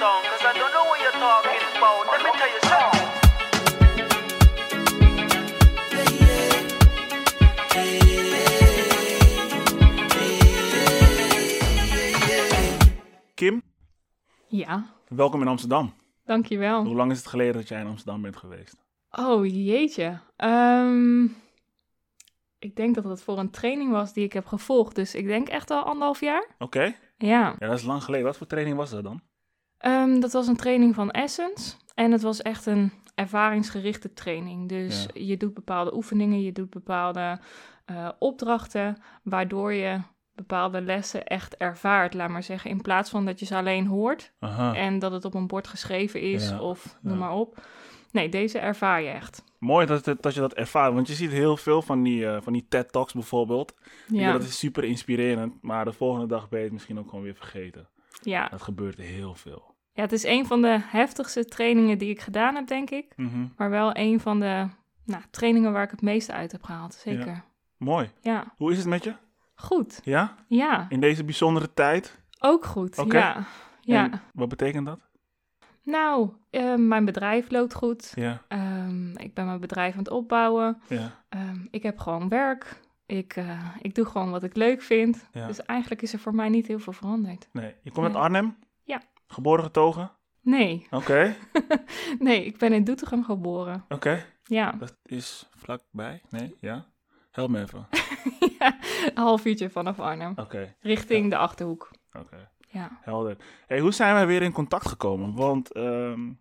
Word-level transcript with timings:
song, 0.00 0.22
cause 0.24 0.44
I 0.44 0.52
don't 0.58 0.72
know 0.72 0.84
what 0.88 0.98
you're 1.00 1.12
talking 1.12 1.60
about. 1.76 2.06
Let 2.12 2.22
me 2.24 2.30
tell 2.38 2.48
you 2.48 2.60
something. 2.70 3.08
Kim, 13.34 13.62
Ja, 14.48 14.86
welkom 15.08 15.40
in 15.40 15.48
Amsterdam. 15.48 15.94
dankjewel. 16.24 16.84
Hoe 16.84 16.94
lang 16.96 17.10
is 17.10 17.18
het 17.18 17.26
geleden 17.26 17.54
dat 17.54 17.68
jij 17.68 17.80
in 17.80 17.86
Amsterdam 17.86 18.22
bent 18.22 18.36
geweest? 18.36 18.76
Oh 19.10 19.46
jeetje. 19.46 20.18
Ehm, 20.36 21.24
ik 22.58 22.76
denk 22.76 22.94
dat 22.94 23.04
het 23.04 23.22
voor 23.22 23.38
een 23.38 23.50
training 23.50 23.90
was 23.90 24.12
die 24.12 24.24
ik 24.24 24.32
heb 24.32 24.46
gevolgd. 24.46 24.94
Dus 24.94 25.14
ik 25.14 25.26
denk 25.26 25.48
echt 25.48 25.70
al 25.70 25.82
anderhalf 25.82 26.20
jaar. 26.20 26.46
Oké, 26.58 26.94
Ja. 27.16 27.54
ja, 27.58 27.66
dat 27.68 27.78
is 27.78 27.82
lang 27.84 28.02
geleden. 28.04 28.26
Wat 28.26 28.36
voor 28.36 28.46
training 28.46 28.76
was 28.76 28.90
dat 28.90 29.02
dan? 29.04 29.20
Ehm, 29.80 30.20
dat 30.20 30.32
was 30.32 30.46
een 30.46 30.56
training 30.56 30.94
van 30.94 31.10
Essence. 31.10 31.74
En 31.94 32.12
het 32.12 32.22
was 32.22 32.42
echt 32.42 32.66
een 32.66 32.92
ervaringsgerichte 33.14 34.12
training. 34.12 34.68
Dus 34.68 35.02
Ja. 35.14 35.20
je 35.24 35.36
doet 35.36 35.54
bepaalde 35.54 35.94
oefeningen, 35.94 36.42
je 36.42 36.52
doet 36.52 36.70
bepaalde 36.70 37.38
eh, 37.84 38.08
opdrachten, 38.18 38.96
waardoor 39.22 39.72
je 39.72 39.98
bepaalde 40.34 40.80
lessen 40.80 41.26
echt 41.26 41.56
ervaart, 41.56 42.14
laat 42.14 42.28
maar 42.28 42.42
zeggen. 42.42 42.70
In 42.70 42.80
plaats 42.80 43.10
van 43.10 43.24
dat 43.24 43.38
je 43.40 43.46
ze 43.46 43.56
alleen 43.56 43.86
hoort 43.86 44.32
Aha. 44.38 44.74
en 44.74 44.98
dat 44.98 45.12
het 45.12 45.24
op 45.24 45.34
een 45.34 45.46
bord 45.46 45.66
geschreven 45.68 46.20
is 46.20 46.48
Ja, 46.48 46.60
of 46.60 46.98
noem 47.02 47.12
ja. 47.12 47.18
maar 47.18 47.32
op. 47.32 47.66
Nee, 48.12 48.28
deze 48.28 48.58
ervaar 48.58 49.02
je 49.02 49.08
echt. 49.08 49.44
Mooi 49.58 49.86
dat, 49.86 50.04
het- 50.04 50.22
dat 50.22 50.34
je 50.34 50.40
dat 50.40 50.54
ervaart, 50.54 50.94
want 50.94 51.06
je 51.08 51.14
ziet 51.14 51.30
heel 51.30 51.56
veel 51.56 51.82
van 51.82 52.02
die, 52.02 52.26
eh, 52.26 52.40
van 52.42 52.52
die 52.52 52.66
TED-talks 52.68 53.12
bijvoorbeeld. 53.12 53.74
Ja. 54.08 54.20
Ja, 54.20 54.32
dat 54.32 54.42
is 54.42 54.58
super 54.58 54.84
inspirerend, 54.84 55.62
maar 55.62 55.84
de 55.84 55.92
volgende 55.92 56.26
dag 56.26 56.48
ben 56.48 56.58
je 56.58 56.64
het 56.64 56.72
misschien 56.74 56.98
ook 56.98 57.08
gewoon 57.08 57.24
weer 57.24 57.34
vergeten. 57.34 57.88
ja. 58.22 58.48
Dat 58.48 58.62
gebeurt 58.62 58.96
heel 58.98 59.34
veel. 59.34 59.69
Ja, 59.92 60.02
het 60.02 60.12
is 60.12 60.24
een 60.24 60.46
van 60.46 60.62
de 60.62 60.78
heftigste 60.82 61.44
trainingen 61.44 61.98
die 61.98 62.10
ik 62.10 62.20
gedaan 62.20 62.54
heb, 62.54 62.66
denk 62.66 62.90
ik. 62.90 63.12
Mhm. 63.16 63.46
Maar 63.56 63.70
wel 63.70 63.90
een 63.96 64.20
van 64.20 64.40
de 64.40 64.66
nou, 65.04 65.22
trainingen 65.30 65.72
waar 65.72 65.82
ik 65.84 65.90
het 65.90 66.02
meeste 66.02 66.32
uit 66.32 66.52
heb 66.52 66.62
gehaald, 66.62 66.94
zeker. 66.94 67.44
Mooi. 67.76 68.10
Ja, 68.20 68.54
Hoe 68.56 68.70
is 68.72 68.78
het 68.78 68.86
met 68.86 69.04
je? 69.04 69.14
goed. 69.54 70.00
Ja? 70.04 70.34
Ja, 70.46 70.86
In 70.88 71.00
deze 71.00 71.24
bijzondere 71.24 71.74
tijd? 71.74 72.18
ook 72.40 72.64
goed. 72.64 72.98
Oké. 72.98 73.16
Ja. 73.18 73.44
ja. 73.80 74.10
En 74.10 74.20
wat 74.32 74.48
betekent 74.48 74.86
dat? 74.86 75.00
Nou, 75.82 76.30
eh, 76.50 76.74
mijn 76.74 77.04
bedrijf 77.04 77.50
loopt 77.50 77.74
goed. 77.74 78.12
Ja, 78.14 78.42
Ehm, 78.48 79.10
ik 79.16 79.34
ben 79.34 79.46
mijn 79.46 79.60
bedrijf 79.60 79.92
aan 79.92 79.98
het 79.98 80.10
opbouwen. 80.10 80.80
ja. 80.88 81.24
Ehm, 81.28 81.66
ik 81.70 81.82
heb 81.82 81.98
gewoon 81.98 82.28
werk. 82.28 82.80
Ik, 83.06 83.36
eh, 83.36 83.68
ik 83.80 83.94
doe 83.94 84.04
gewoon 84.04 84.30
wat 84.30 84.42
ik 84.42 84.56
leuk 84.56 84.82
vind. 84.82 85.28
Ja. 85.32 85.46
Dus 85.46 85.62
eigenlijk 85.64 86.02
is 86.02 86.12
er 86.12 86.18
voor 86.18 86.34
mij 86.34 86.48
niet 86.48 86.66
heel 86.66 86.78
veel 86.78 86.92
veranderd. 86.92 87.48
Nee. 87.52 87.74
Je 87.82 87.90
komt 87.90 88.04
uit 88.06 88.14
Nee. 88.14 88.22
Arnhem? 88.22 88.56
Geboren 89.32 89.64
getogen? 89.64 90.10
Nee, 90.42 90.86
Oké, 90.90 91.36
nee, 92.18 92.44
ik 92.44 92.58
ben 92.58 92.72
in 92.72 92.84
Doetinchem 92.84 93.24
geboren. 93.24 93.84
oké. 93.88 94.26
Ja, 94.44 94.72
Dat 94.72 94.96
is 95.02 95.48
vlakbij? 95.56 96.22
Nee? 96.30 96.54
Ja? 96.60 96.86
Help 97.30 97.50
me 97.50 97.60
even. 97.60 97.86
ja 98.58 98.78
een 99.04 99.22
half 99.22 99.44
uurtje 99.44 99.70
vanaf 99.70 100.00
Arnhem. 100.00 100.32
Oké, 100.36 100.76
Richting 100.80 101.30
de 101.30 101.36
Achterhoek. 101.36 101.90
oké. 102.12 102.50
Ja. 102.68 102.98
Helder. 103.00 103.36
Hey, 103.66 103.80
hoe 103.80 103.92
zijn 103.92 104.14
wij 104.14 104.26
weer 104.26 104.42
in 104.42 104.52
contact 104.52 104.88
gekomen? 104.88 105.34
Want 105.34 105.72
ehm, 105.72 106.32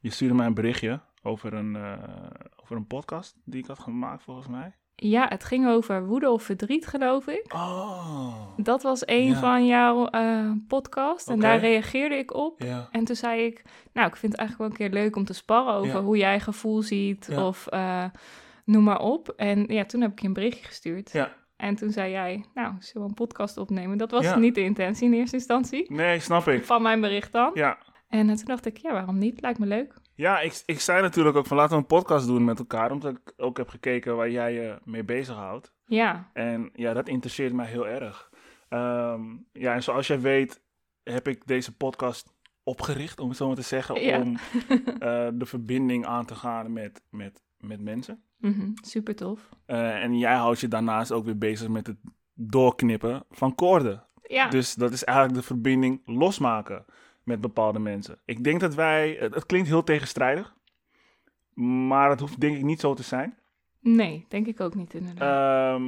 je 0.00 0.10
stuurde 0.10 0.34
mij 0.34 0.46
een 0.46 0.54
berichtje 0.54 1.00
over 1.22 1.54
een, 1.54 1.76
eh, 1.76 2.30
over 2.62 2.76
een 2.76 2.86
podcast 2.86 3.36
die 3.44 3.60
ik 3.62 3.66
had 3.66 3.78
gemaakt, 3.78 4.22
volgens 4.22 4.46
mij. 4.48 4.74
Ja, 4.94 5.26
het 5.28 5.44
ging 5.44 5.68
over 5.68 6.06
woede 6.06 6.30
of 6.30 6.42
verdriet, 6.42 6.86
geloof 6.86 7.26
ik. 7.26 7.52
Oh. 7.54 8.34
Dat 8.56 8.82
was 8.82 9.02
een 9.06 9.26
Ja. 9.28 9.40
van 9.40 9.66
jouw 9.66 10.06
eh 10.06 10.50
podcast 10.68 11.28
en 11.28 11.40
daar 11.40 11.58
reageerde 11.58 12.14
ik 12.16 12.34
op. 12.34 12.60
Ja. 12.62 12.88
En 12.90 13.04
toen 13.04 13.16
zei 13.16 13.42
ik, 13.44 13.62
nou, 13.92 14.08
ik 14.08 14.16
vind 14.16 14.32
het 14.32 14.40
eigenlijk 14.40 14.58
wel 14.58 14.66
een 14.66 14.90
keer 14.92 15.02
leuk 15.02 15.16
om 15.16 15.24
te 15.24 15.32
sparren 15.32 15.74
over 15.74 15.94
Ja. 15.94 16.02
hoe 16.02 16.16
jij 16.16 16.40
gevoel 16.40 16.82
ziet 16.82 17.28
of 17.36 17.66
eh, 17.66 18.04
noem 18.64 18.84
maar 18.84 19.00
op. 19.00 19.28
En 19.36 19.64
ja, 19.68 19.84
toen 19.84 20.00
heb 20.00 20.10
ik 20.12 20.20
je 20.20 20.26
een 20.26 20.32
berichtje 20.32 20.64
gestuurd. 20.64 21.12
Ja. 21.12 21.32
En 21.56 21.74
toen 21.74 21.90
zei 21.90 22.10
jij, 22.10 22.44
nou, 22.54 22.74
zullen 22.78 23.02
we 23.02 23.08
een 23.08 23.26
podcast 23.26 23.56
opnemen? 23.56 23.98
Dat 23.98 24.10
was 24.10 24.36
niet 24.36 24.54
de 24.54 24.60
intentie 24.62 25.06
in 25.06 25.12
eerste 25.14 25.36
instantie, 25.36 25.92
Nee, 25.92 26.20
snap 26.20 26.48
ik. 26.48 26.64
van 26.64 26.82
mijn 26.82 27.00
bericht 27.00 27.32
dan. 27.32 27.50
Ja. 27.54 27.78
En 28.08 28.28
eh, 28.30 28.34
toen 28.36 28.44
dacht 28.44 28.66
ik, 28.66 28.76
ja, 28.76 28.92
waarom 28.92 29.18
niet? 29.18 29.40
Lijkt 29.40 29.58
me 29.58 29.66
leuk. 29.66 29.94
Ja, 30.22 30.40
ik, 30.40 30.62
ik 30.66 30.80
zei 30.80 31.02
natuurlijk 31.02 31.36
ook 31.36 31.46
van 31.46 31.56
laten 31.56 31.72
we 31.76 31.80
een 31.80 31.86
podcast 31.86 32.26
doen 32.26 32.44
met 32.44 32.58
elkaar, 32.58 32.90
omdat 32.90 33.12
ik 33.16 33.32
ook 33.36 33.56
heb 33.56 33.68
gekeken 33.68 34.16
waar 34.16 34.30
jij 34.30 34.52
je 34.52 34.78
mee 34.84 35.04
bezighoudt. 35.04 35.72
Ja, 35.86 36.30
En 36.32 36.70
ja, 36.74 36.92
dat 36.92 37.08
interesseert 37.08 37.52
mij 37.52 37.66
heel 37.66 37.86
erg. 37.86 38.30
Ehm, 38.68 39.22
ja, 39.52 39.74
en 39.74 39.82
zoals 39.82 40.06
jij 40.06 40.20
weet 40.20 40.62
heb 41.02 41.28
ik 41.28 41.46
deze 41.46 41.76
podcast 41.76 42.34
opgericht, 42.62 43.20
om 43.20 43.28
het 43.28 43.36
zo 43.36 43.46
maar 43.46 43.56
te 43.56 43.62
zeggen, 43.62 44.00
Ja. 44.02 44.20
om 44.20 44.36
eh, 44.98 45.28
de 45.34 45.46
verbinding 45.46 46.06
aan 46.06 46.24
te 46.26 46.34
gaan 46.34 46.72
met, 46.72 47.02
met, 47.10 47.42
met 47.58 47.80
mensen. 47.80 48.22
Mhm, 48.38 48.70
super 48.74 49.14
tof. 49.16 49.48
Eh, 49.66 50.02
en 50.02 50.18
jij 50.18 50.34
houdt 50.34 50.60
je 50.60 50.68
daarnaast 50.68 51.12
ook 51.12 51.24
weer 51.24 51.38
bezig 51.38 51.68
met 51.68 51.86
het 51.86 51.98
doorknippen 52.34 53.24
van 53.30 53.54
koorden. 53.54 54.06
Ja, 54.22 54.48
Dus 54.48 54.74
dat 54.74 54.92
is 54.92 55.04
eigenlijk 55.04 55.38
de 55.38 55.46
verbinding 55.46 56.02
losmaken 56.04 56.84
met 57.24 57.40
bepaalde 57.40 57.78
mensen. 57.78 58.18
Ik 58.24 58.44
denk 58.44 58.60
dat 58.60 58.74
wij, 58.74 59.16
het, 59.20 59.34
het 59.34 59.46
klinkt 59.46 59.68
heel 59.68 59.84
tegenstrijdig, 59.84 60.54
maar 61.54 62.10
het 62.10 62.20
hoeft 62.20 62.40
denk 62.40 62.56
ik 62.56 62.62
niet 62.62 62.80
zo 62.80 62.94
te 62.94 63.02
zijn. 63.02 63.36
nee, 63.80 64.26
denk 64.28 64.46
ik 64.46 64.60
ook 64.60 64.74
niet 64.74 64.94
inderdaad. 64.94 65.74
Ehm, 65.76 65.84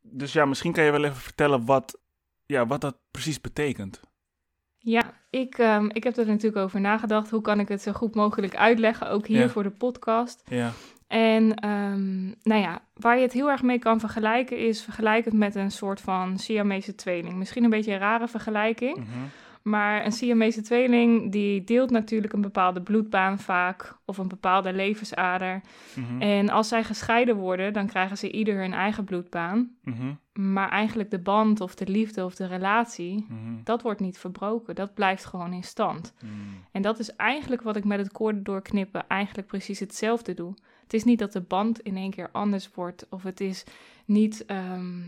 dus 0.00 0.32
ja, 0.32 0.44
misschien 0.44 0.72
kan 0.72 0.84
je 0.84 0.90
wel 0.90 1.04
even 1.04 1.16
vertellen 1.16 1.64
wat, 1.64 1.98
ja, 2.46 2.66
wat 2.66 2.80
dat 2.80 2.96
precies 3.10 3.40
betekent. 3.40 4.00
Ja, 4.78 5.12
ik, 5.30 5.58
ehm, 5.58 5.88
ik 5.92 6.04
heb 6.04 6.16
er 6.16 6.26
natuurlijk 6.26 6.64
over 6.64 6.80
nagedacht. 6.80 7.30
Hoe 7.30 7.40
kan 7.40 7.60
ik 7.60 7.68
het 7.68 7.82
zo 7.82 7.92
goed 7.92 8.14
mogelijk 8.14 8.56
uitleggen, 8.56 9.10
ook 9.10 9.26
hier 9.26 9.40
Ja. 9.40 9.48
voor 9.48 9.62
de 9.62 9.70
podcast. 9.70 10.42
Ja, 10.44 10.72
En 11.06 11.54
ehm, 11.54 12.24
nou 12.42 12.60
ja, 12.60 12.82
waar 12.94 13.16
je 13.16 13.22
het 13.22 13.32
heel 13.32 13.50
erg 13.50 13.62
mee 13.62 13.78
kan 13.78 14.00
vergelijken 14.00 14.58
is 14.58 14.82
vergelijk 14.82 15.24
het 15.24 15.34
met 15.34 15.54
een 15.54 15.70
soort 15.70 16.00
van 16.00 16.38
Siamese 16.38 16.94
tweeling. 16.94 17.34
Misschien 17.34 17.64
een 17.64 17.70
beetje 17.70 17.92
een 17.92 17.98
rare 17.98 18.28
vergelijking, 18.28 18.96
mhm, 18.96 19.08
maar 19.62 20.04
een 20.04 20.12
Siamese 20.12 20.62
tweeling 20.62 21.32
die 21.32 21.64
deelt 21.64 21.90
natuurlijk 21.90 22.32
een 22.32 22.40
bepaalde 22.40 22.82
bloedbaan 22.82 23.38
vaak 23.38 23.96
of 24.04 24.18
een 24.18 24.28
bepaalde 24.28 24.72
levensader. 24.72 25.60
mhm, 25.94 26.22
En 26.22 26.48
als 26.48 26.68
zij 26.68 26.84
gescheiden 26.84 27.36
worden, 27.36 27.72
dan 27.72 27.86
krijgen 27.86 28.18
ze 28.18 28.30
ieder 28.30 28.56
hun 28.56 28.72
eigen 28.72 29.04
bloedbaan. 29.04 29.70
mhm, 29.82 30.12
Maar 30.32 30.68
eigenlijk 30.68 31.10
de 31.10 31.18
band 31.18 31.60
of 31.60 31.74
de 31.74 31.86
liefde 31.86 32.24
of 32.24 32.34
de 32.34 32.46
relatie, 32.46 33.26
mhm, 33.28 33.62
dat 33.64 33.82
wordt 33.82 34.00
niet 34.00 34.18
verbroken. 34.18 34.74
Dat 34.74 34.94
blijft 34.94 35.24
gewoon 35.24 35.52
in 35.52 35.64
stand. 35.64 36.14
mhm. 36.20 36.30
En 36.72 36.82
dat 36.82 36.98
is 36.98 37.16
eigenlijk 37.16 37.62
wat 37.62 37.76
ik 37.76 37.84
met 37.84 37.98
het 37.98 38.12
koorden 38.12 38.42
doorknippen 38.42 39.08
eigenlijk 39.08 39.48
precies 39.48 39.80
hetzelfde 39.80 40.34
doe. 40.34 40.54
Het 40.82 40.94
is 40.94 41.04
niet 41.04 41.18
dat 41.18 41.32
de 41.32 41.40
band 41.40 41.80
in 41.80 41.96
één 41.96 42.10
keer 42.10 42.28
anders 42.32 42.70
wordt. 42.74 43.06
Of 43.10 43.22
het 43.22 43.40
is 43.40 43.64
niet 44.04 44.44
ehm, 44.46 45.00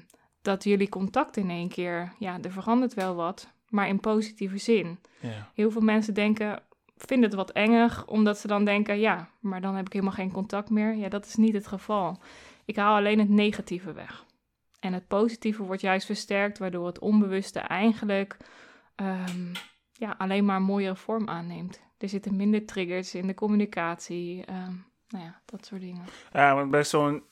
dat 0.42 0.64
jullie 0.64 0.88
contact 0.88 1.36
in 1.36 1.50
één 1.50 1.68
keer... 1.68 2.12
Ja, 2.18 2.38
er 2.42 2.52
verandert 2.52 2.94
wel 2.94 3.14
wat, 3.14 3.52
maar 3.74 3.88
in 3.88 4.00
positieve 4.00 4.58
zin. 4.58 4.98
Ja, 5.20 5.50
Heel 5.54 5.70
veel 5.70 5.80
mensen 5.80 6.14
denken, 6.14 6.62
vinden 6.96 7.28
het 7.28 7.38
wat 7.38 7.50
enger, 7.50 8.02
omdat 8.06 8.38
ze 8.38 8.46
dan 8.46 8.64
denken... 8.64 8.98
Ja, 8.98 9.28
maar 9.40 9.60
dan 9.60 9.74
heb 9.74 9.86
ik 9.86 9.92
helemaal 9.92 10.14
geen 10.14 10.32
contact 10.32 10.70
meer. 10.70 10.94
Ja, 10.94 11.08
dat 11.08 11.26
is 11.26 11.34
niet 11.34 11.54
het 11.54 11.66
geval. 11.66 12.18
Ik 12.64 12.76
haal 12.76 12.96
alleen 12.96 13.18
het 13.18 13.28
negatieve 13.28 13.92
weg. 13.92 14.24
En 14.80 14.92
het 14.92 15.08
positieve 15.08 15.62
wordt 15.62 15.82
juist 15.82 16.06
versterkt, 16.06 16.58
waardoor 16.58 16.86
het 16.86 16.98
onbewuste 16.98 17.58
eigenlijk 17.58 18.36
ehm, 18.94 19.54
ja, 19.92 20.14
alleen 20.18 20.44
maar 20.44 20.56
een 20.56 20.62
mooiere 20.62 20.96
vorm 20.96 21.28
aanneemt. 21.28 21.82
Er 21.98 22.08
zitten 22.08 22.36
minder 22.36 22.64
triggers 22.64 23.14
in 23.14 23.26
de 23.26 23.34
communicatie, 23.34 24.44
ehm, 24.44 24.72
nou 25.08 25.24
ja, 25.24 25.40
dat 25.44 25.66
soort 25.66 25.80
dingen. 25.80 26.04
ja 26.32 26.54
want 26.54 26.70
bij 26.70 26.84
zo'n 26.84 27.22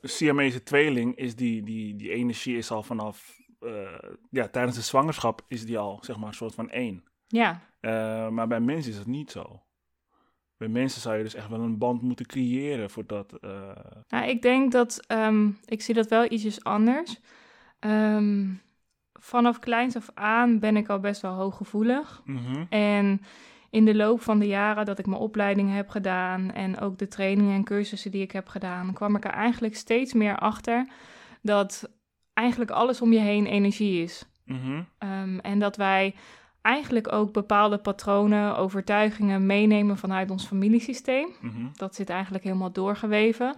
Siamese 0.00 0.62
tweeling 0.62 1.16
is 1.16 1.36
die, 1.36 1.62
die, 1.62 1.96
die 1.96 2.10
energie 2.10 2.56
is 2.56 2.70
al 2.70 2.82
vanaf, 2.82 3.40
eh, 3.62 4.08
ja, 4.30 4.48
tijdens 4.48 4.76
de 4.76 4.82
zwangerschap 4.82 5.44
is 5.48 5.66
die 5.66 5.78
al, 5.78 5.98
zeg 6.00 6.16
maar, 6.16 6.28
een 6.28 6.34
soort 6.34 6.54
van 6.54 6.70
één. 6.70 7.04
Ja, 7.26 7.60
Eh, 7.80 8.28
maar 8.28 8.46
bij 8.46 8.60
mensen 8.60 8.90
is 8.92 8.98
dat 8.98 9.06
niet 9.06 9.30
zo. 9.30 9.62
Bij 10.56 10.68
mensen 10.68 11.00
zou 11.00 11.16
je 11.16 11.22
dus 11.22 11.34
echt 11.34 11.48
wel 11.48 11.60
een 11.60 11.78
band 11.78 12.02
moeten 12.02 12.26
creëren 12.26 12.90
voordat... 12.90 13.32
eh, 13.40 13.50
nou, 14.08 14.28
ik 14.28 14.42
denk 14.42 14.72
dat, 14.72 15.00
ehm, 15.06 15.50
ik 15.64 15.82
zie 15.82 15.94
dat 15.94 16.08
wel 16.08 16.32
ietsjes 16.32 16.64
anders. 16.64 17.20
Ehm, 17.78 18.48
vanaf 19.12 19.58
kleins 19.58 19.96
af 19.96 20.10
aan 20.14 20.58
ben 20.58 20.76
ik 20.76 20.88
al 20.88 21.00
best 21.00 21.22
wel 21.22 21.34
hooggevoelig. 21.34 22.22
mhm, 22.24 22.64
En 22.68 23.20
in 23.70 23.84
de 23.84 23.94
loop 23.94 24.20
van 24.20 24.38
de 24.38 24.46
jaren 24.46 24.84
dat 24.84 24.98
ik 24.98 25.06
mijn 25.06 25.20
opleiding 25.20 25.72
heb 25.74 25.88
gedaan 25.88 26.50
en 26.52 26.78
ook 26.80 26.98
de 26.98 27.08
trainingen 27.08 27.54
en 27.54 27.64
cursussen 27.64 28.10
die 28.10 28.22
ik 28.22 28.32
heb 28.32 28.48
gedaan, 28.48 28.92
kwam 28.92 29.16
ik 29.16 29.24
er 29.24 29.30
eigenlijk 29.30 29.76
steeds 29.76 30.12
meer 30.12 30.38
achter 30.38 30.86
dat 31.42 31.90
eigenlijk 32.34 32.70
alles 32.70 33.00
om 33.00 33.12
je 33.12 33.18
heen 33.18 33.46
energie 33.46 34.02
is. 34.02 34.24
mhm, 34.44 34.82
Ehm, 34.98 35.38
en 35.38 35.58
dat 35.58 35.76
wij 35.76 36.14
eigenlijk 36.62 37.12
ook 37.12 37.32
bepaalde 37.32 37.78
patronen, 37.78 38.56
overtuigingen 38.56 39.46
meenemen 39.46 39.96
vanuit 39.98 40.30
ons 40.30 40.46
familiesysteem. 40.46 41.28
mhm, 41.40 41.66
Dat 41.74 41.94
zit 41.94 42.10
eigenlijk 42.10 42.44
helemaal 42.44 42.72
doorgeweven. 42.72 43.54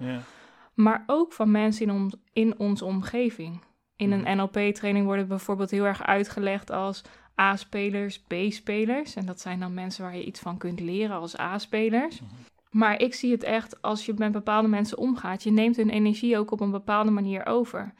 Maar 0.74 1.04
ook 1.06 1.32
van 1.32 1.50
mensen 1.50 1.88
in, 1.88 2.12
in 2.32 2.58
onze 2.58 2.84
omgeving. 2.84 3.60
In 3.96 4.12
een 4.12 4.36
NLP-training 4.36 5.04
wordt 5.04 5.20
het 5.20 5.28
bijvoorbeeld 5.28 5.70
heel 5.70 5.84
erg 5.84 6.02
uitgelegd 6.02 6.70
als 6.70 7.04
A-spelers, 7.40 8.20
B-spelers. 8.20 9.14
En 9.14 9.26
dat 9.26 9.40
zijn 9.40 9.60
dan 9.60 9.74
mensen 9.74 10.04
waar 10.04 10.16
je 10.16 10.24
iets 10.24 10.40
van 10.40 10.58
kunt 10.58 10.80
leren 10.80 11.16
als 11.16 11.38
A-spelers. 11.38 12.20
Mhm. 12.20 12.30
Maar 12.70 13.00
ik 13.00 13.14
zie 13.14 13.32
het 13.32 13.42
echt 13.42 13.82
als 13.82 14.06
je 14.06 14.14
met 14.16 14.32
bepaalde 14.32 14.68
mensen 14.68 14.98
omgaat. 14.98 15.42
Je 15.42 15.50
neemt 15.50 15.76
hun 15.76 15.90
energie 15.90 16.38
ook 16.38 16.50
op 16.50 16.60
een 16.60 16.70
bepaalde 16.70 17.10
manier 17.10 17.46
over. 17.46 17.94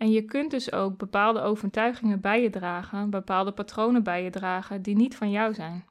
En 0.00 0.10
je 0.10 0.22
kunt 0.22 0.50
dus 0.50 0.72
ook 0.72 0.96
bepaalde 0.96 1.40
overtuigingen 1.40 2.20
bij 2.20 2.42
je 2.42 2.50
dragen, 2.50 3.10
bepaalde 3.10 3.52
patronen 3.52 4.02
bij 4.02 4.24
je 4.24 4.30
dragen 4.30 4.82
die 4.82 4.96
niet 4.96 5.16
van 5.16 5.30
jou 5.30 5.54
zijn. 5.54 5.84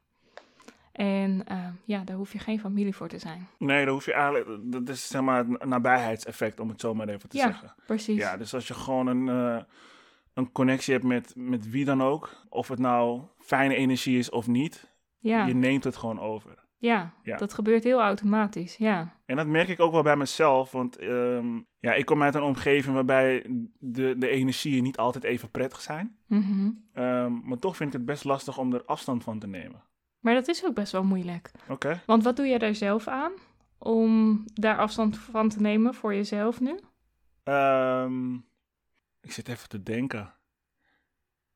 En 0.91 1.43
eh, 1.45 1.67
ja, 1.85 2.03
daar 2.03 2.15
hoef 2.15 2.31
je 2.33 2.39
geen 2.39 2.59
familie 2.59 2.95
voor 2.95 3.07
te 3.07 3.19
zijn. 3.19 3.47
Nee, 3.57 3.85
dan 3.85 3.93
hoef 3.93 4.05
je 4.05 4.13
eigenlijk... 4.13 4.47
Dat 4.63 4.89
is 4.89 5.07
zeg 5.07 5.21
maar 5.21 5.45
het 5.45 5.65
nabijheidseffect, 5.65 6.59
om 6.59 6.69
het 6.69 6.81
zo 6.81 6.93
maar 6.93 7.07
even 7.09 7.29
te 7.29 7.37
Ja. 7.37 7.43
zeggen. 7.43 7.73
Precies. 7.85 8.17
Ja, 8.17 8.37
dus 8.37 8.53
als 8.53 8.67
je 8.67 8.73
gewoon 8.73 9.07
een, 9.07 9.29
eh, 9.29 9.63
een 10.33 10.51
connectie 10.51 10.93
hebt 10.93 11.05
met, 11.05 11.33
met 11.35 11.69
wie 11.69 11.85
dan 11.85 12.03
ook... 12.03 12.45
of 12.49 12.67
het 12.67 12.79
nou 12.79 13.21
fijne 13.39 13.75
energie 13.75 14.17
is 14.17 14.29
of 14.29 14.47
niet... 14.47 14.93
ja. 15.19 15.45
je 15.45 15.53
neemt 15.55 15.83
het 15.83 15.95
gewoon 15.97 16.19
over. 16.19 16.58
Ja, 16.81 17.13
Ja. 17.23 17.37
dat 17.37 17.53
gebeurt 17.53 17.83
heel 17.83 18.01
automatisch. 18.01 18.75
Ja. 18.77 19.15
En 19.25 19.35
dat 19.35 19.47
merk 19.47 19.67
ik 19.67 19.79
ook 19.79 19.91
wel 19.91 20.03
bij 20.03 20.15
mezelf, 20.15 20.71
want 20.71 20.97
ehm, 20.97 21.59
ja, 21.79 21.93
ik 21.93 22.05
kom 22.05 22.23
uit 22.23 22.35
een 22.35 22.41
omgeving 22.41 22.95
waarbij 22.95 23.45
de, 23.79 24.15
de 24.17 24.27
energieën 24.29 24.83
niet 24.83 24.97
altijd 24.97 25.23
even 25.23 25.51
prettig 25.51 25.81
zijn. 25.81 26.17
Mhm. 26.27 26.71
Ehm, 26.93 27.33
maar 27.43 27.57
toch 27.57 27.75
vind 27.75 27.89
ik 27.89 27.97
het 27.97 28.05
best 28.05 28.23
lastig 28.23 28.57
om 28.57 28.73
er 28.73 28.85
afstand 28.85 29.23
van 29.23 29.39
te 29.39 29.47
nemen. 29.47 29.83
Maar 30.19 30.33
dat 30.33 30.47
is 30.47 30.65
ook 30.65 30.73
best 30.73 30.91
wel 30.91 31.03
moeilijk. 31.03 31.51
Oké. 31.69 32.01
Want 32.05 32.23
wat 32.23 32.35
doe 32.35 32.47
jij 32.47 32.57
daar 32.57 32.75
zelf 32.75 33.07
aan 33.07 33.31
om 33.77 34.43
daar 34.53 34.77
afstand 34.77 35.17
van 35.17 35.49
te 35.49 35.61
nemen 35.61 35.93
voor 35.93 36.13
jezelf 36.13 36.59
nu? 36.59 36.79
Ehm, 37.43 38.33
ik 39.21 39.31
zit 39.31 39.47
even 39.47 39.69
te 39.69 39.83
denken. 39.83 40.33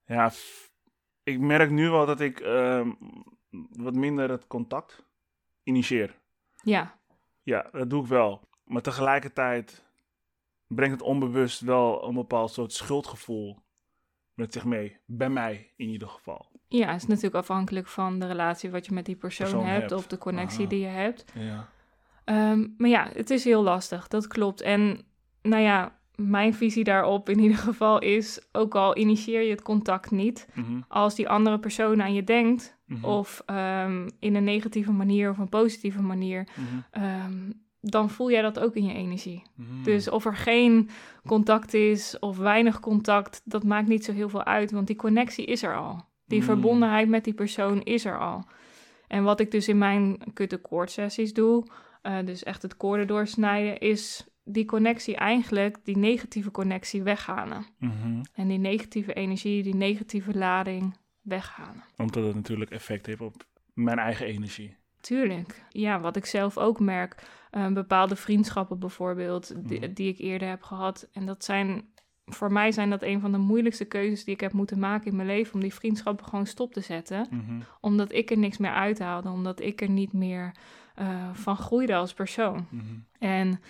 Ja, 0.06 0.32
ik 1.24 1.40
merk 1.40 1.70
nu 1.70 1.90
wel 1.90 2.06
dat 2.06 2.20
ik 2.20 2.40
wat 3.72 3.94
minder 3.96 4.30
het 4.30 4.48
contact 4.48 5.06
initieer. 5.64 6.16
Ja, 6.64 6.98
Ja, 7.44 7.70
dat 7.72 7.90
doe 7.90 8.02
ik 8.02 8.08
wel. 8.10 8.48
Maar 8.66 8.82
tegelijkertijd 8.82 9.84
brengt 10.68 10.94
het 10.94 11.04
onbewust 11.08 11.60
wel 11.60 12.08
een 12.08 12.14
bepaald 12.14 12.52
soort 12.52 12.74
schuldgevoel 12.74 13.58
met 14.34 14.54
zich 14.54 14.66
mee. 14.66 14.98
Bij 15.06 15.30
mij 15.30 15.72
in 15.76 15.90
ieder 15.90 16.08
geval. 16.08 16.52
ja, 16.68 16.88
het 16.92 17.02
is 17.02 17.08
natuurlijk 17.08 17.36
afhankelijk 17.36 17.88
van 17.88 18.20
de 18.20 18.28
relatie 18.28 18.72
wat 18.72 18.86
je 18.86 18.94
met 18.94 19.06
die 19.06 19.16
persoon, 19.16 19.48
Persoon 19.50 19.66
hebt, 19.66 19.80
hebt. 19.82 19.92
of 19.92 20.08
de 20.08 20.18
connectie 20.18 20.60
Aha. 20.60 20.70
die 20.70 20.80
je 20.80 20.86
hebt. 20.88 21.32
Ja. 21.34 21.70
Ehm, 22.26 22.68
maar 22.78 22.90
ja, 22.90 23.10
het 23.14 23.30
is 23.30 23.44
heel 23.44 23.64
lastig, 23.64 24.08
dat 24.08 24.28
klopt. 24.28 24.62
En 24.62 25.06
nou 25.42 25.62
ja, 25.62 26.00
mijn 26.16 26.54
visie 26.54 26.84
daarop 26.84 27.30
in 27.30 27.40
ieder 27.40 27.58
geval 27.58 28.00
is, 28.00 28.48
ook 28.52 28.76
al 28.76 28.98
initieer 28.98 29.42
je 29.42 29.50
het 29.50 29.62
contact 29.62 30.12
niet, 30.12 30.48
Mhm, 30.54 30.82
als 30.88 31.16
die 31.16 31.30
andere 31.30 31.60
persoon 31.60 32.02
aan 32.02 32.14
je 32.14 32.24
denkt, 32.24 32.78
mhm, 32.86 33.06
of 33.06 33.42
ehm, 33.46 34.10
in 34.20 34.36
een 34.36 34.44
negatieve 34.44 34.92
manier 34.92 35.30
of 35.30 35.38
een 35.38 35.50
positieve 35.50 36.02
manier, 36.02 36.48
mhm, 36.56 37.04
ehm, 37.04 37.52
dan 37.80 38.10
voel 38.10 38.32
jij 38.32 38.42
dat 38.42 38.60
ook 38.60 38.76
in 38.76 38.86
je 38.86 38.94
energie. 38.94 39.44
Dus 39.84 40.10
of 40.10 40.26
er 40.26 40.36
geen 40.36 40.90
contact 41.26 41.74
is 41.74 42.20
of 42.20 42.38
weinig 42.38 42.80
contact, 42.80 43.42
dat 43.46 43.64
maakt 43.64 43.88
niet 43.88 44.06
zo 44.06 44.14
heel 44.14 44.30
veel 44.30 44.44
uit, 44.44 44.72
want 44.72 44.88
die 44.88 44.96
connectie 44.96 45.46
is 45.46 45.64
er 45.64 45.76
al. 45.76 46.06
Die 46.26 46.44
verbondenheid 46.44 47.08
met 47.10 47.24
die 47.24 47.34
persoon 47.34 47.82
is 47.82 48.06
er 48.06 48.20
al. 48.20 48.44
En 49.08 49.24
wat 49.24 49.40
ik 49.40 49.52
dus 49.52 49.68
in 49.68 49.78
mijn 49.78 50.18
kutte 50.34 50.58
koordsessies 50.58 51.34
doe, 51.34 51.68
eh, 52.02 52.18
dus 52.26 52.44
echt 52.44 52.62
het 52.62 52.78
koorden 52.78 53.08
doorsnijden, 53.08 53.80
is 53.80 54.28
die 54.44 54.66
connectie 54.66 55.16
eigenlijk, 55.16 55.78
die 55.84 55.98
negatieve 55.98 56.52
connectie 56.52 57.04
weghalen. 57.04 57.66
Mhm. 57.78 58.22
En 58.34 58.48
die 58.48 58.58
negatieve 58.58 59.14
energie, 59.14 59.64
die 59.64 59.76
negatieve 59.76 60.38
lading 60.38 60.98
weghalen. 61.22 61.84
Omdat 61.98 62.24
het 62.26 62.36
natuurlijk 62.36 62.72
effect 62.72 63.06
heeft 63.06 63.22
op 63.22 63.46
mijn 63.74 64.00
eigen 64.00 64.26
energie. 64.26 64.76
Tuurlijk. 65.02 65.64
Ja, 65.70 66.00
wat 66.00 66.16
ik 66.16 66.26
zelf 66.26 66.58
ook 66.58 66.80
merk. 66.80 67.42
eh, 67.54 67.68
bepaalde 67.68 68.16
vriendschappen 68.16 68.80
bijvoorbeeld, 68.80 69.54
die, 69.68 69.80
Mhm. 69.80 69.94
die 69.94 70.08
ik 70.10 70.18
eerder 70.20 70.48
heb 70.50 70.62
gehad. 70.64 71.08
En 71.12 71.26
dat 71.26 71.44
zijn, 71.44 71.86
voor 72.26 72.52
mij 72.52 72.72
zijn 72.72 72.90
dat 72.90 73.04
een 73.04 73.20
van 73.20 73.32
de 73.32 73.38
moeilijkste 73.38 73.86
keuzes 73.86 74.24
die 74.24 74.34
ik 74.34 74.40
heb 74.40 74.54
moeten 74.54 74.80
maken 74.80 75.10
in 75.12 75.16
mijn 75.16 75.28
leven. 75.28 75.54
Om 75.54 75.60
die 75.60 75.74
vriendschappen 75.74 76.26
gewoon 76.26 76.46
stop 76.48 76.74
te 76.74 76.82
zetten. 76.82 77.28
Mhm, 77.30 77.60
Omdat 77.82 78.12
ik 78.14 78.32
er 78.32 78.38
niks 78.38 78.58
meer 78.58 78.72
uithaalde. 78.72 79.30
Omdat 79.30 79.62
ik 79.62 79.82
er 79.82 79.90
niet 79.90 80.14
meer 80.14 80.52
eh, 80.96 81.30
van 81.34 81.58
groeide 81.58 81.96
als 81.96 82.14
persoon. 82.14 82.68
En 83.20 83.62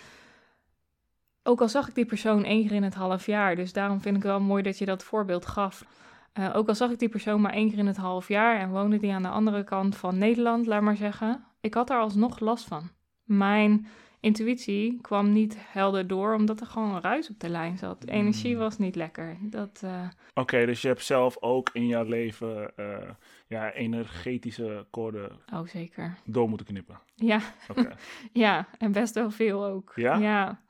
ook 1.43 1.61
al 1.61 1.69
zag 1.69 1.87
ik 1.87 1.95
die 1.95 2.05
persoon 2.05 2.43
één 2.43 2.61
keer 2.67 2.75
in 2.75 2.83
het 2.83 2.93
half 2.95 3.25
jaar, 3.25 3.55
dus 3.55 3.73
daarom 3.73 4.01
vind 4.01 4.15
ik 4.17 4.23
wel 4.23 4.39
mooi 4.39 4.63
dat 4.63 4.77
je 4.77 4.85
dat 4.85 5.03
voorbeeld 5.03 5.45
gaf. 5.45 5.85
Eh, 6.33 6.49
ook 6.55 6.67
al 6.67 6.75
zag 6.75 6.91
ik 6.91 6.99
die 6.99 7.09
persoon 7.09 7.41
maar 7.41 7.53
één 7.53 7.69
keer 7.69 7.77
in 7.77 7.87
het 7.87 7.97
half 7.97 8.27
jaar 8.27 8.59
en 8.59 8.69
woonde 8.69 8.97
die 8.97 9.13
aan 9.13 9.21
de 9.21 9.27
andere 9.29 9.63
kant 9.63 9.95
van 9.95 10.17
Nederland, 10.17 10.65
laat 10.65 10.81
maar 10.81 10.95
zeggen, 10.95 11.43
ik 11.61 11.73
had 11.73 11.89
er 11.89 11.97
alsnog 11.97 12.39
last 12.39 12.65
van. 12.65 12.89
Mijn 13.23 13.87
intuïtie 14.19 15.01
kwam 15.01 15.31
niet 15.31 15.57
helder 15.59 16.07
door, 16.07 16.35
omdat 16.35 16.59
er 16.61 16.67
gewoon 16.67 16.95
een 16.95 17.01
ruis 17.01 17.29
op 17.29 17.39
de 17.39 17.49
lijn 17.49 17.77
zat. 17.77 18.01
De 18.01 18.11
energie 18.11 18.53
Mm. 18.53 18.59
was 18.59 18.77
niet 18.77 18.95
lekker. 18.95 19.37
Dat, 19.41 19.81
eh, 19.83 20.07
Oké, 20.33 20.65
dus 20.65 20.81
je 20.81 20.87
hebt 20.87 21.03
zelf 21.03 21.37
ook 21.39 21.69
in 21.73 21.87
jouw 21.87 22.03
leven 22.03 22.75
eh, 22.77 23.09
ja, 23.47 23.71
energetische 23.71 24.85
koorden 24.89 25.31
oh 25.53 25.67
zeker. 25.67 26.17
door 26.25 26.49
moeten 26.49 26.65
knippen. 26.67 26.99
Ja, 27.15 27.39
ja, 28.33 28.67
en 28.77 28.91
best 28.91 29.13
wel 29.15 29.31
veel 29.31 29.65
ook. 29.65 29.91
Ja? 29.95 30.15
Ja, 30.17 30.61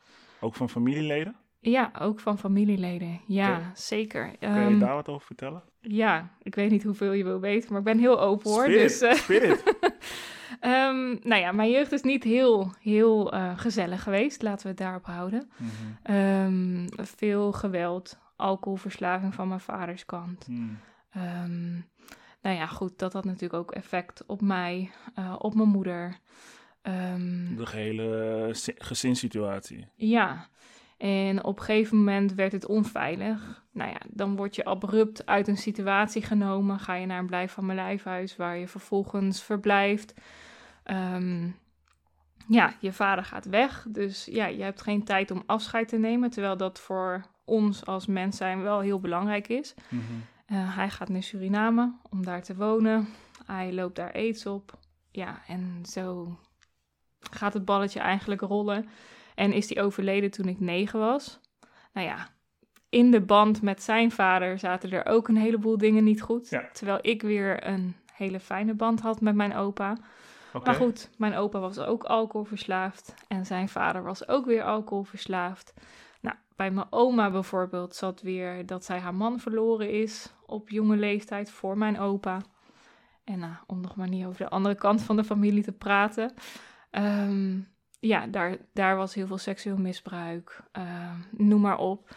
ook 0.43 0.55
van 0.55 0.69
familieleden? 0.69 1.35
ja 1.59 1.91
ook 1.99 2.19
van 2.19 2.37
familieleden. 2.37 3.21
Ja, 3.27 3.71
zeker. 3.73 4.37
Kun 4.39 4.49
je 4.49 4.55
Ehm, 4.55 4.79
daar 4.79 4.93
wat 4.93 5.09
over 5.09 5.25
vertellen? 5.25 5.63
Ja, 5.81 6.29
ik 6.41 6.55
weet 6.55 6.71
niet 6.71 6.83
hoeveel 6.83 7.11
je 7.11 7.23
wil 7.23 7.39
weten, 7.39 7.69
maar 7.69 7.79
ik 7.79 7.85
ben 7.85 7.99
heel 7.99 8.19
open 8.21 8.49
hoor. 8.51 8.61
Spirit, 8.63 8.81
Dus, 8.81 9.01
eh, 9.01 9.13
spirit. 9.13 9.63
ehm, 10.59 11.15
nou 11.21 11.35
ja, 11.41 11.51
mijn 11.51 11.69
jeugd 11.71 11.91
is 11.91 12.01
niet 12.01 12.23
heel, 12.23 12.71
heel 12.81 13.33
eh, 13.33 13.57
gezellig 13.57 14.03
geweest. 14.03 14.41
Laten 14.41 14.61
we 14.63 14.69
het 14.69 14.77
daarop 14.77 15.05
houden. 15.05 15.49
Mhm, 15.57 15.69
Ehm, 16.15 16.87
veel 17.05 17.51
geweld, 17.51 18.19
alcoholverslaving 18.35 19.33
van 19.33 19.47
mijn 19.47 19.59
vaders 19.59 20.05
kant. 20.05 20.47
Ehm, 21.11 21.71
nou 22.41 22.55
ja, 22.55 22.67
goed, 22.67 22.99
dat 22.99 23.13
had 23.13 23.25
natuurlijk 23.25 23.53
ook 23.53 23.71
effect 23.71 24.23
op 24.25 24.41
mij, 24.41 24.91
eh, 25.15 25.35
op 25.37 25.53
mijn 25.55 25.69
moeder. 25.69 26.17
Ehm, 26.83 27.55
De 27.55 27.65
gehele 27.65 28.49
zi- 28.51 28.73
gezinssituatie. 28.77 29.87
Ja, 29.95 30.47
en 30.97 31.43
op 31.43 31.57
een 31.59 31.65
gegeven 31.65 31.97
moment 31.97 32.33
werd 32.33 32.51
het 32.51 32.65
onveilig. 32.65 33.63
Nou 33.71 33.89
ja, 33.91 33.99
dan 34.09 34.35
word 34.35 34.55
je 34.55 34.65
abrupt 34.65 35.25
uit 35.25 35.47
een 35.47 35.57
situatie 35.57 36.21
genomen. 36.21 36.79
Ga 36.79 36.93
je 36.93 37.05
naar 37.05 37.19
een 37.19 37.25
blijf 37.25 37.51
van 37.51 37.65
mijn 37.65 37.77
lijfhuis, 37.77 38.35
waar 38.35 38.57
je 38.57 38.67
vervolgens 38.67 39.43
verblijft. 39.43 40.13
Ehm, 40.83 41.47
ja, 42.47 42.73
je 42.79 42.93
vader 42.93 43.23
gaat 43.23 43.45
weg, 43.45 43.85
dus 43.89 44.25
ja, 44.25 44.45
je 44.45 44.63
hebt 44.63 44.81
geen 44.81 45.03
tijd 45.03 45.31
om 45.31 45.43
afscheid 45.45 45.87
te 45.87 45.97
nemen. 45.97 46.29
Terwijl 46.29 46.57
dat 46.57 46.79
voor 46.79 47.25
ons 47.45 47.85
als 47.85 48.05
mens 48.05 48.37
zijn 48.37 48.61
wel 48.61 48.79
heel 48.79 48.99
belangrijk 48.99 49.47
is. 49.47 49.73
Mhm, 49.89 50.01
Eh, 50.45 50.75
hij 50.75 50.89
gaat 50.89 51.09
naar 51.09 51.23
Suriname 51.23 51.93
om 52.09 52.25
daar 52.25 52.43
te 52.43 52.55
wonen. 52.55 53.07
Hij 53.45 53.73
loopt 53.73 53.95
daar 53.95 54.13
aids 54.13 54.45
op. 54.45 54.79
Ja, 55.11 55.41
en 55.47 55.79
zo 55.85 56.37
gaat 57.33 57.53
het 57.53 57.65
balletje 57.65 57.99
eigenlijk 57.99 58.41
rollen. 58.41 58.89
En 59.35 59.53
is 59.53 59.69
hij 59.69 59.83
overleden 59.83 60.31
toen 60.31 60.47
ik 60.47 60.59
negen 60.59 60.99
was. 60.99 61.39
Nou 61.93 62.07
ja, 62.07 62.27
in 62.89 63.11
de 63.11 63.21
band 63.21 63.61
met 63.61 63.83
zijn 63.83 64.11
vader 64.11 64.59
zaten 64.59 64.91
er 64.91 65.05
ook 65.05 65.27
een 65.27 65.37
heleboel 65.37 65.77
dingen 65.77 66.03
niet 66.03 66.21
goed. 66.21 66.49
Ja. 66.49 66.69
Terwijl 66.73 66.99
ik 67.01 67.21
weer 67.21 67.67
een 67.67 67.95
hele 68.13 68.39
fijne 68.39 68.73
band 68.73 69.01
had 69.01 69.21
met 69.21 69.35
mijn 69.35 69.55
opa. 69.55 69.97
Maar 70.63 70.75
goed, 70.75 71.09
mijn 71.17 71.35
opa 71.35 71.59
was 71.59 71.79
ook 71.79 72.03
alcoholverslaafd 72.03 73.13
en 73.27 73.45
zijn 73.45 73.69
vader 73.69 74.03
was 74.03 74.27
ook 74.27 74.45
weer 74.45 74.63
alcoholverslaafd. 74.63 75.73
Nou, 76.21 76.35
bij 76.55 76.71
mijn 76.71 76.87
oma 76.89 77.31
bijvoorbeeld 77.31 77.95
zat 77.95 78.21
weer 78.21 78.65
dat 78.65 78.85
zij 78.85 78.99
haar 78.99 79.15
man 79.15 79.39
verloren 79.39 79.89
is 79.89 80.33
op 80.45 80.69
jonge 80.69 80.95
leeftijd 80.95 81.51
voor 81.51 81.77
mijn 81.77 81.99
opa. 81.99 82.41
En 83.23 83.39
nou, 83.39 83.53
om 83.67 83.81
nog 83.81 83.95
maar 83.95 84.09
niet 84.09 84.25
over 84.25 84.43
de 84.43 84.49
andere 84.49 84.75
kant 84.75 85.01
van 85.01 85.15
de 85.15 85.23
familie 85.23 85.63
te 85.63 85.71
praten. 85.71 86.33
Ehm, 86.93 87.59
ja, 87.99 88.27
daar, 88.27 88.57
daar 88.73 88.95
was 88.95 89.13
heel 89.13 89.27
veel 89.27 89.37
seksueel 89.37 89.77
misbruik, 89.77 90.63
ehm, 90.71 91.17
noem 91.31 91.61
maar 91.61 91.77
op. 91.77 92.15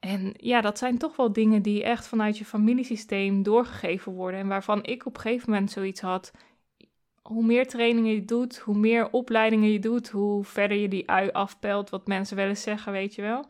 En 0.00 0.34
ja, 0.36 0.60
dat 0.60 0.78
zijn 0.78 0.98
toch 0.98 1.16
wel 1.16 1.32
dingen 1.32 1.62
die 1.62 1.82
echt 1.84 2.06
vanuit 2.06 2.38
je 2.38 2.44
familiesysteem 2.44 3.42
doorgegeven 3.42 4.12
worden. 4.12 4.40
En 4.40 4.48
waarvan 4.48 4.84
ik 4.84 5.06
op 5.06 5.14
een 5.14 5.20
gegeven 5.20 5.50
moment 5.50 5.70
zoiets 5.70 6.00
had 6.00 6.32
hoe 7.22 7.44
meer 7.44 7.66
trainingen 7.66 8.14
je 8.14 8.24
doet, 8.24 8.58
hoe 8.58 8.76
meer 8.76 9.10
opleidingen 9.10 9.72
je 9.72 9.78
doet, 9.78 10.08
hoe 10.08 10.44
verder 10.44 10.76
je 10.76 10.88
die 10.88 11.10
ui 11.10 11.30
afpelt, 11.30 11.90
wat 11.90 12.06
mensen 12.06 12.36
wel 12.36 12.48
eens 12.48 12.62
zeggen, 12.62 12.92
weet 12.92 13.14
je 13.14 13.22
wel. 13.22 13.46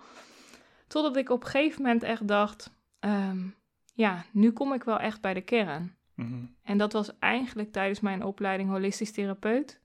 Totdat 0.87 1.17
ik 1.17 1.31
op 1.31 1.45
een 1.45 1.51
gegeven 1.51 1.83
moment 1.83 2.03
echt 2.03 2.29
dacht, 2.29 2.71
ehm, 2.99 3.39
ja, 3.95 4.25
nu 4.33 4.51
kom 4.53 4.73
ik 4.73 4.85
wel 4.85 4.99
echt 4.99 5.21
bij 5.21 5.35
de 5.35 5.41
kern. 5.41 5.97
Mhm, 6.15 6.45
En 6.63 6.79
dat 6.79 6.93
was 6.93 7.19
eigenlijk 7.19 7.73
tijdens 7.73 8.01
mijn 8.01 8.25
opleiding 8.25 8.71
holistisch 8.71 9.13
therapeut. 9.13 9.81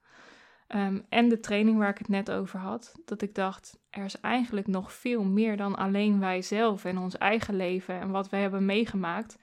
Ehm, 0.70 1.00
en 1.10 1.30
de 1.30 1.40
training 1.40 1.78
waar 1.78 1.90
ik 1.90 1.98
het 1.98 2.08
net 2.08 2.32
over 2.32 2.60
had. 2.60 2.96
Dat 3.06 3.22
ik 3.22 3.36
dacht, 3.36 3.80
er 3.90 4.04
is 4.04 4.20
eigenlijk 4.20 4.68
nog 4.68 4.94
veel 4.94 5.24
meer 5.24 5.58
dan 5.58 5.76
alleen 5.76 6.20
wij 6.20 6.42
zelf 6.42 6.86
en 6.86 6.98
ons 6.98 7.18
eigen 7.18 7.56
leven 7.56 8.00
en 8.00 8.10
wat 8.12 8.30
we 8.30 8.38
hebben 8.38 8.66
meegemaakt. 8.66 9.40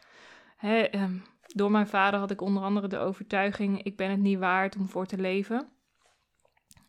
Ehm, 0.60 1.12
door 1.46 1.70
mijn 1.70 1.86
vader 1.86 2.20
had 2.20 2.30
ik 2.30 2.40
onder 2.40 2.62
andere 2.62 2.88
de 2.88 2.98
overtuiging: 2.98 3.82
ik 3.82 3.96
ben 3.96 4.10
het 4.10 4.20
niet 4.20 4.38
waard 4.38 4.76
om 4.76 4.88
voor 4.88 5.06
te 5.06 5.18
leven. 5.18 5.68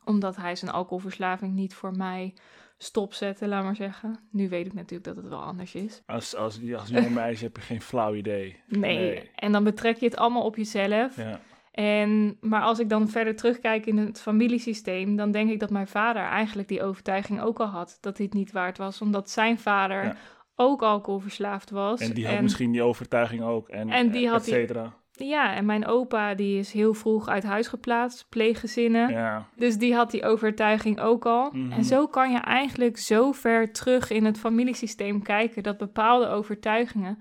Omdat 0.03 0.36
hij 0.36 0.56
zijn 0.56 0.72
alcoholverslaving 0.72 1.53
niet 1.53 1.74
voor 1.74 1.91
mij 1.91 2.34
stopzette, 2.77 3.48
laat 3.48 3.63
maar 3.63 3.75
zeggen. 3.75 4.20
Nu 4.32 4.50
weet 4.50 4.65
ik 4.65 4.74
natuurlijk 4.74 5.03
dat 5.03 5.15
het 5.15 5.27
wel 5.27 5.41
anders 5.41 5.75
is. 5.75 6.01
Als, 6.06 6.36
als, 6.36 6.60
als 6.74 6.89
jong 6.89 7.10
meisje 7.10 7.44
heb 7.44 7.56
je 7.56 7.62
geen 7.62 7.82
flauw 7.82 8.15
idee. 8.15 8.60
Nee. 8.67 9.32
En 9.36 9.51
dan 9.51 9.63
betrek 9.63 9.98
je 9.98 10.06
het 10.06 10.17
allemaal 10.17 10.44
op 10.44 10.56
jezelf. 10.56 11.15
Ja. 11.15 11.39
En, 11.77 12.38
maar 12.41 12.62
als 12.62 12.79
ik 12.79 12.89
dan 12.89 13.07
verder 13.07 13.36
terugkijk 13.36 13.86
in 13.86 13.98
het 13.98 14.22
familiesysteem, 14.22 15.15
dan 15.15 15.31
denk 15.31 15.50
ik 15.50 15.60
dat 15.60 15.69
mijn 15.69 15.88
vader 15.88 16.22
eigenlijk 16.22 16.67
die 16.67 16.84
overtuiging 16.84 17.41
ook 17.41 17.60
al 17.60 17.65
had 17.65 17.98
dat 18.01 18.17
dit 18.17 18.34
niet 18.34 18.51
waard 18.51 18.77
was, 18.77 19.01
omdat 19.01 19.29
zijn 19.29 19.60
vader 19.60 20.03
Ja. 20.03 20.15
ook 20.55 20.81
alcoholverslaafd 20.81 21.69
was. 21.69 22.00
En 22.00 22.13
die 22.13 22.27
had 22.27 22.41
misschien 22.41 22.72
die 22.72 22.84
overtuiging 22.84 23.43
ook. 23.43 23.69
En, 23.69 23.89
En 23.89 24.12
die 24.12 24.25
eh, 24.25 24.31
had 24.31 24.48
et 24.48 24.67
die-. 24.67 25.27
Ja, 25.29 25.55
en 25.55 25.65
mijn 25.65 25.86
opa 25.86 26.36
die 26.36 26.60
is 26.60 26.72
heel 26.72 26.93
vroeg 26.93 27.27
uit 27.27 27.43
huis 27.43 27.67
geplaatst, 27.67 28.25
pleeggezinnen. 28.29 29.10
Ja. 29.10 29.48
Dus 29.55 29.77
die 29.77 29.96
had 29.96 30.12
die 30.12 30.24
overtuiging 30.25 31.00
ook 31.00 31.25
al. 31.25 31.50
Mhm. 31.51 31.72
En 31.72 31.84
zo 31.84 32.07
kan 32.07 32.31
je 32.31 32.38
eigenlijk 32.38 32.98
zo 32.98 33.31
ver 33.31 33.72
terug 33.72 34.10
in 34.12 34.25
het 34.25 34.39
familiesysteem 34.39 35.22
kijken 35.22 35.63
dat 35.63 35.77
bepaalde 35.77 36.27
overtuigingen 36.27 37.19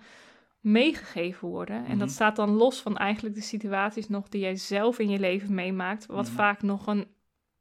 meegegeven 0.71 1.49
worden. 1.49 1.77
En 1.85 1.99
dat 1.99 2.07
Mhm. 2.07 2.17
staat 2.17 2.37
dan 2.37 2.51
los 2.51 2.83
van 2.83 2.97
eigenlijk 2.97 3.35
de 3.35 3.41
situaties 3.41 4.09
nog 4.09 4.29
die 4.29 4.41
jij 4.41 4.57
zelf 4.57 4.99
in 4.99 5.09
je 5.09 5.19
leven 5.19 5.55
meemaakt, 5.55 6.07
wat 6.07 6.27
Mhm. 6.27 6.35
vaak 6.35 6.63
nog 6.63 6.87
een 6.87 7.07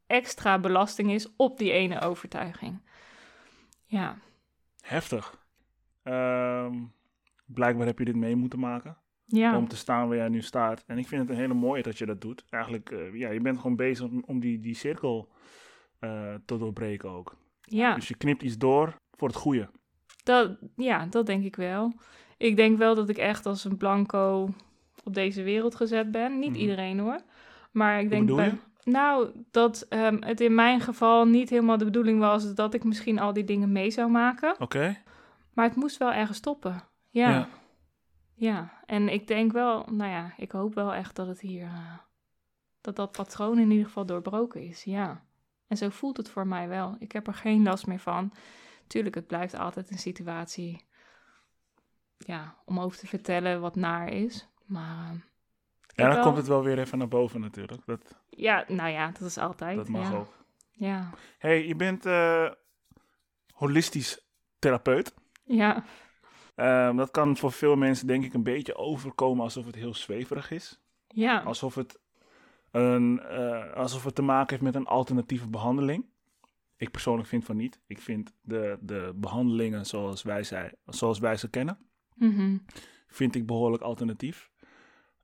extra 0.07 0.59
belasting 0.59 1.11
is 1.11 1.35
op 1.35 1.57
die 1.57 1.71
ene 1.71 2.01
overtuiging. 2.01 2.81
Ja, 3.85 4.17
Heftig. 4.81 5.43
Ehm, 6.03 6.73
blijkbaar 7.45 7.85
heb 7.85 7.99
je 7.99 8.05
dit 8.05 8.15
mee 8.15 8.35
moeten 8.35 8.59
maken. 8.59 8.97
ja, 9.25 9.57
Om 9.57 9.67
te 9.67 9.75
staan 9.75 10.07
waar 10.07 10.17
jij 10.17 10.29
nu 10.29 10.41
staat. 10.41 10.83
En 10.87 10.97
ik 10.97 11.07
vind 11.07 11.21
het 11.21 11.29
een 11.29 11.35
hele 11.35 11.53
mooie 11.53 11.81
dat 11.83 11.97
je 11.97 12.05
dat 12.05 12.21
doet. 12.21 12.45
Eigenlijk, 12.49 12.91
eh, 12.91 13.13
ja, 13.15 13.29
je 13.29 13.39
bent 13.41 13.57
gewoon 13.59 13.75
bezig 13.75 14.05
om, 14.07 14.23
om 14.25 14.39
die, 14.39 14.59
die 14.59 14.73
cirkel 14.75 15.29
eh, 15.99 16.33
te 16.45 16.57
doorbreken 16.57 17.09
ook. 17.09 17.35
ja. 17.61 17.95
Dus 17.95 18.07
je 18.07 18.15
knipt 18.17 18.41
iets 18.43 18.57
door 18.57 18.95
voor 19.11 19.27
het 19.27 19.37
goede. 19.37 19.69
Dat, 20.23 20.57
ja, 20.75 21.05
dat 21.05 21.25
denk 21.25 21.43
ik 21.43 21.55
wel. 21.55 21.93
Ik 22.37 22.55
denk 22.55 22.77
wel 22.77 22.95
dat 22.95 23.09
ik 23.09 23.17
echt 23.17 23.45
als 23.45 23.63
een 23.63 23.77
blanco 23.77 24.49
op 25.03 25.13
deze 25.13 25.43
wereld 25.43 25.75
gezet 25.75 26.11
ben. 26.11 26.39
Niet 26.39 26.49
Mhm. 26.51 26.59
iedereen 26.59 26.99
hoor. 26.99 27.19
Maar 27.71 27.99
ik 27.99 28.09
denk 28.09 28.35
bij-? 28.35 28.59
Nou, 28.83 29.29
dat 29.51 29.85
ehm, 29.89 30.17
het 30.19 30.41
in 30.41 30.55
mijn 30.55 30.81
geval 30.81 31.25
niet 31.25 31.49
helemaal 31.49 31.77
de 31.77 31.85
bedoeling 31.85 32.19
was 32.19 32.53
dat 32.53 32.73
ik 32.73 32.83
misschien 32.83 33.19
al 33.19 33.33
die 33.33 33.43
dingen 33.43 33.71
mee 33.71 33.91
zou 33.91 34.09
maken. 34.09 34.55
Oké? 34.59 34.97
Maar 35.53 35.65
het 35.65 35.75
moest 35.75 35.97
wel 35.97 36.11
ergens 36.11 36.37
stoppen. 36.37 36.83
Ja. 37.09 37.29
Ja. 37.29 37.47
Ja. 38.33 38.73
En 38.85 39.09
ik 39.09 39.27
denk 39.27 39.51
wel, 39.51 39.85
nou 39.91 40.11
ja, 40.11 40.33
ik 40.37 40.51
hoop 40.51 40.73
wel 40.73 40.93
echt 40.93 41.15
dat 41.15 41.27
het 41.27 41.39
hier, 41.39 41.63
eh, 41.63 41.93
dat 42.81 42.95
dat 42.95 43.11
patroon 43.11 43.59
in 43.59 43.71
ieder 43.71 43.85
geval 43.85 44.05
doorbroken 44.05 44.61
is. 44.67 44.83
Ja. 44.83 45.23
En 45.67 45.77
zo 45.77 45.89
voelt 45.89 46.17
het 46.17 46.29
voor 46.29 46.47
mij 46.47 46.67
wel. 46.67 46.95
Ik 46.99 47.11
heb 47.11 47.27
er 47.27 47.33
geen 47.33 47.63
last 47.63 47.87
meer 47.87 47.99
van. 47.99 48.31
Tuurlijk, 48.87 49.15
het 49.15 49.27
blijft 49.27 49.57
altijd 49.57 49.91
een 49.91 49.97
situatie, 49.97 50.85
ja, 52.17 52.55
om 52.65 52.79
over 52.79 52.97
te 52.97 53.07
vertellen 53.07 53.61
wat 53.61 53.75
naar 53.75 54.09
is. 54.11 54.47
Maar 54.65 55.13
ik 55.13 55.95
Ja, 55.95 56.05
dan 56.05 56.13
wel- 56.13 56.23
komt 56.23 56.37
het 56.37 56.47
wel 56.47 56.63
weer 56.63 56.79
even 56.79 56.97
naar 56.97 57.07
boven 57.07 57.39
natuurlijk. 57.41 57.85
Dat, 57.85 58.15
Ja, 58.29 58.65
nou 58.67 58.89
ja, 58.89 59.07
dat 59.11 59.21
is 59.21 59.37
altijd. 59.37 59.77
dat 59.77 59.87
mag 59.87 60.09
ja. 60.11 60.17
ook. 60.17 60.33
Ja. 60.71 61.09
hey, 61.37 61.67
je 61.67 61.75
bent 61.75 62.05
eh, 62.05 62.49
holistisch 63.53 64.25
therapeut. 64.59 65.13
Ja. 65.43 65.83
Ehm, 66.55 66.95
dat 66.95 67.11
kan 67.11 67.37
voor 67.37 67.51
veel 67.51 67.75
mensen 67.75 68.07
denk 68.07 68.23
ik 68.25 68.33
een 68.33 68.43
beetje 68.43 68.75
overkomen 68.75 69.43
alsof 69.43 69.65
het 69.65 69.75
heel 69.75 69.93
zweverig 69.93 70.51
is. 70.51 70.79
Ja. 71.07 71.39
Alsof 71.39 71.75
het, 71.75 71.99
een, 72.71 73.19
eh, 73.21 73.73
alsof 73.73 74.03
het 74.03 74.15
te 74.15 74.21
maken 74.21 74.49
heeft 74.49 74.61
met 74.61 74.75
een 74.75 74.87
alternatieve 74.87 75.47
behandeling. 75.47 76.05
Ik 76.77 76.91
persoonlijk 76.91 77.27
vind 77.27 77.45
van 77.45 77.55
niet. 77.57 77.79
Ik 77.87 78.01
vind 78.01 78.33
de, 78.41 78.77
de 78.81 79.11
behandelingen 79.15 79.85
zoals 79.85 80.23
wij, 80.23 80.43
zij, 80.43 80.73
zoals 80.85 81.19
wij 81.19 81.37
ze 81.37 81.49
kennen, 81.49 81.77
Mhm. 82.15 82.57
vind 83.07 83.35
ik 83.35 83.45
behoorlijk 83.45 83.83
alternatief. 83.83 84.49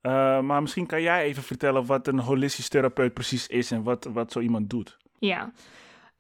Eh, 0.02 0.42
maar 0.42 0.62
misschien 0.62 0.86
kan 0.86 1.02
jij 1.02 1.24
even 1.24 1.44
vertellen 1.44 1.86
wat 1.86 2.08
een 2.08 2.20
holistisch 2.20 2.70
therapeut 2.70 3.14
precies 3.14 3.48
is 3.48 3.72
en 3.72 3.84
wat, 3.84 4.08
wat 4.14 4.32
zo 4.32 4.40
iemand 4.40 4.70
doet. 4.70 4.98
Ja, 5.20 5.52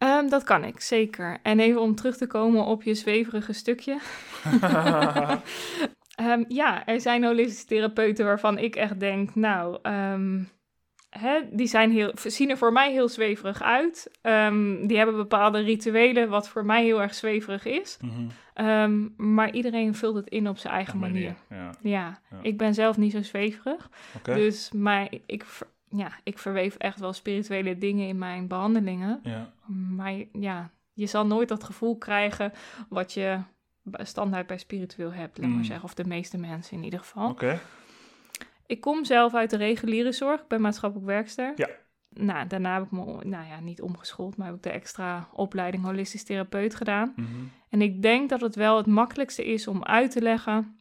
Ehm, 0.01 0.27
dat 0.27 0.43
kan 0.43 0.63
ik, 0.63 0.79
zeker. 0.79 1.39
En 1.43 1.59
even 1.59 1.81
om 1.81 1.95
terug 1.95 2.17
te 2.17 2.27
komen 2.27 2.65
op 2.65 2.83
je 2.83 2.93
zweverige 2.93 3.53
stukje. 3.53 3.97
Ehm, 6.15 6.43
ja, 6.47 6.85
er 6.85 7.01
zijn 7.01 7.23
holistische 7.23 7.65
therapeuten 7.65 8.25
waarvan 8.25 8.57
ik 8.57 8.75
echt 8.75 8.99
denk, 8.99 9.35
nou, 9.35 9.77
ehm, 9.81 10.43
hè, 11.09 11.39
die 11.51 11.67
zijn 11.67 11.91
heel, 11.91 12.11
zien 12.25 12.49
er 12.49 12.57
voor 12.57 12.71
mij 12.71 12.91
heel 12.91 13.09
zweverig 13.09 13.61
uit. 13.61 14.11
Die 14.87 14.97
hebben 14.97 15.15
bepaalde 15.15 15.59
rituelen, 15.59 16.29
wat 16.29 16.49
voor 16.49 16.65
mij 16.65 16.83
heel 16.83 17.01
erg 17.01 17.13
zweverig 17.13 17.65
is. 17.65 17.97
Mhm. 18.01 18.27
Ehm, 18.65 19.07
maar 19.17 19.51
iedereen 19.51 19.95
vult 19.95 20.15
het 20.15 20.27
in 20.27 20.47
op 20.49 20.57
zijn 20.57 20.73
eigen 20.73 20.99
manier. 20.99 21.35
Ja, 21.49 21.69
Ja, 21.81 22.19
Ja. 22.31 22.37
ik 22.41 22.57
ben 22.57 22.73
zelf 22.73 22.97
niet 22.97 23.11
zo 23.11 23.21
zweverig. 23.21 23.89
Dus 24.23 24.71
maar 24.71 25.07
ik, 25.25 25.45
ja, 25.89 26.11
ik 26.23 26.37
verweef 26.37 26.75
echt 26.75 26.99
wel 26.99 27.13
spirituele 27.13 27.77
dingen 27.77 28.07
in 28.07 28.17
mijn 28.17 28.47
behandelingen. 28.47 29.19
Ja. 29.23 29.51
Maar 29.95 30.13
ja, 30.33 30.69
je 30.93 31.05
zal 31.05 31.25
nooit 31.27 31.47
dat 31.49 31.63
gevoel 31.63 31.97
krijgen 31.97 32.53
wat 32.89 33.13
je 33.13 33.39
standaard 33.91 34.47
bij 34.47 34.57
spiritueel 34.57 35.13
hebt, 35.13 35.37
laat 35.37 35.47
maar 35.49 35.57
Mm. 35.57 35.63
zeggen. 35.63 35.83
Of 35.85 35.93
de 35.93 36.05
meeste 36.07 36.37
mensen 36.37 36.77
in 36.77 36.83
ieder 36.83 36.99
geval. 36.99 37.29
Oké. 37.29 37.59
Ik 38.65 38.81
kom 38.81 39.05
zelf 39.05 39.33
uit 39.33 39.49
de 39.49 39.57
reguliere 39.57 40.11
zorg, 40.11 40.41
ik 40.41 40.47
ben 40.47 40.61
maatschappelijk 40.61 41.07
werkster. 41.07 41.53
Ja. 41.55 41.69
Nou, 42.09 42.47
daarna 42.47 42.73
heb 42.73 42.83
ik 42.83 42.91
me, 42.91 43.05
nou 43.05 43.47
ja, 43.47 43.59
niet 43.59 43.81
omgeschoold, 43.81 44.37
maar 44.37 44.47
heb 44.47 44.55
ik 44.55 44.63
de 44.63 44.69
extra 44.69 45.27
opleiding 45.33 45.83
holistisch 45.83 46.23
therapeut 46.23 46.75
gedaan. 46.75 47.13
Mhm. 47.15 47.27
En 47.71 47.81
ik 47.81 48.01
denk 48.01 48.29
dat 48.29 48.41
het 48.41 48.55
wel 48.55 48.77
het 48.77 48.85
makkelijkste 48.85 49.45
is 49.45 49.67
om 49.67 49.83
uit 49.83 50.11
te 50.11 50.21
leggen 50.21 50.75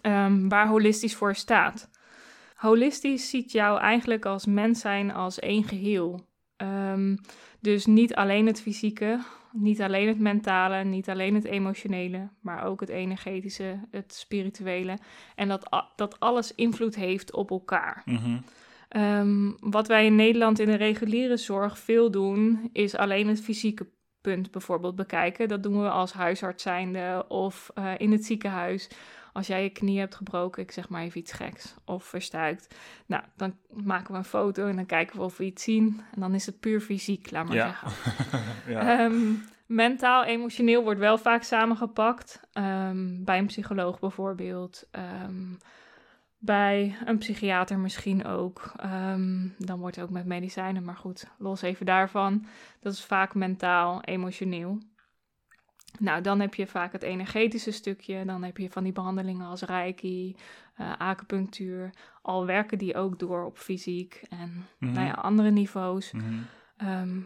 ehm, 0.00 0.48
waar 0.48 0.68
holistisch 0.68 1.14
voor 1.14 1.34
staat. 1.34 1.90
Holistisch 2.54 3.30
ziet 3.30 3.52
jou 3.52 3.80
eigenlijk 3.80 4.24
als 4.24 4.46
mens 4.46 4.80
zijn 4.80 5.12
als 5.12 5.38
één 5.38 5.64
geheel. 5.64 6.26
Ehm, 6.56 7.16
dus 7.60 7.86
niet 7.86 8.14
alleen 8.14 8.46
het 8.46 8.60
fysieke, 8.60 9.20
niet 9.52 9.80
alleen 9.80 10.08
het 10.08 10.18
mentale, 10.18 10.84
niet 10.84 11.08
alleen 11.08 11.34
het 11.34 11.44
emotionele, 11.44 12.28
maar 12.40 12.64
ook 12.64 12.80
het 12.80 12.88
energetische, 12.88 13.80
het 13.90 14.14
spirituele. 14.14 14.98
En 15.34 15.48
dat, 15.48 15.84
dat 15.96 16.20
alles 16.20 16.54
invloed 16.54 16.94
heeft 16.94 17.32
op 17.32 17.50
elkaar. 17.50 18.02
Mhm. 18.04 18.38
Ehm, 18.88 19.50
wat 19.60 19.88
wij 19.88 20.06
in 20.06 20.14
Nederland 20.14 20.58
in 20.58 20.66
de 20.66 20.74
reguliere 20.74 21.36
zorg 21.36 21.78
veel 21.78 22.10
doen, 22.10 22.70
is 22.72 22.96
alleen 22.96 23.28
het 23.28 23.40
fysieke 23.40 23.88
punt 24.20 24.50
bijvoorbeeld 24.50 24.96
bekijken. 24.96 25.48
Dat 25.48 25.62
doen 25.62 25.82
we 25.82 25.90
als 25.90 26.12
huisarts 26.12 26.62
zijnde 26.62 27.24
of 27.28 27.70
eh, 27.74 27.92
in 27.98 28.12
het 28.12 28.24
ziekenhuis. 28.24 28.88
Als 29.32 29.46
jij 29.46 29.62
je 29.62 29.70
knie 29.70 29.98
hebt 29.98 30.14
gebroken, 30.14 30.62
ik 30.62 30.70
zeg 30.70 30.88
maar 30.88 31.02
even 31.02 31.20
iets 31.20 31.32
geks, 31.32 31.74
of 31.84 32.04
verstuikt. 32.04 32.74
Nou, 33.06 33.22
dan 33.36 33.56
maken 33.72 34.12
we 34.12 34.18
een 34.18 34.24
foto 34.24 34.66
en 34.66 34.76
dan 34.76 34.86
kijken 34.86 35.16
we 35.18 35.22
of 35.24 35.36
we 35.36 35.44
iets 35.44 35.62
zien. 35.62 36.00
En 36.14 36.20
dan 36.20 36.34
is 36.34 36.46
het 36.46 36.60
puur 36.60 36.80
fysiek, 36.80 37.30
laat 37.30 37.46
maar 37.46 37.56
Ja. 37.56 37.66
zeggen. 37.66 37.90
ja. 38.72 38.98
Ehm, 38.98 39.32
mentaal, 39.66 40.24
emotioneel 40.24 40.82
wordt 40.82 41.00
wel 41.00 41.18
vaak 41.18 41.42
samengepakt. 41.42 42.40
Ehm, 42.52 43.24
bij 43.24 43.38
een 43.38 43.46
psycholoog 43.46 43.98
bijvoorbeeld. 43.98 44.86
Ehm, 44.90 45.52
bij 46.38 46.96
een 47.04 47.18
psychiater 47.18 47.78
misschien 47.78 48.24
ook. 48.24 48.72
Ehm, 48.76 49.48
dan 49.58 49.78
wordt 49.78 50.00
ook 50.00 50.10
met 50.10 50.26
medicijnen, 50.26 50.84
maar 50.84 50.96
goed, 50.96 51.26
los 51.38 51.62
even 51.62 51.86
daarvan. 51.86 52.46
Dat 52.80 52.92
is 52.92 53.04
vaak 53.04 53.34
mentaal, 53.34 54.02
emotioneel. 54.02 54.78
Nou, 55.98 56.20
dan 56.22 56.40
heb 56.40 56.54
je 56.54 56.66
vaak 56.66 56.92
het 56.92 57.02
energetische 57.02 57.70
stukje. 57.70 58.24
Dan 58.24 58.42
heb 58.42 58.56
je 58.56 58.70
van 58.70 58.84
die 58.84 58.92
behandelingen 58.92 59.46
als 59.46 59.62
reiki, 59.62 60.36
eh, 60.74 60.92
acupunctuur. 60.98 61.90
Al 62.22 62.46
werken 62.46 62.78
die 62.78 62.94
ook 62.96 63.18
door 63.18 63.44
op 63.44 63.58
fysiek 63.58 64.22
en 64.28 64.66
Mhm. 64.78 64.92
nou 64.92 65.06
ja, 65.06 65.12
andere 65.12 65.50
niveaus. 65.50 66.12
Mhm. 66.12 66.34
Ehm, 66.76 67.20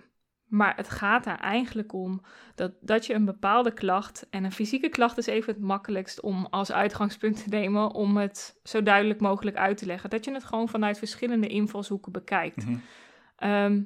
maar 0.52 0.76
het 0.76 0.88
gaat 0.88 1.26
er 1.26 1.36
eigenlijk 1.38 1.92
om 1.92 2.22
dat, 2.54 2.72
dat 2.80 3.06
je 3.06 3.14
een 3.14 3.24
bepaalde 3.24 3.72
klacht, 3.72 4.26
en 4.30 4.44
een 4.44 4.52
fysieke 4.52 4.88
klacht 4.88 5.18
is 5.18 5.26
even 5.26 5.52
het 5.52 5.62
makkelijkst 5.62 6.20
om 6.20 6.46
als 6.50 6.72
uitgangspunt 6.72 7.42
te 7.42 7.48
nemen, 7.48 7.92
om 7.94 8.16
het 8.16 8.60
zo 8.62 8.82
duidelijk 8.82 9.20
mogelijk 9.20 9.56
uit 9.56 9.76
te 9.76 9.86
leggen. 9.86 10.10
Dat 10.10 10.24
je 10.24 10.32
het 10.32 10.44
gewoon 10.44 10.68
vanuit 10.68 10.98
verschillende 10.98 11.46
invalshoeken 11.46 12.12
bekijkt. 12.12 12.66
Mhm. 12.66 12.76
Ehm, 13.36 13.82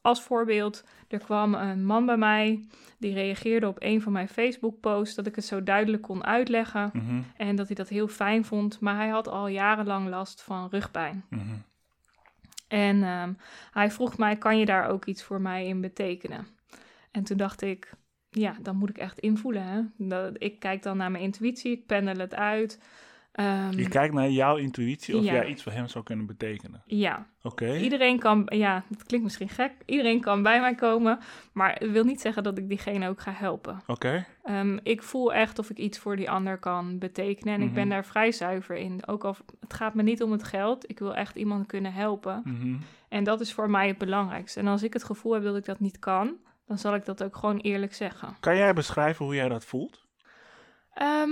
als 0.00 0.22
voorbeeld, 0.22 0.84
er 1.08 1.18
kwam 1.18 1.54
een 1.54 1.84
man 1.84 2.06
bij 2.06 2.16
mij 2.16 2.68
die 2.98 3.14
reageerde 3.14 3.68
op 3.68 3.76
een 3.78 4.02
van 4.02 4.12
mijn 4.12 4.28
Facebook-posts 4.28 5.14
dat 5.14 5.26
ik 5.26 5.34
het 5.34 5.44
zo 5.44 5.62
duidelijk 5.62 6.02
kon 6.02 6.24
uitleggen 6.24 6.90
Mhm. 6.92 7.22
en 7.36 7.56
dat 7.56 7.66
hij 7.66 7.76
dat 7.76 7.88
heel 7.88 8.08
fijn 8.08 8.44
vond, 8.44 8.80
maar 8.80 8.96
hij 8.96 9.08
had 9.08 9.28
al 9.28 9.48
jarenlang 9.48 10.08
last 10.08 10.42
van 10.42 10.68
rugpijn. 10.70 11.24
Mhm. 11.30 11.42
En 12.68 13.02
ehm, 13.02 13.32
hij 13.70 13.90
vroeg 13.90 14.18
mij, 14.18 14.36
kan 14.36 14.58
je 14.58 14.64
daar 14.64 14.88
ook 14.88 15.04
iets 15.04 15.22
voor 15.22 15.40
mij 15.40 15.66
in 15.66 15.80
betekenen? 15.80 16.46
En 17.10 17.24
toen 17.24 17.36
dacht 17.36 17.62
ik, 17.62 17.92
ja, 18.30 18.56
dan 18.62 18.76
moet 18.76 18.90
ik 18.90 18.98
echt 18.98 19.18
invoelen. 19.18 19.62
Hè? 19.62 19.82
Dat, 19.96 20.34
ik 20.38 20.58
kijk 20.58 20.82
dan 20.82 20.96
naar 20.96 21.10
mijn 21.10 21.24
intuïtie, 21.24 21.72
ik 21.72 21.86
pendel 21.86 22.16
het 22.16 22.34
uit. 22.34 22.80
Ehm, 23.36 23.70
Je 23.78 23.88
kijkt 23.88 24.14
naar 24.14 24.30
jouw 24.30 24.56
intuïtie 24.56 25.16
of 25.16 25.24
Ja. 25.24 25.32
jij 25.32 25.46
iets 25.46 25.62
voor 25.62 25.72
hem 25.72 25.86
zou 25.88 26.04
kunnen 26.04 26.26
betekenen. 26.26 26.82
ja, 26.86 27.26
Oké. 27.42 27.76
iedereen 27.76 28.18
kan, 28.18 28.46
ja, 28.48 28.84
dat 28.88 29.02
klinkt 29.04 29.24
misschien 29.24 29.48
gek, 29.48 29.72
iedereen 29.84 30.20
kan 30.20 30.42
bij 30.42 30.60
mij 30.60 30.74
komen, 30.74 31.18
maar 31.52 31.72
het 31.78 31.90
wil 31.90 32.04
niet 32.04 32.20
zeggen 32.20 32.42
dat 32.42 32.58
ik 32.58 32.68
diegene 32.68 33.08
ook 33.08 33.20
ga 33.20 33.32
helpen. 33.32 33.80
Oké. 33.86 34.26
Ehm, 34.44 34.78
ik 34.82 35.02
voel 35.02 35.32
echt 35.34 35.58
of 35.58 35.70
ik 35.70 35.78
iets 35.78 35.98
voor 35.98 36.16
die 36.16 36.30
ander 36.30 36.58
kan 36.58 36.98
betekenen 36.98 37.54
en 37.54 37.60
ik 37.62 37.72
ben 37.72 37.82
Mhm. 37.86 37.90
daar 37.92 38.04
vrij 38.04 38.32
zuiver 38.32 38.76
in. 38.76 39.06
Ook 39.06 39.24
al, 39.24 39.36
het 39.60 39.74
gaat 39.74 39.94
me 39.94 40.02
niet 40.02 40.22
om 40.22 40.32
het 40.32 40.44
geld, 40.44 40.90
ik 40.90 40.98
wil 40.98 41.14
echt 41.14 41.36
iemand 41.36 41.66
kunnen 41.66 41.92
helpen. 41.92 42.40
Mhm. 42.44 42.76
En 43.08 43.24
dat 43.24 43.40
is 43.40 43.52
voor 43.52 43.70
mij 43.70 43.86
het 43.88 43.98
belangrijkste. 43.98 44.60
En 44.60 44.66
als 44.66 44.82
ik 44.82 44.92
het 44.92 45.04
gevoel 45.04 45.32
heb 45.32 45.42
dat 45.42 45.56
ik 45.56 45.64
dat 45.64 45.80
niet 45.80 45.98
kan, 45.98 46.36
dan 46.66 46.78
zal 46.78 46.94
ik 46.94 47.04
dat 47.04 47.22
ook 47.22 47.36
gewoon 47.36 47.56
eerlijk 47.58 47.94
zeggen. 47.94 48.36
Kan 48.40 48.56
jij 48.56 48.72
beschrijven 48.72 49.24
hoe 49.24 49.34
jij 49.34 49.48
dat 49.48 49.64
voelt? 49.64 50.04
Ehm, 50.94 51.30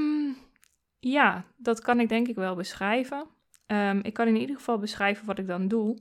ja, 1.04 1.44
dat 1.56 1.80
kan 1.80 2.00
ik 2.00 2.08
denk 2.08 2.28
ik 2.28 2.36
wel 2.36 2.54
beschrijven. 2.54 3.26
Ehm, 3.66 4.00
ik 4.02 4.12
kan 4.12 4.26
in 4.26 4.36
ieder 4.36 4.56
geval 4.56 4.78
beschrijven 4.78 5.26
wat 5.26 5.38
ik 5.38 5.46
dan 5.46 5.68
doe. 5.68 5.98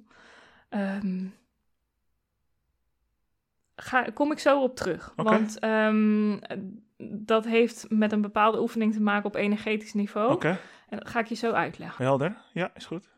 Ehm, 0.69 1.25
ga, 3.75 4.01
kom 4.13 4.31
ik 4.31 4.39
zo 4.39 4.62
op 4.62 4.75
terug. 4.75 5.13
Want 5.15 5.60
ehm, 5.60 6.38
dat 6.98 7.45
heeft 7.45 7.86
met 7.89 8.12
een 8.12 8.22
bepaalde 8.22 8.62
oefening 8.62 8.93
te 8.93 9.01
maken 9.01 9.25
op 9.25 9.36
energetisch 9.36 9.93
niveau. 9.93 10.31
Oké. 10.31 10.60
En 10.89 10.98
dat 10.98 11.10
ga 11.10 11.19
ik 11.19 11.27
je 11.27 11.36
zo 11.36 11.51
uitleggen. 11.51 12.05
Helder. 12.05 12.38
Ja, 12.53 12.72
is 12.75 12.86
goed. 12.86 13.10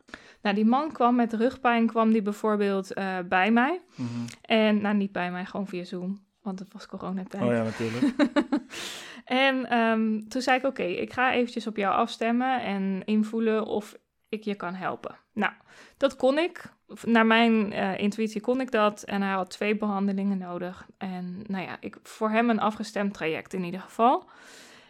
Nou, 0.42 0.54
die 0.54 0.64
man 0.64 0.92
kwam 0.92 1.14
met 1.14 1.32
rugpijn, 1.32 1.86
kwam 1.86 2.12
die 2.12 2.22
bijvoorbeeld 2.22 2.92
eh, 2.92 3.18
bij 3.28 3.50
mij. 3.50 3.80
Mhm. 3.94 4.08
En, 4.40 4.80
nou, 4.80 4.96
niet 4.96 5.12
bij 5.12 5.30
mij, 5.30 5.44
gewoon 5.44 5.66
via 5.66 5.84
Zoom. 5.84 6.24
Want 6.42 6.58
het 6.58 6.72
was 6.72 6.86
coronatijd. 6.86 7.42
Oh 7.42 7.50
ja, 7.50 7.62
natuurlijk. 7.62 8.14
en 9.26 9.68
ehm, 9.70 10.20
toen 10.28 10.42
zei 10.42 10.58
ik, 10.58 10.64
oké, 10.64 10.82
ik 10.82 11.12
ga 11.12 11.32
eventjes 11.32 11.66
op 11.66 11.76
jou 11.76 11.94
afstemmen 11.94 12.62
en 12.62 13.02
invoelen 13.04 13.64
of 13.64 13.94
ik 14.28 14.44
je 14.44 14.54
kan 14.54 14.74
helpen. 14.74 15.18
Nou, 15.32 15.52
dat 15.96 16.16
kon 16.16 16.38
ik. 16.38 16.72
Naar 17.02 17.26
mijn 17.26 17.72
eh, 17.72 17.98
intuïtie 17.98 18.40
kon 18.40 18.60
ik 18.60 18.70
dat. 18.70 19.02
En 19.02 19.22
hij 19.22 19.32
had 19.32 19.50
twee 19.50 19.76
behandelingen 19.76 20.38
nodig. 20.38 20.86
En 20.98 21.42
nou 21.46 21.64
ja, 21.64 21.76
ik, 21.80 21.96
voor 22.02 22.30
hem 22.30 22.50
een 22.50 22.60
afgestemd 22.60 23.14
traject 23.14 23.52
in 23.52 23.64
ieder 23.64 23.80
geval. 23.80 24.28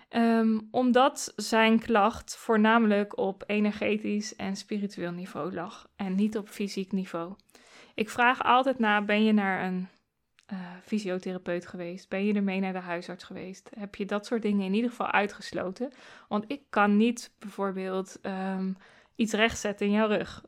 Ehm, 0.09 0.59
omdat 0.71 1.33
zijn 1.37 1.79
klacht 1.79 2.37
voornamelijk 2.37 3.19
op 3.19 3.45
energetisch 3.47 4.37
en 4.37 4.57
spiritueel 4.57 5.13
niveau 5.13 5.55
lag. 5.55 5.89
En 5.97 6.15
niet 6.15 6.37
op 6.37 6.49
fysiek 6.49 6.93
niveau. 6.93 7.35
Ik 7.95 8.11
vraag 8.11 8.43
altijd 8.43 8.79
na, 8.79 9.03
ben 9.03 9.25
je 9.25 9.33
naar 9.33 9.65
een 9.65 9.89
eh, 10.47 10.59
fysiotherapeut 10.83 11.67
geweest? 11.67 12.09
Ben 12.09 12.25
je 12.27 12.35
ermee 12.35 12.61
naar 12.61 12.73
de 12.73 12.79
huisarts 12.79 13.25
geweest? 13.25 13.71
Heb 13.79 13.95
je 13.95 14.05
dat 14.05 14.27
soort 14.27 14.43
dingen 14.43 14.67
in 14.67 14.75
ieder 14.75 14.91
geval 14.91 15.11
uitgesloten? 15.11 15.93
Want 16.29 16.45
ik 16.49 16.63
kan 16.71 16.97
niet 16.97 17.31
bijvoorbeeld 17.39 18.19
ehm, 18.23 18.73
iets 19.15 19.33
rechtzetten 19.33 19.87
in 19.87 19.93
jouw 19.93 20.09
rug. 20.09 20.45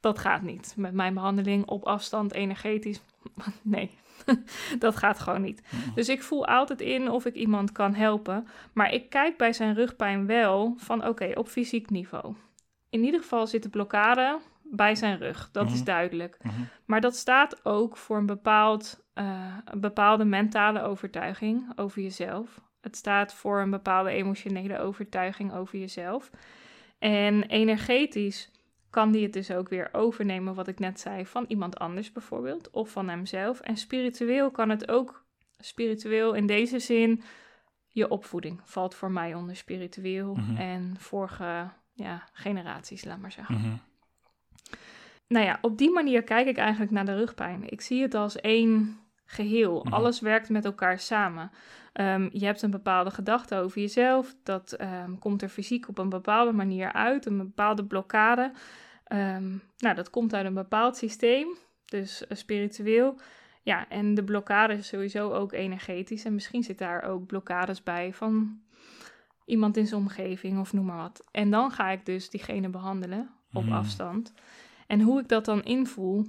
Dat 0.00 0.18
gaat 0.18 0.42
niet. 0.42 0.74
Met 0.76 0.92
mijn 0.92 1.14
behandeling 1.14 1.66
op 1.66 1.84
afstand 1.84 2.32
energetisch. 2.32 3.00
Nee, 3.62 3.90
dat 4.78 4.96
gaat 4.96 5.18
gewoon 5.18 5.42
niet. 5.42 5.62
Dus 5.94 6.08
ik 6.08 6.22
voel 6.22 6.46
altijd 6.46 6.80
in 6.80 7.10
of 7.10 7.24
ik 7.24 7.34
iemand 7.34 7.72
kan 7.72 7.94
helpen. 7.94 8.46
Maar 8.72 8.92
ik 8.92 9.10
kijk 9.10 9.36
bij 9.36 9.52
zijn 9.52 9.74
rugpijn 9.74 10.26
wel 10.26 10.74
van 10.76 11.06
oké, 11.06 11.30
op 11.34 11.48
fysiek 11.48 11.90
niveau. 11.90 12.34
In 12.90 13.04
ieder 13.04 13.20
geval 13.20 13.46
zit 13.46 13.62
de 13.62 13.68
blokkade 13.68 14.38
bij 14.62 14.94
zijn 14.94 15.18
rug. 15.18 15.48
Dat 15.52 15.66
is 15.66 15.74
Mhm. 15.74 15.84
duidelijk. 15.84 16.36
Mhm. 16.42 16.54
Maar 16.84 17.00
dat 17.00 17.16
staat 17.16 17.64
ook 17.64 17.96
voor 17.96 18.16
een, 18.16 18.26
bepaald, 18.26 19.03
eh, 19.14 19.56
een 19.64 19.80
bepaalde 19.80 20.24
mentale 20.24 20.82
overtuiging 20.82 21.72
over 21.76 22.02
jezelf. 22.02 22.60
Het 22.80 22.96
staat 22.96 23.34
voor 23.34 23.60
een 23.60 23.70
bepaalde 23.70 24.10
emotionele 24.10 24.78
overtuiging 24.78 25.52
over 25.54 25.78
jezelf. 25.78 26.30
En 26.98 27.42
energetisch 27.42 28.50
kan 28.90 29.12
die 29.12 29.22
het 29.22 29.32
dus 29.32 29.50
ook 29.50 29.68
weer 29.68 29.88
overnemen, 29.92 30.54
wat 30.54 30.68
ik 30.68 30.78
net 30.78 31.00
zei, 31.00 31.26
van 31.26 31.44
iemand 31.48 31.78
anders 31.78 32.12
bijvoorbeeld, 32.12 32.70
of 32.70 32.90
van 32.90 33.08
hemzelf. 33.08 33.60
En 33.60 33.76
spiritueel 33.76 34.50
kan 34.50 34.68
het 34.70 34.88
ook, 34.88 35.24
spiritueel 35.58 36.34
in 36.34 36.46
deze 36.46 36.78
zin, 36.78 37.22
je 37.88 38.08
opvoeding 38.08 38.60
valt 38.64 38.94
voor 38.94 39.10
mij 39.10 39.34
onder 39.34 39.56
spiritueel 39.56 40.34
Mhm. 40.34 40.56
en 40.56 40.94
vorige 40.98 41.68
ja, 41.92 42.28
generaties, 42.32 43.04
laat 43.04 43.18
maar 43.18 43.32
zeggen. 43.32 43.54
Mhm. 43.54 43.74
Nou 45.28 45.44
ja, 45.46 45.58
op 45.60 45.78
die 45.78 45.90
manier 45.90 46.22
kijk 46.22 46.46
ik 46.46 46.56
eigenlijk 46.56 46.90
naar 46.90 47.04
de 47.04 47.14
rugpijn. 47.16 47.70
Ik 47.70 47.80
zie 47.80 48.02
het 48.02 48.14
als 48.14 48.40
één 48.40 48.98
geheel. 49.24 49.82
Mhm. 49.84 49.94
Alles 49.94 50.20
werkt 50.20 50.48
met 50.48 50.64
elkaar 50.64 50.98
samen. 50.98 51.50
Ehm, 51.92 52.28
je 52.32 52.44
hebt 52.44 52.62
een 52.62 52.70
bepaalde 52.70 53.10
gedachte 53.10 53.56
over 53.56 53.80
jezelf. 53.80 54.34
Dat 54.42 54.72
ehm, 54.72 55.14
komt 55.18 55.42
er 55.42 55.48
fysiek 55.48 55.88
op 55.88 55.98
een 55.98 56.08
bepaalde 56.08 56.52
manier 56.52 56.92
uit. 56.92 57.26
Een 57.26 57.36
bepaalde 57.38 57.84
blokkade. 57.84 58.52
Ehm, 59.04 59.48
nou, 59.78 59.94
dat 59.94 60.10
komt 60.10 60.34
uit 60.34 60.46
een 60.46 60.54
bepaald 60.54 60.96
systeem. 60.96 61.56
Dus 61.84 62.26
eh, 62.26 62.36
spiritueel. 62.36 63.18
Ja, 63.62 63.88
en 63.88 64.14
de 64.14 64.24
blokkade 64.24 64.72
is 64.74 64.88
sowieso 64.88 65.32
ook 65.32 65.52
energetisch. 65.52 66.24
En 66.24 66.34
misschien 66.34 66.62
zit 66.62 66.78
daar 66.78 67.02
ook 67.02 67.26
blokkades 67.26 67.82
bij 67.82 68.12
van 68.12 68.60
iemand 69.44 69.76
in 69.76 69.86
zijn 69.86 70.00
omgeving 70.00 70.60
of 70.60 70.72
noem 70.72 70.84
maar 70.84 70.96
wat. 70.96 71.24
En 71.30 71.50
dan 71.50 71.70
ga 71.70 71.90
ik 71.90 72.06
dus 72.06 72.30
diegene 72.30 72.68
behandelen 72.68 73.30
op 73.52 73.64
Mhm. 73.64 73.72
afstand. 73.72 74.32
En 74.86 75.00
hoe 75.00 75.20
ik 75.20 75.28
dat 75.28 75.44
dan 75.44 75.62
invoel, 75.62 76.26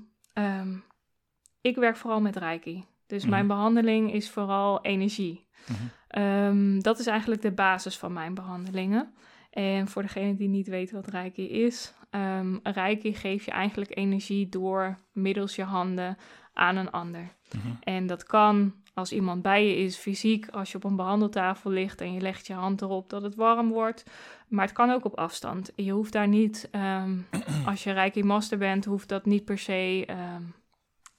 ik 1.66 1.76
werk 1.76 1.96
vooral 1.98 2.22
met 2.22 2.36
Reiki. 2.36 2.86
Dus 3.08 3.22
Mhm. 3.22 3.32
mijn 3.32 3.48
behandeling 3.48 4.14
is 4.14 4.30
vooral 4.30 4.82
energie. 4.82 5.46
Mhm. 5.68 5.78
Ehm, 6.08 6.80
dat 6.80 7.00
is 7.00 7.08
eigenlijk 7.08 7.42
de 7.42 7.52
basis 7.52 7.98
van 7.98 8.14
mijn 8.14 8.34
behandelingen. 8.34 9.14
En 9.52 9.88
voor 9.88 10.02
degene 10.02 10.36
die 10.36 10.48
niet 10.48 10.68
weet 10.68 10.92
wat 10.92 11.08
Reiki 11.08 11.50
is, 11.50 11.94
ehm 12.10 12.58
Reiki 12.64 13.14
geeft 13.14 13.46
je 13.46 13.52
eigenlijk 13.52 13.98
energie 13.98 14.50
door 14.50 14.98
middels 15.12 15.56
je 15.56 15.64
handen 15.64 16.18
aan 16.54 16.76
een 16.76 16.92
ander. 16.92 17.32
Mhm. 17.52 17.68
En 17.84 18.08
dat 18.08 18.24
kan 18.24 18.74
als 18.94 19.12
iemand 19.12 19.42
bij 19.42 19.68
je 19.68 19.76
is, 19.76 19.98
fysiek, 19.98 20.48
als 20.50 20.72
je 20.72 20.78
op 20.78 20.84
een 20.84 20.96
behandeltafel 20.96 21.72
ligt 21.72 22.02
en 22.02 22.14
je 22.14 22.22
legt 22.22 22.48
je 22.48 22.54
hand 22.54 22.82
erop 22.82 23.10
dat 23.10 23.22
het 23.22 23.36
warm 23.36 23.70
wordt. 23.70 24.04
Maar 24.48 24.66
het 24.66 24.74
kan 24.76 24.90
ook 24.92 25.06
op 25.06 25.18
afstand. 25.18 25.72
Je 25.76 25.92
hoeft 25.92 26.12
daar 26.14 26.28
niet, 26.28 26.68
ehm, 26.72 27.18
als 27.70 27.84
je 27.84 27.92
Reiki 27.92 28.24
Master 28.24 28.58
bent, 28.58 28.86
hoeft 28.86 29.10
dat 29.10 29.26
niet 29.26 29.46
per 29.46 29.58
se 29.58 30.06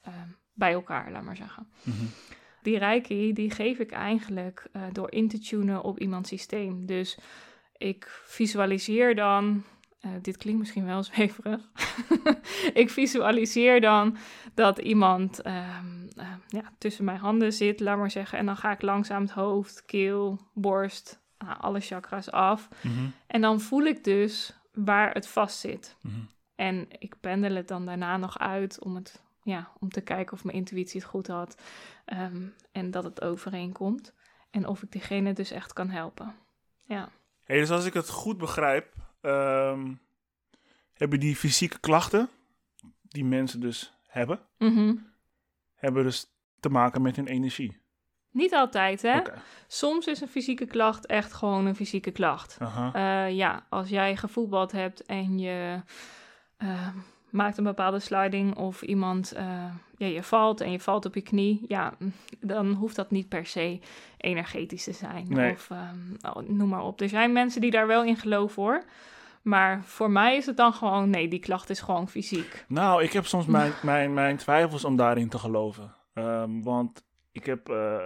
ehm, 0.07 0.29
bij 0.53 0.73
elkaar, 0.73 1.11
laat 1.11 1.23
maar 1.23 1.37
zeggen. 1.37 1.69
Mhm. 1.83 2.05
Die 2.63 2.79
Reiki, 2.79 3.33
die 3.33 3.51
geef 3.51 3.79
ik 3.79 3.91
eigenlijk 3.91 4.69
eh, 4.73 4.83
door 4.93 5.13
in 5.13 5.29
te 5.29 5.39
tunen 5.39 5.83
op 5.83 5.99
iemands 5.99 6.29
systeem. 6.29 6.87
Dus 6.87 7.19
ik 7.77 8.21
visualiseer 8.25 9.15
dan, 9.15 9.65
eh, 10.01 10.11
dit 10.23 10.37
klinkt 10.37 10.59
misschien 10.61 10.85
wel 10.85 11.03
zweverig, 11.13 11.71
ik 12.83 12.91
visualiseer 12.91 13.81
dan 13.81 14.17
dat 14.55 14.79
iemand 14.79 15.43
ehm, 15.43 16.07
eh, 16.17 16.33
ja, 16.49 16.73
tussen 16.79 17.05
mijn 17.05 17.19
handen 17.19 17.53
zit, 17.53 17.81
laat 17.81 17.99
maar 17.99 18.11
zeggen. 18.11 18.39
En 18.39 18.47
dan 18.47 18.57
ga 18.57 18.73
ik 18.73 18.83
langzaam 18.83 19.23
het 19.23 19.31
hoofd, 19.31 19.85
keel, 19.85 20.41
borst, 20.55 21.21
nou, 21.39 21.59
alle 21.61 21.81
chakras 21.81 22.31
af. 22.31 22.69
Mhm. 22.83 23.07
En 23.27 23.41
dan 23.41 23.61
voel 23.61 23.83
ik 23.83 24.05
dus 24.05 24.55
waar 24.73 25.13
het 25.13 25.29
vast 25.29 25.59
zit. 25.59 25.97
Mhm. 26.01 26.15
En 26.55 26.87
ik 26.89 27.15
pendel 27.21 27.55
het 27.55 27.69
dan 27.69 27.87
daarna 27.87 28.17
nog 28.17 28.39
uit 28.39 28.85
om, 28.85 28.95
het, 28.95 29.23
ja, 29.47 29.71
om 29.81 29.91
te 29.91 30.01
kijken 30.01 30.33
of 30.33 30.45
mijn 30.45 30.57
intuïtie 30.57 31.01
het 31.01 31.09
goed 31.09 31.27
had. 31.27 31.57
ehm, 32.05 32.43
en 32.73 32.91
dat 32.91 33.05
het 33.05 33.23
overeenkomt. 33.23 34.13
En 34.51 34.67
of 34.67 34.83
ik 34.83 34.93
diegene 34.93 35.33
dus 35.33 35.51
echt 35.51 35.73
kan 35.73 35.89
helpen. 35.91 36.35
Ja. 36.85 37.09
Hey, 37.45 37.59
dus 37.59 37.71
als 37.71 37.85
ik 37.85 37.95
het 37.95 38.09
goed 38.09 38.39
begrijp, 38.39 38.95
ehm, 39.21 39.95
hebben 40.93 41.21
die 41.21 41.37
fysieke 41.37 41.79
klachten, 41.79 42.29
die 43.03 43.25
mensen 43.25 43.61
dus 43.61 43.95
hebben, 44.07 44.41
Mhm. 44.59 44.95
hebben 45.75 46.03
dus 46.05 46.27
te 46.61 46.69
maken 46.69 47.03
met 47.03 47.17
hun 47.17 47.27
energie. 47.27 47.81
Niet 48.31 48.53
altijd, 48.55 49.03
hè? 49.03 49.21
Soms 49.67 50.07
is 50.07 50.21
een 50.21 50.29
fysieke 50.29 50.67
klacht 50.67 51.07
echt 51.07 51.33
gewoon 51.33 51.67
een 51.67 51.75
fysieke 51.77 52.11
klacht. 52.11 52.57
Eh, 52.93 53.31
ja, 53.31 53.67
als 53.69 53.89
jij 53.89 54.17
gevoetbald 54.17 54.73
hebt 54.73 55.05
en 55.07 55.39
je 55.39 55.83
eh, 56.57 56.89
maakt 57.37 57.59
een 57.59 57.65
bepaalde 57.65 57.99
sliding 57.99 58.57
of 58.57 58.83
iemand, 58.83 59.33
eh, 59.33 59.65
ja, 59.97 60.07
je 60.07 60.23
valt 60.23 60.61
en 60.61 60.71
je 60.71 60.81
valt 60.81 61.05
op 61.05 61.15
je 61.15 61.21
knie, 61.21 61.65
ja, 61.69 61.93
mm, 61.99 62.13
dan 62.41 62.73
hoeft 62.73 62.97
dat 62.97 63.11
niet 63.11 63.29
per 63.29 63.47
se 63.47 63.81
energetisch 64.17 64.85
te 64.85 64.93
zijn. 64.93 65.27
Nee. 65.29 65.53
Of 65.53 65.71
ehm, 65.71 66.37
oh, 66.37 66.49
noem 66.49 66.69
maar 66.69 66.85
op. 66.85 67.01
Er 67.01 67.09
zijn 67.09 67.33
mensen 67.33 67.61
die 67.61 67.71
daar 67.71 67.87
wel 67.87 68.05
in 68.05 68.17
geloven 68.17 68.63
hoor. 68.63 68.85
Maar 69.43 69.85
voor 69.85 70.11
mij 70.11 70.37
is 70.37 70.47
het 70.47 70.57
dan 70.57 70.73
gewoon, 70.73 71.11
nee, 71.11 71.29
die 71.29 71.39
klacht 71.39 71.71
is 71.71 71.81
gewoon 71.81 72.09
fysiek. 72.09 72.65
Nou, 72.69 73.03
ik 73.03 73.13
heb 73.13 73.27
soms 73.27 73.47
mijn, 73.57 73.73
mijn, 73.83 74.15
mijn 74.15 74.37
twijfels 74.37 74.85
om 74.85 74.97
daarin 74.97 75.29
te 75.29 75.39
geloven. 75.39 75.95
Ehm, 76.15 76.63
want 76.63 77.05
ik 77.33 77.47
heb 77.47 77.69
eh, 77.69 77.97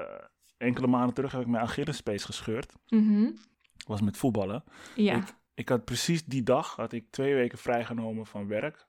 enkele 0.57 0.87
maanden 0.87 1.15
terug 1.15 1.33
heb 1.33 1.41
ik 1.41 1.47
mijn 1.47 1.63
Achillespees 1.63 2.25
gescheurd. 2.25 2.73
Mhm. 2.89 3.31
was 3.87 4.01
met 4.01 4.17
voetballen. 4.17 4.65
Ja. 4.95 5.17
Ik, 5.17 5.35
ik 5.55 5.69
had 5.69 5.85
precies 5.85 6.25
die 6.25 6.43
dag, 6.43 6.77
had 6.77 6.93
ik 6.93 7.11
twee 7.11 7.35
weken 7.35 7.59
vrijgenomen 7.59 8.27
van 8.27 8.47
werk. 8.47 8.87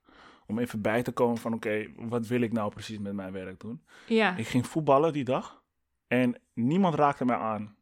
Om 0.51 0.59
even 0.59 0.81
bij 0.81 1.03
te 1.03 1.11
komen 1.11 1.37
van, 1.37 1.53
oké, 1.53 1.87
wat 1.95 2.27
wil 2.27 2.41
ik 2.41 2.51
nou 2.51 2.71
precies 2.71 2.97
met 2.99 3.13
mijn 3.13 3.33
werk 3.33 3.59
doen? 3.59 3.81
ja. 4.07 4.35
Ik 4.35 4.47
ging 4.47 4.67
voetballen 4.67 5.13
die 5.13 5.23
dag 5.23 5.63
en 6.07 6.35
niemand 6.53 6.95
raakte 6.95 7.25
mij 7.25 7.35
aan. 7.35 7.75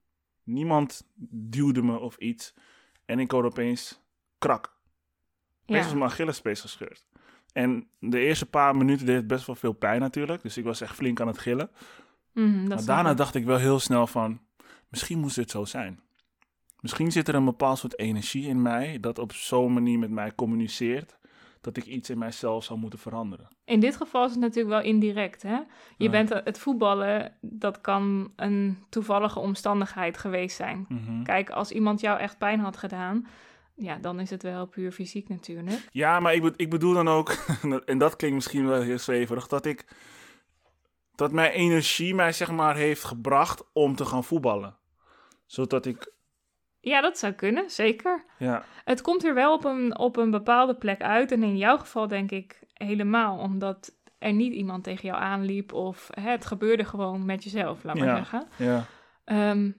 Niemand 0.43 1.07
duwde 1.29 1.81
me 1.81 1.99
of 1.99 2.17
iets. 2.17 2.53
En 3.05 3.19
ik 3.19 3.31
hoorde 3.31 3.47
opeens 3.47 4.01
krak. 4.37 4.73
Opeens 5.61 5.77
Ja. 5.79 5.83
was 5.83 5.93
mijn 5.93 6.09
Achillespees 6.11 6.61
gescheurd. 6.61 7.07
En 7.53 7.87
de 7.99 8.19
eerste 8.19 8.45
paar 8.45 8.75
minuten 8.75 9.05
deed 9.05 9.15
het 9.15 9.27
best 9.27 9.45
wel 9.45 9.55
veel 9.55 9.73
pijn 9.73 9.99
natuurlijk. 9.99 10.41
Dus 10.41 10.57
ik 10.57 10.63
was 10.63 10.81
echt 10.81 10.95
flink 10.95 11.21
aan 11.21 11.27
het 11.27 11.37
gillen. 11.37 11.69
Mhm, 12.33 12.67
maar 12.67 12.85
daarna 12.85 13.13
dacht 13.13 13.35
ik 13.35 13.45
wel 13.45 13.57
heel 13.57 13.79
snel 13.79 14.07
van... 14.07 14.39
Misschien 14.87 15.19
moest 15.19 15.35
dit 15.35 15.51
zo 15.51 15.65
zijn. 15.65 15.99
Misschien 16.79 17.11
zit 17.11 17.27
er 17.27 17.35
een 17.35 17.45
bepaald 17.45 17.77
soort 17.77 17.99
energie 17.99 18.47
in 18.47 18.61
mij... 18.61 18.99
dat 18.99 19.19
op 19.19 19.33
zo'n 19.33 19.73
manier 19.73 19.99
met 19.99 20.11
mij 20.11 20.35
communiceert... 20.35 21.18
dat 21.61 21.77
ik 21.77 21.85
iets 21.85 22.09
in 22.09 22.17
mijzelf 22.17 22.63
zou 22.63 22.79
moeten 22.79 22.99
veranderen. 22.99 23.47
In 23.65 23.79
dit 23.79 23.95
geval 23.95 24.25
is 24.25 24.31
het 24.31 24.39
natuurlijk 24.39 24.75
wel 24.75 24.83
indirect. 24.93 25.41
Hè? 25.41 25.55
Je 25.55 25.65
Ja. 25.97 26.09
bent 26.09 26.29
het 26.29 26.59
voetballen, 26.59 27.33
dat 27.41 27.81
kan 27.81 28.31
een 28.35 28.77
toevallige 28.89 29.39
omstandigheid 29.39 30.17
geweest 30.17 30.55
zijn. 30.55 30.85
Mhm. 30.89 31.23
Kijk, 31.23 31.49
als 31.49 31.71
iemand 31.71 31.99
jou 31.99 32.19
echt 32.19 32.37
pijn 32.37 32.59
had 32.59 32.77
gedaan, 32.77 33.27
ja, 33.75 33.95
dan 33.97 34.19
is 34.19 34.29
het 34.29 34.43
wel 34.43 34.65
puur 34.65 34.91
fysiek 34.91 35.29
natuurlijk. 35.29 35.87
Ja, 35.91 36.19
maar 36.19 36.33
ik, 36.33 36.41
be- 36.41 36.53
ik 36.55 36.69
bedoel 36.69 36.93
dan 36.93 37.07
ook, 37.07 37.29
en 37.85 37.97
dat 37.97 38.15
klinkt 38.15 38.35
misschien 38.35 38.67
wel 38.67 38.81
heel 38.81 38.99
zweverig, 38.99 39.47
dat 39.47 39.65
ik, 39.65 39.87
dat 41.15 41.31
mijn 41.31 41.51
energie 41.51 42.15
mij 42.15 42.31
zeg 42.31 42.51
maar 42.51 42.75
heeft 42.75 43.03
gebracht 43.03 43.63
om 43.73 43.95
te 43.95 44.05
gaan 44.05 44.23
voetballen. 44.23 44.77
Zodat 45.45 45.85
ik, 45.85 46.13
Ja, 46.81 47.01
dat 47.01 47.17
zou 47.17 47.33
kunnen, 47.33 47.69
zeker. 47.69 48.23
ja, 48.37 48.63
Het 48.85 49.01
komt 49.01 49.25
er 49.25 49.33
wel 49.33 49.53
op 49.53 49.63
een, 49.65 49.97
op 49.97 50.17
een 50.17 50.31
bepaalde 50.31 50.75
plek 50.75 51.01
uit. 51.01 51.31
En 51.31 51.43
in 51.43 51.57
jouw 51.57 51.77
geval 51.77 52.07
denk 52.07 52.31
ik 52.31 52.59
helemaal, 52.73 53.37
omdat 53.37 53.91
er 54.17 54.33
niet 54.33 54.53
iemand 54.53 54.83
tegen 54.83 55.07
jou 55.07 55.21
aanliep 55.21 55.73
of 55.73 56.07
hè, 56.21 56.29
het 56.29 56.45
gebeurde 56.45 56.85
gewoon 56.85 57.25
met 57.25 57.43
jezelf, 57.43 57.83
laat 57.83 57.95
maar 57.97 58.07
Ja. 58.07 58.15
zeggen. 58.15 58.47
ja, 58.57 58.85
Ehm, 59.25 59.71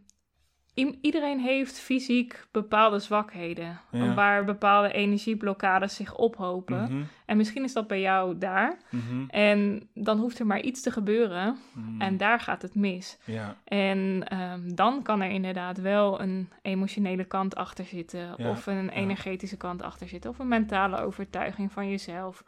i- 0.77 0.99
iedereen 1.01 1.39
heeft 1.41 1.79
fysiek 1.79 2.47
bepaalde 2.51 2.99
zwakheden, 2.99 3.81
Ja. 3.91 4.15
waar 4.15 4.45
bepaalde 4.45 4.93
energieblokkades 4.93 5.95
zich 5.95 6.17
ophopen. 6.17 6.83
mhm, 6.83 7.03
En 7.27 7.37
misschien 7.37 7.65
is 7.65 7.73
dat 7.73 7.87
bij 7.87 8.01
jou 8.01 8.39
daar. 8.39 8.79
mhm, 8.91 9.25
En 9.29 9.89
dan 9.95 10.19
hoeft 10.19 10.39
er 10.39 10.47
maar 10.47 10.61
iets 10.61 10.83
te 10.83 10.91
gebeuren 10.91 11.59
mhm, 11.75 12.01
en 12.01 12.17
daar 12.17 12.41
gaat 12.41 12.63
het 12.63 12.75
mis. 12.75 13.19
ja, 13.25 13.57
En 13.65 14.23
ehm, 14.29 14.75
dan 14.75 15.03
kan 15.03 15.21
er 15.21 15.31
inderdaad 15.31 15.79
wel 15.81 16.21
een 16.21 16.49
emotionele 16.63 17.25
kant 17.25 17.55
achter 17.55 17.85
zitten, 17.85 18.35
Ja, 18.37 18.51
of 18.51 18.67
een 18.67 18.89
energetische 18.89 19.57
kant 19.57 19.83
achter 19.83 20.09
zitten, 20.09 20.31
of 20.31 20.39
een 20.39 20.49
mentale 20.49 21.01
overtuiging 21.01 21.73
van 21.73 21.89
jezelf. 21.91 22.45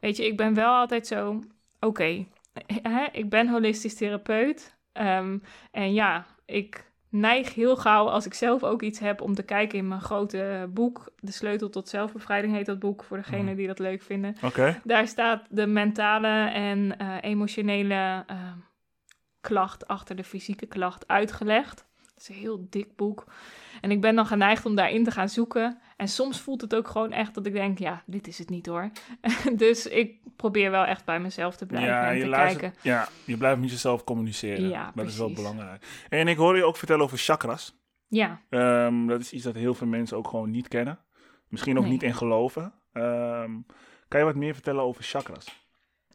Weet 0.00 0.16
je, 0.16 0.26
ik 0.26 0.36
ben 0.36 0.54
wel 0.54 0.74
altijd 0.74 1.06
zo, 1.06 1.40
oké, 1.80 2.26
ik 3.12 3.28
ben 3.28 3.48
holistisch 3.48 3.94
therapeut. 3.94 4.78
ehm, 4.92 5.38
en 5.70 5.92
ja, 5.94 6.26
ik 6.46 6.89
neig 7.10 7.54
heel 7.54 7.76
gauw 7.76 8.08
als 8.08 8.26
ik 8.26 8.34
zelf 8.34 8.62
ook 8.64 8.82
iets 8.82 8.98
heb 8.98 9.20
om 9.20 9.34
te 9.34 9.42
kijken 9.42 9.78
in 9.78 9.88
mijn 9.88 10.00
grote 10.00 10.68
boek. 10.74 11.12
De 11.18 11.32
sleutel 11.32 11.68
tot 11.70 11.88
zelfbevrijding 11.88 12.54
heet 12.54 12.66
dat 12.66 12.78
boek, 12.78 13.04
voor 13.04 13.16
degenen 13.16 13.44
Mhm. 13.44 13.54
die 13.56 13.66
dat 13.66 13.78
leuk 13.78 14.02
vinden. 14.02 14.36
oké, 14.42 14.80
Daar 14.84 15.06
staat 15.06 15.46
de 15.50 15.66
mentale 15.66 16.50
en 16.50 16.98
eh, 16.98 17.16
emotionele 17.20 18.24
eh, 18.26 18.36
klacht 19.40 19.86
achter 19.86 20.16
de 20.16 20.24
fysieke 20.24 20.66
klacht 20.66 21.08
uitgelegd. 21.08 21.88
Het 22.20 22.28
is 22.28 22.34
een 22.36 22.42
heel 22.42 22.66
dik 22.70 22.96
boek. 22.96 23.24
En 23.80 23.90
ik 23.90 24.00
ben 24.00 24.14
dan 24.14 24.26
geneigd 24.26 24.66
om 24.66 24.74
daarin 24.74 25.04
te 25.04 25.10
gaan 25.10 25.28
zoeken. 25.28 25.78
En 25.96 26.08
soms 26.08 26.40
voelt 26.40 26.60
het 26.60 26.74
ook 26.74 26.88
gewoon 26.88 27.12
echt 27.12 27.34
dat 27.34 27.46
ik 27.46 27.52
denk, 27.52 27.78
ja, 27.78 28.02
dit 28.06 28.26
is 28.26 28.38
het 28.38 28.48
niet 28.50 28.66
hoor. 28.66 28.90
dus 29.56 29.86
ik 29.86 30.18
probeer 30.36 30.70
wel 30.70 30.84
echt 30.84 31.04
bij 31.04 31.20
mezelf 31.20 31.56
te 31.56 31.66
blijven 31.66 31.90
ja, 31.94 32.08
en 32.08 32.16
je 32.16 32.22
te 32.22 32.28
luistert, 32.28 32.60
kijken. 32.60 32.80
ja, 32.90 33.08
je 33.24 33.36
blijft 33.36 33.60
met 33.60 33.70
jezelf 33.70 34.04
communiceren. 34.04 34.68
Ja, 34.68 34.92
dat 34.94 35.06
is 35.06 35.16
wel 35.18 35.32
belangrijk. 35.32 35.86
En 36.08 36.28
ik 36.28 36.36
hoor 36.36 36.56
je 36.56 36.64
ook 36.64 36.76
vertellen 36.76 37.04
over 37.04 37.18
chakras. 37.18 37.78
Ja, 38.08 38.40
Ehm, 38.48 39.06
dat 39.06 39.20
is 39.20 39.32
iets 39.32 39.44
dat 39.44 39.54
heel 39.54 39.74
veel 39.74 39.86
mensen 39.86 40.16
ook 40.16 40.28
gewoon 40.28 40.50
niet 40.50 40.68
kennen. 40.68 40.98
Misschien 41.48 41.76
ook 41.76 41.82
Nee. 41.82 41.92
niet 41.92 42.02
in 42.02 42.14
geloven. 42.14 42.72
Ehm, 42.92 43.50
kan 44.08 44.20
je 44.20 44.26
wat 44.26 44.34
meer 44.34 44.54
vertellen 44.54 44.82
over 44.82 45.02
chakras? 45.04 45.59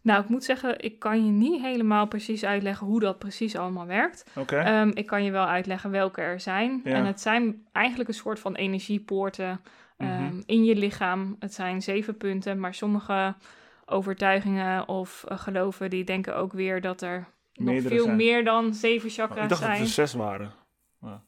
Nou 0.05 0.23
ik 0.23 0.29
moet 0.29 0.43
zeggen, 0.43 0.79
ik 0.83 0.99
kan 0.99 1.25
je 1.25 1.31
niet 1.31 1.61
helemaal 1.61 2.07
precies 2.07 2.43
uitleggen 2.45 2.87
hoe 2.87 2.99
dat 2.99 3.19
precies 3.19 3.55
allemaal 3.55 3.85
werkt. 3.85 4.25
Oké, 4.35 4.55
Ehm, 4.57 4.91
ik 4.93 5.05
kan 5.05 5.23
je 5.23 5.31
wel 5.31 5.45
uitleggen 5.45 5.91
welke 5.91 6.21
er 6.21 6.39
zijn. 6.39 6.81
Ja. 6.83 6.91
En 6.93 7.05
het 7.05 7.21
zijn 7.21 7.65
eigenlijk 7.71 8.09
een 8.09 8.15
soort 8.15 8.39
van 8.39 8.55
energiepoorten 8.55 9.59
ehm, 9.97 10.23
Mhm. 10.23 10.41
in 10.45 10.63
je 10.63 10.75
lichaam. 10.75 11.35
Het 11.39 11.53
zijn 11.53 11.81
zeven 11.81 12.17
punten, 12.17 12.59
maar 12.59 12.73
sommige 12.73 13.35
overtuigingen 13.85 14.87
of 14.87 15.23
eh, 15.27 15.37
geloven 15.39 15.89
die 15.89 16.03
denken 16.03 16.35
ook 16.35 16.53
weer 16.53 16.81
dat 16.81 17.01
er 17.01 17.27
nog 17.53 17.81
veel 17.81 18.03
zijn. 18.03 18.15
meer 18.15 18.43
dan 18.43 18.73
zeven 18.73 19.09
Oh, 19.09 19.15
chakra's 19.15 19.43
ik 19.43 19.49
dacht 19.49 19.61
dat 19.61 19.69
zijn. 19.69 19.81
er 19.81 19.87
zes 19.87 20.13
waren. 20.13 20.51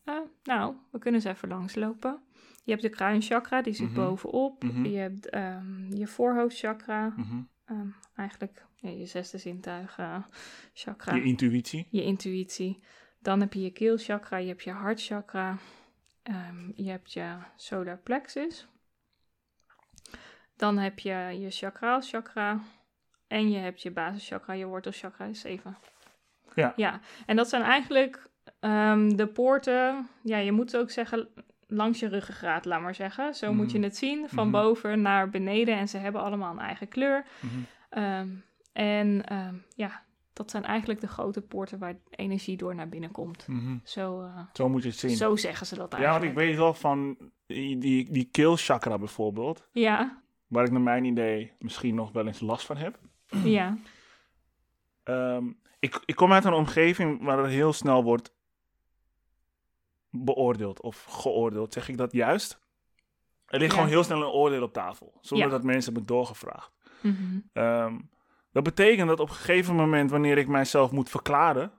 Eh, 0.03 0.13
nou, 0.43 0.73
we 0.91 0.99
kunnen 0.99 1.21
ze 1.21 1.29
even 1.29 1.49
langslopen. 1.49 2.19
Je 2.63 2.71
hebt 2.71 2.83
de 2.83 2.89
kruinchakra, 2.89 3.61
die 3.61 3.73
zit 3.73 3.87
Mhm. 3.87 3.95
bovenop. 3.95 4.63
Mhm. 4.63 4.85
Je 4.85 4.97
hebt 4.97 5.29
ehm, 5.29 5.93
je 5.95 6.07
voorhoofdchakra, 6.07 7.13
ehm, 7.65 7.87
eigenlijk 8.15 8.65
ja, 8.79 8.89
je 8.89 9.05
zesde 9.05 9.37
zintuig 9.37 9.97
eh, 9.97 10.17
chakra 10.73 11.15
Je 11.15 11.23
intuïtie. 11.23 11.87
je 11.91 12.03
intuïtie. 12.03 12.83
Dan 13.19 13.39
heb 13.39 13.53
je 13.53 13.61
je 13.61 13.71
keelchakra, 13.71 14.37
je 14.37 14.47
hebt 14.47 14.63
je 14.63 14.71
hartchakra, 14.71 15.57
ehm, 16.23 16.71
je 16.75 16.89
hebt 16.89 17.13
je 17.13 17.35
solar 17.55 17.97
plexus. 17.97 18.67
Dan 20.55 20.77
heb 20.77 20.99
je 20.99 21.35
je 21.39 21.49
chakraal 21.49 22.01
chakra 22.01 22.61
en 23.27 23.49
je 23.51 23.57
hebt 23.57 23.81
je 23.81 23.91
basischakra, 23.91 24.53
je 24.53 24.65
wortelchakra 24.65 25.25
is 25.25 25.39
zeven. 25.39 25.77
Ja. 26.55 26.73
Ja, 26.75 26.99
en 27.25 27.35
dat 27.35 27.49
zijn 27.49 27.61
eigenlijk 27.61 28.29
ehm, 28.59 29.09
de 29.15 29.27
poorten, 29.27 30.07
ja, 30.23 30.37
je 30.37 30.51
moet 30.51 30.77
ook 30.77 30.89
zeggen 30.91 31.27
langs 31.67 31.99
je 31.99 32.07
ruggengraat, 32.07 32.65
laat 32.65 32.81
maar 32.81 32.95
zeggen. 32.95 33.35
Zo 33.35 33.53
moet 33.53 33.71
je 33.71 33.77
Mhm. 33.77 33.87
het 33.87 33.97
zien, 33.97 34.29
van 34.29 34.43
Mhm. 34.47 34.51
boven 34.51 35.01
naar 35.01 35.29
beneden 35.29 35.75
en 35.77 35.87
ze 35.87 35.97
hebben 35.97 36.21
allemaal 36.21 36.51
een 36.51 36.59
eigen 36.59 36.87
kleur. 36.87 37.25
Ehm, 37.89 38.29
en 38.77 39.25
ehm, 39.25 39.55
ja, 39.75 40.03
dat 40.33 40.51
zijn 40.51 40.63
eigenlijk 40.63 40.99
de 41.01 41.07
grote 41.07 41.41
poorten 41.41 41.79
waar 41.79 41.95
energie 42.09 42.57
door 42.57 42.75
naar 42.75 42.89
binnen 42.89 43.11
komt. 43.11 43.47
Mhm. 43.47 43.77
Zo, 43.83 44.21
eh, 44.21 44.39
Zo 44.53 44.69
moet 44.69 44.83
je 44.83 44.89
het 44.89 44.97
zien. 44.97 45.15
zo 45.15 45.35
zeggen 45.35 45.65
ze 45.67 45.75
dat 45.75 45.91
ja, 45.91 45.97
eigenlijk. 45.97 46.25
want 46.25 46.37
ik 46.41 46.47
weet 46.47 46.57
wel 46.57 46.73
van 46.73 47.17
die, 47.45 47.77
die, 47.77 48.11
die 48.11 48.25
keelchakra 48.31 48.97
bijvoorbeeld. 48.97 49.67
Ja, 49.71 50.21
Waar 50.47 50.65
ik 50.65 50.71
naar 50.71 50.81
mijn 50.81 51.03
idee 51.05 51.51
misschien 51.59 51.95
nog 51.95 52.11
wel 52.11 52.27
eens 52.27 52.39
last 52.39 52.65
van 52.65 52.77
heb. 52.77 52.99
ja, 53.43 53.77
Ehm, 55.03 55.45
ik, 55.79 56.01
ik 56.05 56.15
kom 56.15 56.33
uit 56.33 56.45
een 56.45 56.53
omgeving 56.53 57.23
waar 57.23 57.39
er 57.39 57.47
heel 57.47 57.73
snel 57.73 58.03
wordt 58.03 58.33
beoordeeld 60.09 60.81
of 60.81 61.03
geoordeeld. 61.03 61.73
Zeg 61.73 61.89
ik 61.89 61.97
dat 61.97 62.11
juist? 62.11 62.59
Er 63.45 63.59
ligt 63.59 63.71
Ja. 63.71 63.77
gewoon 63.77 63.91
heel 63.93 64.03
snel 64.03 64.21
een 64.21 64.27
oordeel 64.27 64.63
op 64.63 64.73
tafel. 64.73 65.17
Zonder 65.21 65.47
Ja. 65.47 65.53
dat 65.53 65.63
mensen 65.63 65.93
hebben 65.93 66.15
doorgevraagd. 66.15 66.71
mhm, 67.01 67.39
Ehm, 67.53 67.97
dat 68.51 68.63
betekent 68.63 69.07
dat 69.07 69.19
op 69.19 69.29
een 69.29 69.35
gegeven 69.35 69.75
moment, 69.75 70.11
wanneer 70.11 70.37
ik 70.37 70.47
mijzelf 70.47 70.91
moet 70.91 71.09
verklaren, 71.09 71.71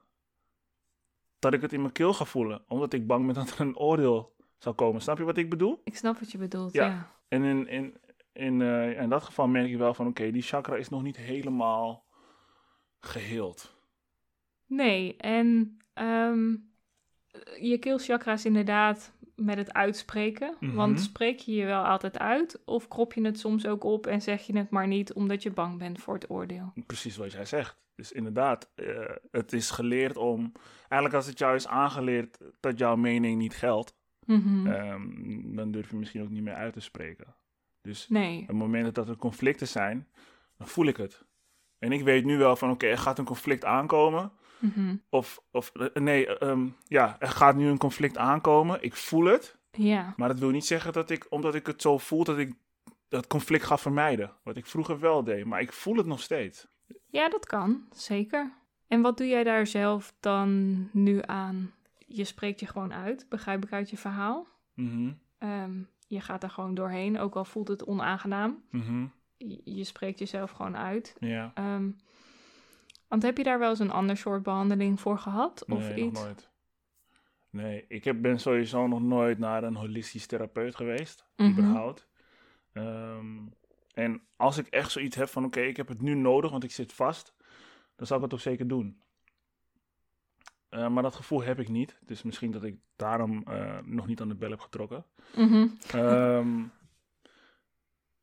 dat 1.38 1.54
ik 1.54 1.60
het 1.60 1.72
in 1.72 1.80
mijn 1.80 1.92
keel 1.92 2.12
ga 2.14 2.24
voelen. 2.24 2.64
Omdat 2.68 2.92
ik 2.92 3.06
bang 3.06 3.26
ben 3.26 3.34
dat 3.34 3.50
er 3.50 3.60
een 3.60 3.76
oordeel 3.76 4.36
zou 4.58 4.74
komen. 4.74 5.02
Snap 5.02 5.18
je 5.18 5.24
wat 5.24 5.36
ik 5.36 5.50
bedoel? 5.50 5.80
ik 5.84 5.96
snap 5.96 6.18
wat 6.18 6.32
je 6.32 6.38
bedoelt, 6.38 6.72
Ja. 6.72 6.86
ja. 6.86 7.16
En 7.28 7.42
in, 7.42 7.68
in, 7.68 7.96
in, 8.32 8.62
eh, 8.62 9.00
in 9.00 9.08
dat 9.08 9.22
geval 9.22 9.48
merk 9.48 9.70
ik 9.70 9.76
wel 9.76 9.94
van, 9.94 10.06
oké, 10.06 10.30
die 10.30 10.42
chakra 10.42 10.76
is 10.76 10.88
nog 10.88 11.02
niet 11.02 11.16
helemaal 11.16 12.06
geheeld. 13.00 13.76
Nee, 14.66 15.16
en 15.16 15.78
ehm, 15.92 16.56
je 17.60 17.78
keelchakra 17.78 18.32
is 18.32 18.44
inderdaad 18.44 19.12
met 19.38 19.56
het 19.56 19.72
uitspreken. 19.72 20.56
Mhm. 20.60 20.74
Want 20.74 21.00
spreek 21.00 21.38
je 21.38 21.54
je 21.54 21.64
wel 21.64 21.84
altijd 21.84 22.18
uit? 22.18 22.62
Of 22.64 22.88
krop 22.88 23.12
je 23.12 23.24
het 23.24 23.38
soms 23.38 23.66
ook 23.66 23.84
op 23.84 24.06
en 24.06 24.22
zeg 24.22 24.46
je 24.46 24.56
het 24.56 24.70
maar 24.70 24.86
niet 24.86 25.12
omdat 25.12 25.42
je 25.42 25.50
bang 25.50 25.78
bent 25.78 26.00
voor 26.00 26.14
het 26.14 26.30
oordeel? 26.30 26.72
Precies 26.86 27.16
wat 27.16 27.32
jij 27.32 27.44
zegt. 27.44 27.76
Dus 27.94 28.12
inderdaad, 28.12 28.70
eh, 28.74 28.86
het 29.30 29.52
is 29.52 29.70
geleerd 29.70 30.16
om... 30.16 30.52
Eigenlijk 30.80 31.14
als 31.14 31.26
het 31.26 31.38
jou 31.38 31.54
is 31.54 31.66
aangeleerd 31.66 32.38
dat 32.60 32.78
jouw 32.78 32.96
mening 32.96 33.38
niet 33.38 33.54
geldt... 33.54 33.94
Mhm. 34.24 34.66
ehm, 34.66 35.54
dan 35.54 35.70
durf 35.70 35.90
je 35.90 35.96
misschien 35.96 36.22
ook 36.22 36.30
niet 36.30 36.42
meer 36.42 36.54
uit 36.54 36.72
te 36.72 36.80
spreken. 36.80 37.34
Dus 37.82 38.08
nee, 38.08 38.40
op 38.40 38.46
het 38.46 38.56
moment 38.56 38.94
dat 38.94 39.08
er 39.08 39.16
conflicten 39.16 39.68
zijn, 39.68 40.08
dan 40.56 40.68
voel 40.68 40.86
ik 40.86 40.96
het. 40.96 41.24
En 41.78 41.92
ik 41.92 42.02
weet 42.02 42.24
nu 42.24 42.38
wel 42.38 42.56
van, 42.56 42.70
oké, 42.70 42.86
er 42.86 42.98
gaat 42.98 43.18
een 43.18 43.24
conflict 43.24 43.64
aankomen. 43.64 44.32
Mhm. 44.58 44.96
Of, 45.10 45.42
of 45.50 45.70
eh, 45.74 46.02
nee, 46.02 46.38
ehm, 46.38 46.66
ja, 46.86 47.16
er 47.18 47.28
gaat 47.28 47.56
nu 47.56 47.68
een 47.68 47.78
conflict 47.78 48.16
aankomen. 48.18 48.82
Ik 48.82 48.94
voel 48.96 49.24
het. 49.24 49.56
ja. 49.70 50.14
Maar 50.16 50.28
dat 50.28 50.38
wil 50.38 50.50
niet 50.50 50.66
zeggen 50.66 50.92
dat 50.92 51.10
ik, 51.10 51.26
omdat 51.30 51.54
ik 51.54 51.66
het 51.66 51.82
zo 51.82 51.98
voel, 51.98 52.24
dat 52.24 52.38
ik 52.38 52.52
dat 53.08 53.26
conflict 53.26 53.64
ga 53.64 53.78
vermijden. 53.78 54.32
Wat 54.44 54.56
ik 54.56 54.66
vroeger 54.66 55.00
wel 55.00 55.24
deed. 55.24 55.44
Maar 55.44 55.60
ik 55.60 55.72
voel 55.72 55.96
het 55.96 56.06
nog 56.06 56.20
steeds. 56.20 56.66
Ja, 57.06 57.28
dat 57.28 57.46
kan, 57.46 57.86
zeker. 57.90 58.52
En 58.88 59.00
wat 59.00 59.16
doe 59.16 59.26
jij 59.26 59.44
daar 59.44 59.66
zelf 59.66 60.14
dan 60.20 60.74
nu 60.92 61.20
aan? 61.26 61.72
Je 62.06 62.24
spreekt 62.24 62.60
je 62.60 62.66
gewoon 62.66 62.92
uit, 62.92 63.26
begrijp 63.28 63.64
ik 63.64 63.72
uit 63.72 63.90
je 63.90 63.96
verhaal. 63.96 64.46
Mhm, 64.74 65.12
Ehm, 65.38 65.72
je 66.06 66.20
gaat 66.20 66.42
er 66.42 66.50
gewoon 66.50 66.74
doorheen, 66.74 67.18
ook 67.18 67.36
al 67.36 67.44
voelt 67.44 67.68
het 67.68 67.84
onaangenaam. 67.86 68.62
mhm, 68.70 69.06
Je, 69.36 69.60
je 69.64 69.84
spreekt 69.84 70.18
jezelf 70.18 70.50
gewoon 70.50 70.76
uit. 70.76 71.16
Ja. 71.20 71.50
Ehm, 71.54 71.90
want 73.08 73.22
heb 73.22 73.36
je 73.36 73.42
daar 73.42 73.58
wel 73.58 73.70
eens 73.70 73.78
een 73.78 73.90
ander 73.90 74.16
soort 74.16 74.42
behandeling 74.42 75.00
voor 75.00 75.18
gehad? 75.18 75.64
Of 75.68 75.78
nee, 75.78 75.94
iets? 75.94 76.18
nog 76.18 76.24
nooit. 76.24 76.48
Nee, 77.50 77.84
ik 77.88 78.04
heb, 78.04 78.22
ben 78.22 78.40
sowieso 78.40 78.86
nog 78.86 79.02
nooit 79.02 79.38
naar 79.38 79.64
een 79.64 79.76
holistisch 79.76 80.26
therapeut 80.26 80.76
geweest. 80.76 81.26
Mhm. 81.36 81.50
Überhaupt. 81.50 82.08
Ehm, 82.72 83.36
en 83.94 84.22
als 84.36 84.58
ik 84.58 84.66
echt 84.66 84.90
zoiets 84.90 85.16
heb 85.16 85.28
van, 85.28 85.44
oké, 85.44 85.60
ik 85.60 85.76
heb 85.76 85.88
het 85.88 86.00
nu 86.00 86.14
nodig, 86.14 86.50
want 86.50 86.64
ik 86.64 86.70
zit 86.70 86.92
vast, 86.92 87.34
dan 87.96 88.06
zal 88.06 88.16
ik 88.16 88.22
het 88.22 88.32
ook 88.32 88.40
zeker 88.40 88.68
doen. 88.68 89.00
Eh, 90.68 90.88
maar 90.88 91.02
dat 91.02 91.14
gevoel 91.14 91.42
heb 91.42 91.60
ik 91.60 91.68
niet. 91.68 91.98
Dus 92.04 92.22
misschien 92.22 92.50
dat 92.50 92.64
ik 92.64 92.76
daarom 92.96 93.42
eh, 93.46 93.78
nog 93.84 94.06
niet 94.06 94.20
aan 94.20 94.28
de 94.28 94.34
bel 94.34 94.50
heb 94.50 94.60
getrokken. 94.60 95.04
Mhm. 95.36 95.66
Ehm, 95.90 96.64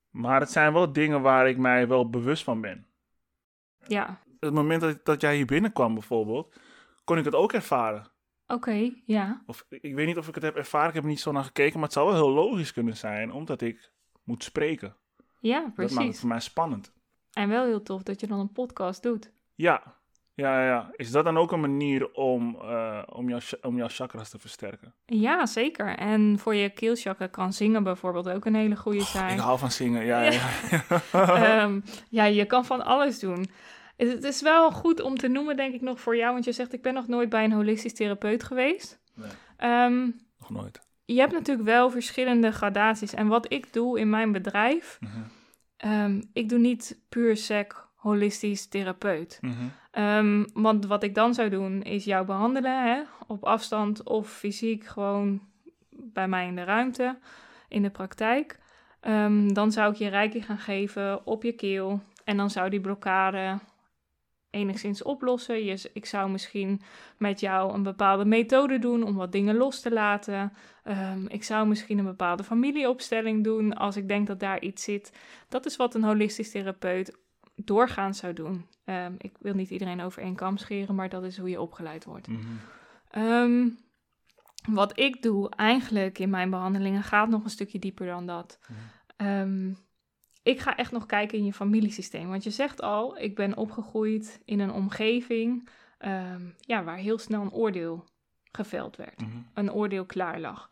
maar 0.10 0.40
het 0.40 0.52
zijn 0.52 0.74
wel 0.74 0.94
dingen 0.94 1.22
waar 1.22 1.50
ik 1.50 1.58
mij 1.58 1.88
wel 1.88 2.10
bewust 2.10 2.44
van 2.44 2.62
ben. 2.62 2.86
Ja, 3.88 4.20
Het 4.46 4.54
moment 4.54 4.82
dat, 4.82 5.06
dat 5.06 5.22
jij 5.22 5.36
hier 5.36 5.46
binnenkwam 5.46 5.94
bijvoorbeeld, 5.94 6.56
kon 7.04 7.18
ik 7.18 7.26
het 7.26 7.36
ook 7.36 7.54
ervaren. 7.54 8.08
oké, 8.48 8.92
ja. 9.06 9.42
Of 9.46 9.66
ik 9.70 9.96
weet 9.96 10.08
niet 10.08 10.18
of 10.18 10.28
ik 10.28 10.36
het 10.36 10.44
heb 10.44 10.56
ervaren, 10.56 10.88
ik 10.88 10.94
heb 10.94 11.04
er 11.04 11.10
niet 11.10 11.20
zo 11.20 11.32
naar 11.32 11.44
gekeken, 11.44 11.74
maar 11.74 11.84
het 11.84 11.94
zou 11.94 12.06
wel 12.08 12.16
heel 12.16 12.34
logisch 12.34 12.74
kunnen 12.74 12.98
zijn, 12.98 13.32
omdat 13.32 13.62
ik 13.62 13.92
moet 14.24 14.44
spreken. 14.44 14.96
Ja, 15.40 15.60
Dat 15.60 15.68
maakt 15.78 15.90
het 15.90 15.94
precies. 15.98 16.20
voor 16.20 16.30
mij 16.30 16.40
spannend. 16.40 16.94
En 17.34 17.50
wel 17.50 17.66
heel 17.66 17.82
tof 17.84 18.04
dat 18.04 18.20
je 18.20 18.28
dan 18.28 18.40
een 18.40 18.52
podcast 18.52 19.04
doet. 19.04 19.32
Ja, 19.56 19.84
ja, 20.34 20.60
ja, 20.62 20.66
ja. 20.68 20.90
Is 20.96 21.12
dat 21.12 21.24
dan 21.24 21.38
ook 21.38 21.52
een 21.52 21.60
manier 21.60 22.12
om, 22.12 22.56
eh, 22.62 23.02
om, 23.06 23.30
jouw, 23.30 23.40
om 23.62 23.78
jouw 23.78 23.88
chakras 23.88 24.30
te 24.30 24.40
versterken? 24.40 24.94
Ja, 25.06 25.46
zeker. 25.46 25.98
En 25.98 26.40
voor 26.40 26.56
je 26.56 26.70
keelchakra 26.70 27.28
kan 27.28 27.54
zingen 27.54 27.84
bijvoorbeeld 27.84 28.30
ook 28.30 28.46
een 28.46 28.56
hele 28.56 28.76
goede 28.76 28.98
Ik 29.00 29.04
zijn. 29.06 29.40
hou 29.40 29.60
van 29.60 29.72
zingen, 29.72 30.06
ja, 30.06 30.22
ja. 30.32 30.32
ja. 31.12 31.62
Ehm, 31.62 31.80
ja, 32.10 32.24
je 32.26 32.46
kan 32.46 32.66
van 32.66 32.86
alles 32.86 33.20
doen. 33.20 33.46
Het, 33.98 34.24
is 34.24 34.42
wel 34.42 34.72
goed 34.72 35.02
om 35.02 35.18
te 35.18 35.28
noemen, 35.28 35.56
denk 35.56 35.74
ik, 35.74 35.82
nog 35.82 36.00
voor 36.00 36.18
jou. 36.18 36.34
Want 36.34 36.46
je 36.46 36.52
zegt, 36.52 36.74
ik 36.74 36.82
ben 36.82 36.94
nog 36.94 37.08
nooit 37.08 37.30
bij 37.30 37.44
een 37.44 37.52
holistisch 37.52 37.94
therapeut 37.94 38.44
geweest. 38.44 39.00
Nee. 39.14 39.30
Ehm, 39.58 40.10
Nog 40.40 40.50
nooit. 40.50 40.80
je 41.06 41.20
hebt 41.20 41.32
natuurlijk 41.34 41.68
wel 41.68 41.90
verschillende 41.90 42.52
gradaties. 42.52 43.14
En 43.14 43.28
wat 43.28 43.52
ik 43.54 43.74
doe 43.74 44.00
in 44.00 44.10
mijn 44.10 44.32
bedrijf, 44.32 44.98
Mhm, 45.02 45.12
ehm, 45.78 46.22
ik 46.34 46.50
doe 46.50 46.60
niet 46.60 47.00
puur 47.10 47.38
sec 47.38 47.88
holistisch 47.96 48.68
therapeut. 48.68 49.38
mhm, 49.42 49.54
Ehm, 49.92 50.46
want 50.54 50.86
wat 50.86 51.04
ik 51.04 51.16
dan 51.16 51.34
zou 51.34 51.50
doen, 51.50 51.82
is 51.82 52.04
jou 52.06 52.26
behandelen 52.26 52.84
hè, 52.84 53.02
op 53.28 53.44
afstand 53.44 54.04
of 54.04 54.30
fysiek 54.30 54.84
gewoon 54.86 55.42
bij 55.90 56.28
mij 56.28 56.48
in 56.48 56.56
de 56.56 56.64
ruimte, 56.64 57.18
in 57.70 57.82
de 57.82 57.90
praktijk. 57.90 58.60
Dan 59.48 59.72
zou 59.72 59.92
ik 59.92 59.98
je 59.98 60.08
reiki 60.08 60.42
gaan 60.42 60.58
geven 60.58 61.26
op 61.26 61.44
je 61.44 61.52
keel 61.52 62.02
en 62.24 62.38
dan 62.38 62.50
zou 62.50 62.70
die 62.70 62.82
blokkade 62.82 63.60
enigszins 64.56 65.04
oplossen. 65.04 65.66
Je, 65.66 65.90
ik 65.94 66.06
zou 66.06 66.30
misschien 66.30 66.82
met 67.18 67.40
jou 67.40 67.74
een 67.74 67.84
bepaalde 67.84 68.26
methode 68.26 68.80
doen 68.80 69.04
om 69.04 69.16
wat 69.16 69.32
dingen 69.32 69.56
los 69.56 69.82
te 69.82 69.92
laten. 69.92 70.54
Ehm, 70.84 71.26
ik 71.28 71.44
zou 71.44 71.68
misschien 71.68 71.98
een 71.98 72.06
bepaalde 72.06 72.44
familieopstelling 72.44 73.44
doen 73.44 73.74
als 73.74 73.96
ik 73.96 74.08
denk 74.08 74.28
dat 74.28 74.40
daar 74.40 74.62
iets 74.62 74.84
zit. 74.84 75.12
Dat 75.50 75.66
is 75.66 75.76
wat 75.76 75.96
een 75.96 76.04
holistisch 76.04 76.52
therapeut 76.52 77.18
doorgaans 77.56 78.18
zou 78.18 78.34
doen. 78.34 78.66
Ehm, 78.86 79.14
ik 79.18 79.36
wil 79.40 79.54
niet 79.54 79.70
iedereen 79.70 80.02
over 80.02 80.22
één 80.22 80.36
kam 80.36 80.58
scheren, 80.58 80.96
maar 80.96 81.10
dat 81.10 81.24
is 81.24 81.38
hoe 81.38 81.50
je 81.50 81.62
opgeleid 81.62 82.06
wordt. 82.06 82.28
mhm. 82.28 82.42
Ehm, 83.10 83.70
wat 84.70 85.00
ik 85.00 85.22
doe 85.22 85.50
eigenlijk 85.50 86.20
in 86.20 86.30
mijn 86.30 86.50
behandelingen 86.50 87.04
gaat 87.04 87.30
nog 87.30 87.44
een 87.44 87.50
stukje 87.50 87.80
dieper 87.80 88.06
dan 88.06 88.26
dat. 88.26 88.60
Mhm. 89.18 89.74
Ik 90.46 90.60
ga 90.60 90.76
echt 90.76 90.92
nog 90.92 91.06
kijken 91.06 91.38
in 91.38 91.46
je 91.46 91.54
familiesysteem. 91.54 92.30
Want 92.30 92.44
je 92.44 92.50
zegt 92.50 92.82
al, 92.82 93.18
ik 93.18 93.36
ben 93.36 93.58
opgegroeid 93.58 94.42
in 94.46 94.60
een 94.60 94.72
omgeving 94.72 95.70
ehm, 95.98 96.42
ja, 96.60 96.84
waar 96.84 96.98
heel 96.98 97.18
snel 97.18 97.42
een 97.42 97.52
oordeel 97.52 98.06
geveld 98.52 98.96
werd. 98.96 99.22
Mhm. 99.22 99.30
Een 99.54 99.72
oordeel 99.72 100.06
klaar 100.06 100.40
lag. 100.40 100.70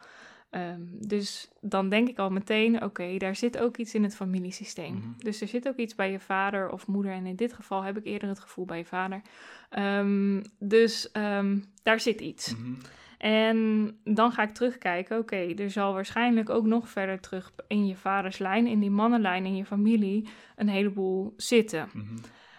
Ehm, 0.49 0.81
dus 0.91 1.49
dan 1.62 1.89
denk 1.89 2.09
ik 2.09 2.17
al 2.17 2.29
meteen, 2.29 2.83
oké, 2.83 3.17
daar 3.17 3.36
zit 3.36 3.57
ook 3.57 3.77
iets 3.77 3.93
in 3.93 4.03
het 4.03 4.15
familiesysteem. 4.15 4.95
Mhm. 4.95 5.07
Dus 5.17 5.41
er 5.41 5.47
zit 5.47 5.67
ook 5.67 5.77
iets 5.77 5.95
bij 5.95 6.12
je 6.12 6.19
vader 6.19 6.69
of 6.69 6.88
moeder. 6.88 7.12
En 7.12 7.25
in 7.25 7.36
dit 7.36 7.53
geval 7.53 7.81
heb 7.81 7.97
ik 7.97 8.05
eerder 8.05 8.29
het 8.29 8.39
gevoel 8.39 8.65
bij 8.65 8.77
je 8.77 8.86
vader. 8.86 9.21
Ehm, 9.69 10.43
dus 10.59 11.12
daar 11.83 11.99
zit 11.99 12.21
iets. 12.21 12.55
Mhm. 12.55 12.73
En 13.23 13.97
dan 14.03 14.31
ga 14.31 14.43
ik 14.43 14.53
terugkijken, 14.53 15.17
oké, 15.17 15.36
er 15.36 15.71
zal 15.71 15.93
waarschijnlijk 15.93 16.49
ook 16.49 16.65
nog 16.65 16.89
verder 16.89 17.19
terug 17.19 17.51
in 17.67 17.88
je 17.88 17.95
vaders 17.95 18.38
lijn, 18.38 18.67
in 18.67 18.79
die 18.79 18.91
mannenlijn, 18.91 19.45
in 19.45 19.55
je 19.55 19.65
familie, 19.65 20.27
een 20.55 20.67
heleboel 20.67 21.33
zitten. 21.38 21.89
Mhm. 21.93 22.15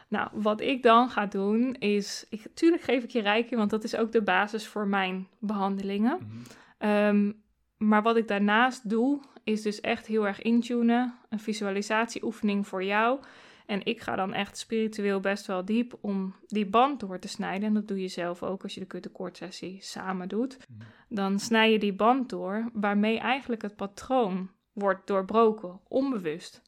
Nou, 0.09 0.29
wat 0.33 0.61
ik 0.61 0.83
dan 0.83 1.09
ga 1.09 1.27
doen 1.27 1.75
is, 1.75 2.27
ik, 2.31 2.47
tuurlijk 2.55 2.83
geef 2.83 3.05
ik 3.05 3.11
je 3.11 3.21
rijkje, 3.21 3.57
want 3.57 3.71
dat 3.71 3.85
is 3.85 3.97
ook 3.97 4.13
de 4.13 4.23
basis 4.23 4.67
voor 4.67 4.87
mijn 4.87 5.29
behandelingen. 5.39 6.19
Mhm. 6.21 6.39
Ehm, 6.79 7.33
maar 7.77 8.03
wat 8.03 8.17
ik 8.17 8.29
daarnaast 8.29 8.91
doe, 8.91 9.21
is 9.43 9.63
dus 9.63 9.81
echt 9.81 10.07
heel 10.07 10.27
erg 10.27 10.43
intunen, 10.43 11.15
een 11.29 11.41
visualisatieoefening 11.41 12.67
voor 12.67 12.85
jou. 12.85 13.21
En 13.67 13.85
ik 13.85 14.01
ga 14.01 14.17
dan 14.17 14.33
echt 14.33 14.59
spiritueel 14.59 15.21
best 15.21 15.47
wel 15.47 15.65
diep 15.65 15.99
om 16.01 16.35
die 16.47 16.67
band 16.67 17.01
door 17.01 17.19
te 17.19 17.29
snijden. 17.29 17.69
En 17.69 17.75
dat 17.75 17.89
doe 17.89 18.01
je 18.01 18.09
zelf 18.09 18.43
ook 18.43 18.63
als 18.63 18.75
je 18.75 18.81
de 18.81 18.87
kuttekortsessie 18.87 19.79
samen 19.81 20.29
doet. 20.29 20.59
Mhm. 20.59 20.89
Dan 21.09 21.39
snij 21.39 21.73
je 21.73 21.79
die 21.79 21.93
band 21.93 22.29
door, 22.29 22.71
waarmee 22.73 23.19
eigenlijk 23.19 23.63
het 23.63 23.77
patroon 23.77 24.51
wordt 24.73 25.07
doorbroken, 25.07 25.81
onbewust. 25.89 26.63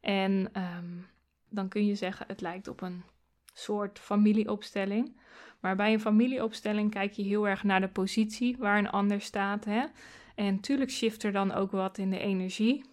En 0.00 0.48
ehm, 0.52 0.96
dan 1.48 1.68
kun 1.68 1.86
je 1.86 1.94
zeggen, 1.94 2.26
het 2.28 2.40
lijkt 2.40 2.68
op 2.68 2.80
een 2.80 3.02
soort 3.52 3.98
familieopstelling. 3.98 5.16
Maar 5.60 5.76
bij 5.76 5.92
een 5.92 6.00
familieopstelling 6.00 6.90
kijk 6.90 7.12
je 7.12 7.22
heel 7.22 7.48
erg 7.48 7.62
naar 7.62 7.80
de 7.80 7.88
positie 7.88 8.56
waar 8.58 8.78
een 8.78 8.90
ander 8.90 9.20
staat. 9.20 9.64
Hè? 9.64 9.84
En 10.34 10.60
tuurlijk 10.60 10.90
shift 10.90 11.22
er 11.22 11.32
dan 11.32 11.52
ook 11.52 11.70
wat 11.70 11.98
in 11.98 12.10
de 12.10 12.18
energie. 12.18 12.84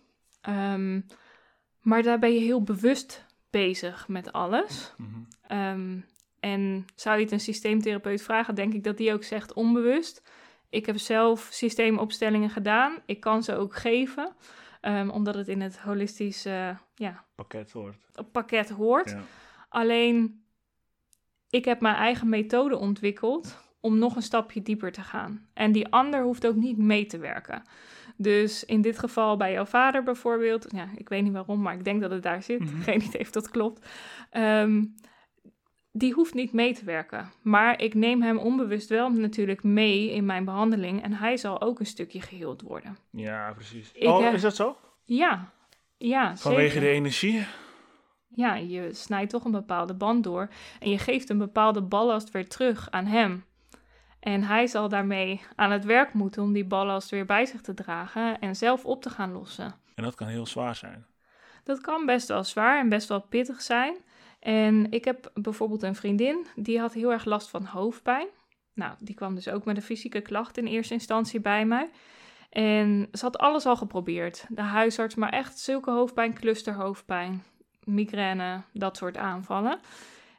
Ehm, 0.41 1.01
maar 1.81 2.03
daar 2.03 2.19
ben 2.19 2.33
je 2.33 2.39
heel 2.39 2.63
bewust 2.63 3.25
bezig 3.49 4.07
met 4.07 4.31
alles. 4.31 4.93
Mhm. 4.97 5.09
Ehm, 5.47 5.99
en 6.39 6.85
zou 6.95 7.17
je 7.17 7.23
het 7.23 7.31
een 7.31 7.39
systeemtherapeut 7.39 8.21
vragen, 8.21 8.55
denk 8.55 8.73
ik 8.73 8.83
dat 8.83 8.97
die 8.97 9.13
ook 9.13 9.23
zegt 9.23 9.53
onbewust. 9.53 10.21
Ik 10.69 10.85
heb 10.85 10.97
zelf 10.97 11.47
systeemopstellingen 11.51 12.49
gedaan. 12.49 12.97
Ik 13.05 13.19
kan 13.19 13.43
ze 13.43 13.55
ook 13.55 13.75
geven, 13.75 14.35
ehm, 14.81 15.09
omdat 15.09 15.35
het 15.35 15.47
in 15.47 15.61
het 15.61 15.79
holistische 15.79 16.77
ja, 16.95 17.25
Pakket 17.35 17.71
hoort. 17.71 17.97
pakket 18.31 18.69
hoort. 18.69 19.09
Ja. 19.09 19.21
Alleen, 19.69 20.43
ik 21.49 21.65
heb 21.65 21.81
mijn 21.81 21.95
eigen 21.95 22.29
methode 22.29 22.77
ontwikkeld 22.77 23.59
om 23.81 23.97
nog 23.97 24.15
een 24.15 24.21
stapje 24.21 24.61
dieper 24.61 24.91
te 24.91 25.01
gaan. 25.01 25.47
En 25.53 25.71
die 25.71 25.87
ander 25.87 26.23
hoeft 26.23 26.47
ook 26.47 26.55
niet 26.55 26.77
mee 26.77 27.05
te 27.05 27.17
werken. 27.17 27.63
Dus 28.15 28.63
in 28.63 28.81
dit 28.81 28.99
geval 28.99 29.37
bij 29.37 29.51
jouw 29.51 29.65
vader 29.65 30.03
bijvoorbeeld, 30.03 30.65
ja, 30.69 30.87
ik 30.95 31.09
weet 31.09 31.23
niet 31.23 31.33
waarom, 31.33 31.61
maar 31.61 31.73
ik 31.73 31.83
denk 31.83 32.01
dat 32.01 32.11
het 32.11 32.23
daar 32.23 32.43
zit. 32.43 32.59
Mhm. 32.59 32.81
Geen 32.81 33.01
idee 33.03 33.21
of 33.21 33.31
dat 33.31 33.49
klopt. 33.49 33.89
Ehm, 34.29 34.83
die 35.91 36.13
hoeft 36.13 36.33
niet 36.33 36.53
mee 36.53 36.73
te 36.73 36.85
werken. 36.85 37.31
Maar 37.41 37.81
ik 37.81 37.93
neem 37.93 38.21
hem 38.21 38.37
onbewust 38.37 38.89
wel 38.89 39.09
natuurlijk 39.09 39.63
mee 39.63 40.11
in 40.11 40.25
mijn 40.25 40.45
behandeling. 40.45 41.03
En 41.03 41.13
hij 41.13 41.37
zal 41.37 41.61
ook 41.61 41.79
een 41.79 41.85
stukje 41.85 42.21
geheeld 42.21 42.61
worden. 42.61 42.97
Ja, 43.11 43.51
precies. 43.53 43.91
Ik, 43.93 44.07
oh, 44.07 44.25
eh, 44.25 44.33
is 44.33 44.41
dat 44.41 44.55
zo? 44.55 44.77
Ja, 45.03 45.51
ja 45.97 46.37
Vanwege 46.37 46.67
zeker. 46.67 46.81
de 46.81 46.87
energie? 46.87 47.45
Ja, 48.27 48.55
je 48.55 48.93
snijdt 48.93 49.31
toch 49.31 49.45
een 49.45 49.51
bepaalde 49.51 49.93
band 49.93 50.23
door 50.23 50.49
en 50.79 50.89
je 50.89 50.97
geeft 50.97 51.29
een 51.29 51.37
bepaalde 51.37 51.81
ballast 51.81 52.31
weer 52.31 52.47
terug 52.47 52.91
aan 52.91 53.05
hem. 53.05 53.43
En 54.21 54.43
hij 54.43 54.67
zal 54.67 54.89
daarmee 54.89 55.41
aan 55.55 55.71
het 55.71 55.85
werk 55.85 56.13
moeten 56.13 56.43
om 56.43 56.53
die 56.53 56.65
ballast 56.65 57.09
weer 57.09 57.25
bij 57.25 57.45
zich 57.45 57.61
te 57.61 57.73
dragen 57.73 58.39
en 58.39 58.55
zelf 58.55 58.85
op 58.85 59.01
te 59.01 59.09
gaan 59.09 59.31
lossen. 59.31 59.73
En 59.95 60.03
dat 60.03 60.15
kan 60.15 60.27
heel 60.27 60.45
zwaar 60.45 60.75
zijn. 60.75 61.05
Dat 61.63 61.81
kan 61.81 62.05
best 62.05 62.27
wel 62.27 62.43
zwaar 62.43 62.79
en 62.79 62.89
best 62.89 63.07
wel 63.07 63.21
pittig 63.21 63.61
zijn. 63.61 63.95
En 64.39 64.91
ik 64.91 65.05
heb 65.05 65.31
bijvoorbeeld 65.33 65.83
een 65.83 65.95
vriendin 65.95 66.45
die 66.55 66.79
had 66.79 66.93
heel 66.93 67.11
erg 67.11 67.25
last 67.25 67.49
van 67.49 67.65
hoofdpijn. 67.65 68.27
Nou, 68.73 68.93
die 68.99 69.15
kwam 69.15 69.35
dus 69.35 69.49
ook 69.49 69.65
met 69.65 69.75
een 69.75 69.81
fysieke 69.81 70.21
klacht 70.21 70.57
in 70.57 70.65
eerste 70.65 70.93
instantie 70.93 71.39
bij 71.39 71.65
mij. 71.65 71.89
En 72.49 73.07
ze 73.11 73.25
had 73.25 73.37
alles 73.37 73.65
al 73.65 73.75
geprobeerd. 73.75 74.45
De 74.49 74.61
huisarts, 74.61 75.15
maar 75.15 75.29
echt 75.29 75.59
zulke 75.59 75.91
hoofdpijn, 75.91 76.33
clusterhoofdpijn, 76.33 77.43
migraine, 77.83 78.61
dat 78.73 78.97
soort 78.97 79.17
aanvallen. 79.17 79.79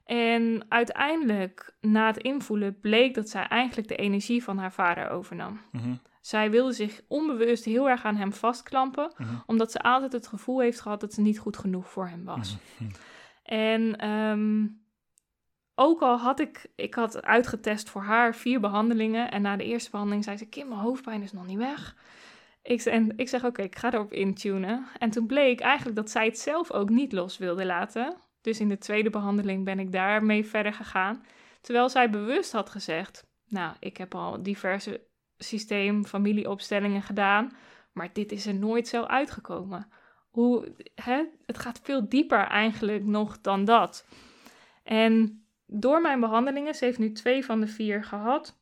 En 0.05 0.65
uiteindelijk, 0.69 1.75
na 1.81 2.07
het 2.07 2.17
invoelen, 2.17 2.81
bleek 2.81 3.15
dat 3.15 3.29
zij 3.29 3.47
eigenlijk 3.47 3.89
de 3.89 3.97
energie 3.97 4.43
van 4.45 4.59
haar 4.59 4.73
vader 4.73 5.09
overnam. 5.11 5.61
Mhm. 5.73 5.95
Zij 6.21 6.51
wilde 6.51 6.73
zich 6.73 7.01
onbewust 7.09 7.65
heel 7.65 7.89
erg 7.89 8.05
aan 8.05 8.17
hem 8.17 8.33
vastklampen, 8.33 9.13
Mhm. 9.17 9.35
omdat 9.47 9.73
ze 9.73 9.79
altijd 9.81 10.13
het 10.13 10.27
gevoel 10.27 10.61
heeft 10.61 10.81
gehad 10.81 11.01
dat 11.01 11.13
ze 11.13 11.21
niet 11.21 11.39
goed 11.39 11.57
genoeg 11.57 11.91
voor 11.91 12.09
hem 12.09 12.25
was. 12.25 12.57
Mhm. 12.79 12.91
En 13.43 13.97
ehm, 13.97 14.67
ook 15.75 16.01
al 16.01 16.19
had 16.19 16.41
ik, 16.41 16.67
ik 16.77 16.95
had 16.95 17.23
uitgetest 17.23 17.91
voor 17.91 18.03
haar 18.03 18.35
vier 18.35 18.61
behandelingen. 18.61 19.31
En 19.31 19.43
na 19.43 19.57
de 19.57 19.65
eerste 19.65 19.91
behandeling 19.91 20.25
zei 20.25 20.37
ze, 20.37 20.49
Kim, 20.49 20.69
mijn 20.69 20.81
hoofdpijn 20.81 21.23
is 21.23 21.33
nog 21.33 21.47
niet 21.47 21.59
weg. 21.59 21.97
Ik, 22.63 22.83
en 22.83 23.13
ik 23.17 23.29
zeg, 23.29 23.45
oké, 23.45 23.63
ik 23.63 23.77
ga 23.77 23.93
erop 23.93 24.13
intunen. 24.13 24.87
En 24.99 25.11
toen 25.11 25.27
bleek 25.27 25.61
eigenlijk 25.61 25.97
dat 25.97 26.11
zij 26.11 26.25
het 26.25 26.39
zelf 26.39 26.71
ook 26.73 26.89
niet 26.89 27.13
los 27.13 27.39
wilde 27.39 27.67
laten. 27.67 28.17
Dus 28.43 28.61
in 28.61 28.69
de 28.69 28.79
tweede 28.79 29.11
behandeling 29.11 29.65
ben 29.65 29.79
ik 29.79 29.93
daarmee 29.93 30.47
verder 30.47 30.73
gegaan. 30.73 31.25
Terwijl 31.61 31.89
zij 31.89 32.11
bewust 32.11 32.53
had 32.53 32.71
gezegd, 32.71 33.27
nou, 33.49 33.75
ik 33.81 33.97
heb 33.97 34.15
al 34.15 34.43
diverse 34.43 35.01
systeem, 35.39 36.05
familieopstellingen 36.05 37.03
gedaan. 37.03 37.53
Maar 37.93 38.11
dit 38.13 38.33
is 38.33 38.47
er 38.47 38.55
nooit 38.55 38.89
zo 38.89 39.03
uitgekomen. 39.03 39.89
Hoe, 40.31 40.75
hè, 40.95 41.25
het 41.47 41.59
gaat 41.59 41.81
veel 41.83 42.09
dieper 42.09 42.47
eigenlijk 42.47 43.05
nog 43.05 43.41
dan 43.41 43.65
dat. 43.65 44.07
En 44.83 45.45
door 45.67 46.01
mijn 46.01 46.21
behandelingen, 46.21 46.75
ze 46.75 46.85
heeft 46.85 46.99
nu 46.99 47.13
twee 47.13 47.45
van 47.45 47.61
de 47.61 47.67
vier 47.67 48.05
gehad, 48.05 48.62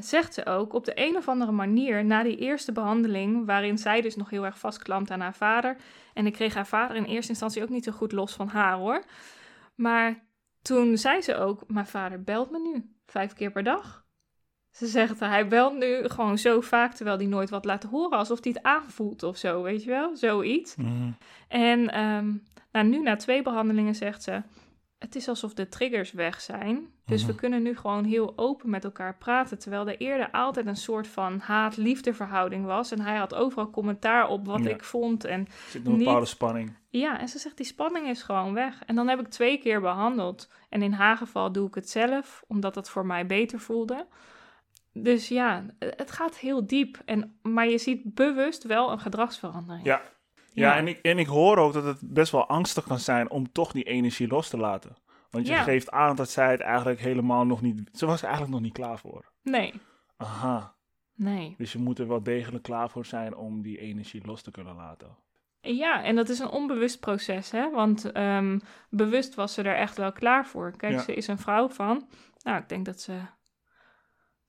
zegt 0.00 0.34
ze 0.34 0.46
ook 0.46 0.72
op 0.72 0.84
de 0.84 0.92
een 0.94 1.16
of 1.16 1.28
andere 1.28 1.52
manier 1.52 2.04
na 2.04 2.22
die 2.22 2.36
eerste 2.36 2.72
behandeling, 2.72 3.46
waarin 3.46 3.78
zij 3.78 4.00
dus 4.00 4.16
nog 4.16 4.30
heel 4.30 4.44
erg 4.44 4.58
vastklampt 4.58 5.10
aan 5.10 5.20
haar 5.20 5.34
vader. 5.34 5.76
En 6.14 6.26
ik 6.26 6.32
kreeg 6.32 6.54
haar 6.54 6.66
vader 6.66 6.96
in 6.96 7.04
eerste 7.04 7.30
instantie 7.30 7.62
ook 7.62 7.68
niet 7.68 7.84
zo 7.84 7.92
goed 7.92 8.12
los 8.12 8.32
van 8.32 8.48
haar 8.48 8.76
hoor. 8.76 9.04
Maar 9.74 10.26
toen 10.62 10.96
zei 10.96 11.20
ze 11.20 11.36
ook: 11.36 11.62
Mijn 11.66 11.86
vader 11.86 12.22
belt 12.22 12.50
me 12.50 12.58
nu 12.58 12.92
vijf 13.06 13.32
keer 13.32 13.50
per 13.50 13.62
dag. 13.62 14.06
Ze 14.70 14.86
zegt, 14.86 15.20
hij 15.20 15.48
belt 15.48 15.76
nu 15.76 16.08
gewoon 16.08 16.38
zo 16.38 16.60
vaak, 16.60 16.94
terwijl 16.94 17.16
hij 17.16 17.26
nooit 17.26 17.50
wat 17.50 17.64
laat 17.64 17.82
horen, 17.82 18.18
alsof 18.18 18.44
hij 18.44 18.52
het 18.54 18.62
aanvoelt 18.62 19.22
of 19.22 19.36
zo, 19.36 19.62
weet 19.62 19.84
je 19.84 19.90
wel? 19.90 20.16
Zoiets. 20.16 20.76
Mhm. 20.76 21.10
En 21.48 21.90
ehm, 21.90 22.32
nou, 22.72 22.86
nu 22.86 23.02
na 23.02 23.16
twee 23.16 23.42
behandelingen 23.42 23.94
zegt 23.94 24.22
ze, 24.22 24.42
het 24.98 25.14
is 25.16 25.28
alsof 25.28 25.54
de 25.54 25.68
triggers 25.68 26.12
weg 26.12 26.40
zijn. 26.40 26.86
Dus 27.06 27.22
we 27.24 27.28
Mhm. 27.30 27.40
kunnen 27.40 27.62
nu 27.62 27.76
gewoon 27.76 28.04
heel 28.04 28.32
open 28.36 28.70
met 28.70 28.84
elkaar 28.84 29.16
praten, 29.16 29.58
terwijl 29.58 29.88
er 29.88 29.96
eerder 29.96 30.30
altijd 30.30 30.66
een 30.66 30.76
soort 30.76 31.06
van 31.06 31.38
haat-liefde 31.38 32.14
verhouding 32.14 32.64
was. 32.64 32.90
En 32.92 33.00
hij 33.00 33.16
had 33.16 33.34
overal 33.34 33.70
commentaar 33.70 34.28
op 34.28 34.46
wat 34.46 34.64
Ja. 34.64 34.70
ik 34.70 34.84
vond 34.84 35.24
en 35.24 35.40
Er 35.40 35.46
zit 35.68 35.82
nog 35.82 35.92
een 35.92 35.98
Niet- 35.98 36.06
bepaalde 36.06 36.26
spanning. 36.26 36.76
ja, 36.88 37.20
en 37.20 37.28
ze 37.28 37.38
zegt 37.38 37.56
die 37.56 37.66
spanning 37.66 38.08
is 38.08 38.22
gewoon 38.22 38.54
weg. 38.54 38.84
En 38.84 38.94
dan 38.94 39.08
heb 39.08 39.20
ik 39.20 39.28
twee 39.28 39.58
keer 39.58 39.80
behandeld. 39.80 40.50
En 40.68 40.82
in 40.82 40.92
haar 40.92 41.16
geval 41.16 41.52
doe 41.52 41.68
ik 41.68 41.74
het 41.74 41.90
zelf, 41.90 42.44
omdat 42.48 42.74
het 42.74 42.88
voor 42.88 43.06
mij 43.06 43.26
beter 43.26 43.60
voelde. 43.60 44.06
Dus 44.92 45.28
ja, 45.28 45.64
het 45.78 46.10
gaat 46.10 46.36
heel 46.38 46.66
diep. 46.66 47.02
En, 47.04 47.38
maar 47.42 47.68
je 47.68 47.78
ziet 47.78 48.14
bewust 48.14 48.62
wel 48.64 48.90
een 48.92 49.00
gedragsverandering. 49.00 49.84
Ja. 49.86 50.02
Ja, 50.58 50.76
en, 50.76 50.88
ik, 50.88 50.98
en 50.98 51.18
ik 51.18 51.26
hoor 51.26 51.56
ook 51.58 51.72
dat 51.72 51.84
het 51.84 51.98
best 52.02 52.32
wel 52.32 52.48
angstig 52.48 52.84
kan 52.84 52.98
zijn 52.98 53.30
om 53.30 53.52
toch 53.52 53.72
die 53.72 53.84
energie 53.84 54.28
los 54.28 54.48
te 54.48 54.56
laten. 54.56 54.96
Want 55.30 55.46
je 55.46 55.52
Ja. 55.52 55.62
geeft 55.62 55.90
aan 55.90 56.16
dat 56.16 56.30
zij 56.30 56.50
het 56.50 56.60
eigenlijk 56.60 57.00
helemaal 57.00 57.46
nog 57.46 57.62
niet... 57.62 57.90
Ze 57.92 58.06
was 58.06 58.18
er 58.18 58.24
eigenlijk 58.24 58.54
nog 58.54 58.62
niet 58.64 58.72
klaar 58.72 58.98
voor. 58.98 59.32
Nee, 59.42 59.74
Aha. 60.16 60.74
nee. 61.14 61.54
Dus 61.58 61.72
je 61.72 61.78
moet 61.78 61.98
er 61.98 62.08
wel 62.08 62.22
degelijk 62.22 62.62
klaar 62.62 62.90
voor 62.90 63.06
zijn 63.06 63.36
om 63.36 63.62
die 63.62 63.78
energie 63.80 64.26
los 64.26 64.42
te 64.42 64.50
kunnen 64.50 64.74
laten. 64.74 65.16
Ja, 65.60 66.02
en 66.04 66.16
dat 66.16 66.28
is 66.28 66.38
een 66.38 66.48
onbewust 66.50 67.00
proces, 67.00 67.50
hè? 67.50 67.70
Want 67.70 68.12
ehm, 68.12 68.58
bewust 68.90 69.34
was 69.34 69.54
ze 69.54 69.62
er 69.62 69.76
echt 69.76 69.96
wel 69.96 70.12
klaar 70.12 70.46
voor. 70.46 70.76
Kijk, 70.76 70.92
Ja. 70.92 70.98
ze 71.00 71.14
is 71.14 71.26
een 71.26 71.38
vrouw 71.38 71.68
van. 71.68 72.08
Nou, 72.42 72.58
ik 72.60 72.68
denk 72.68 72.84
dat 72.84 73.00
ze. 73.00 73.18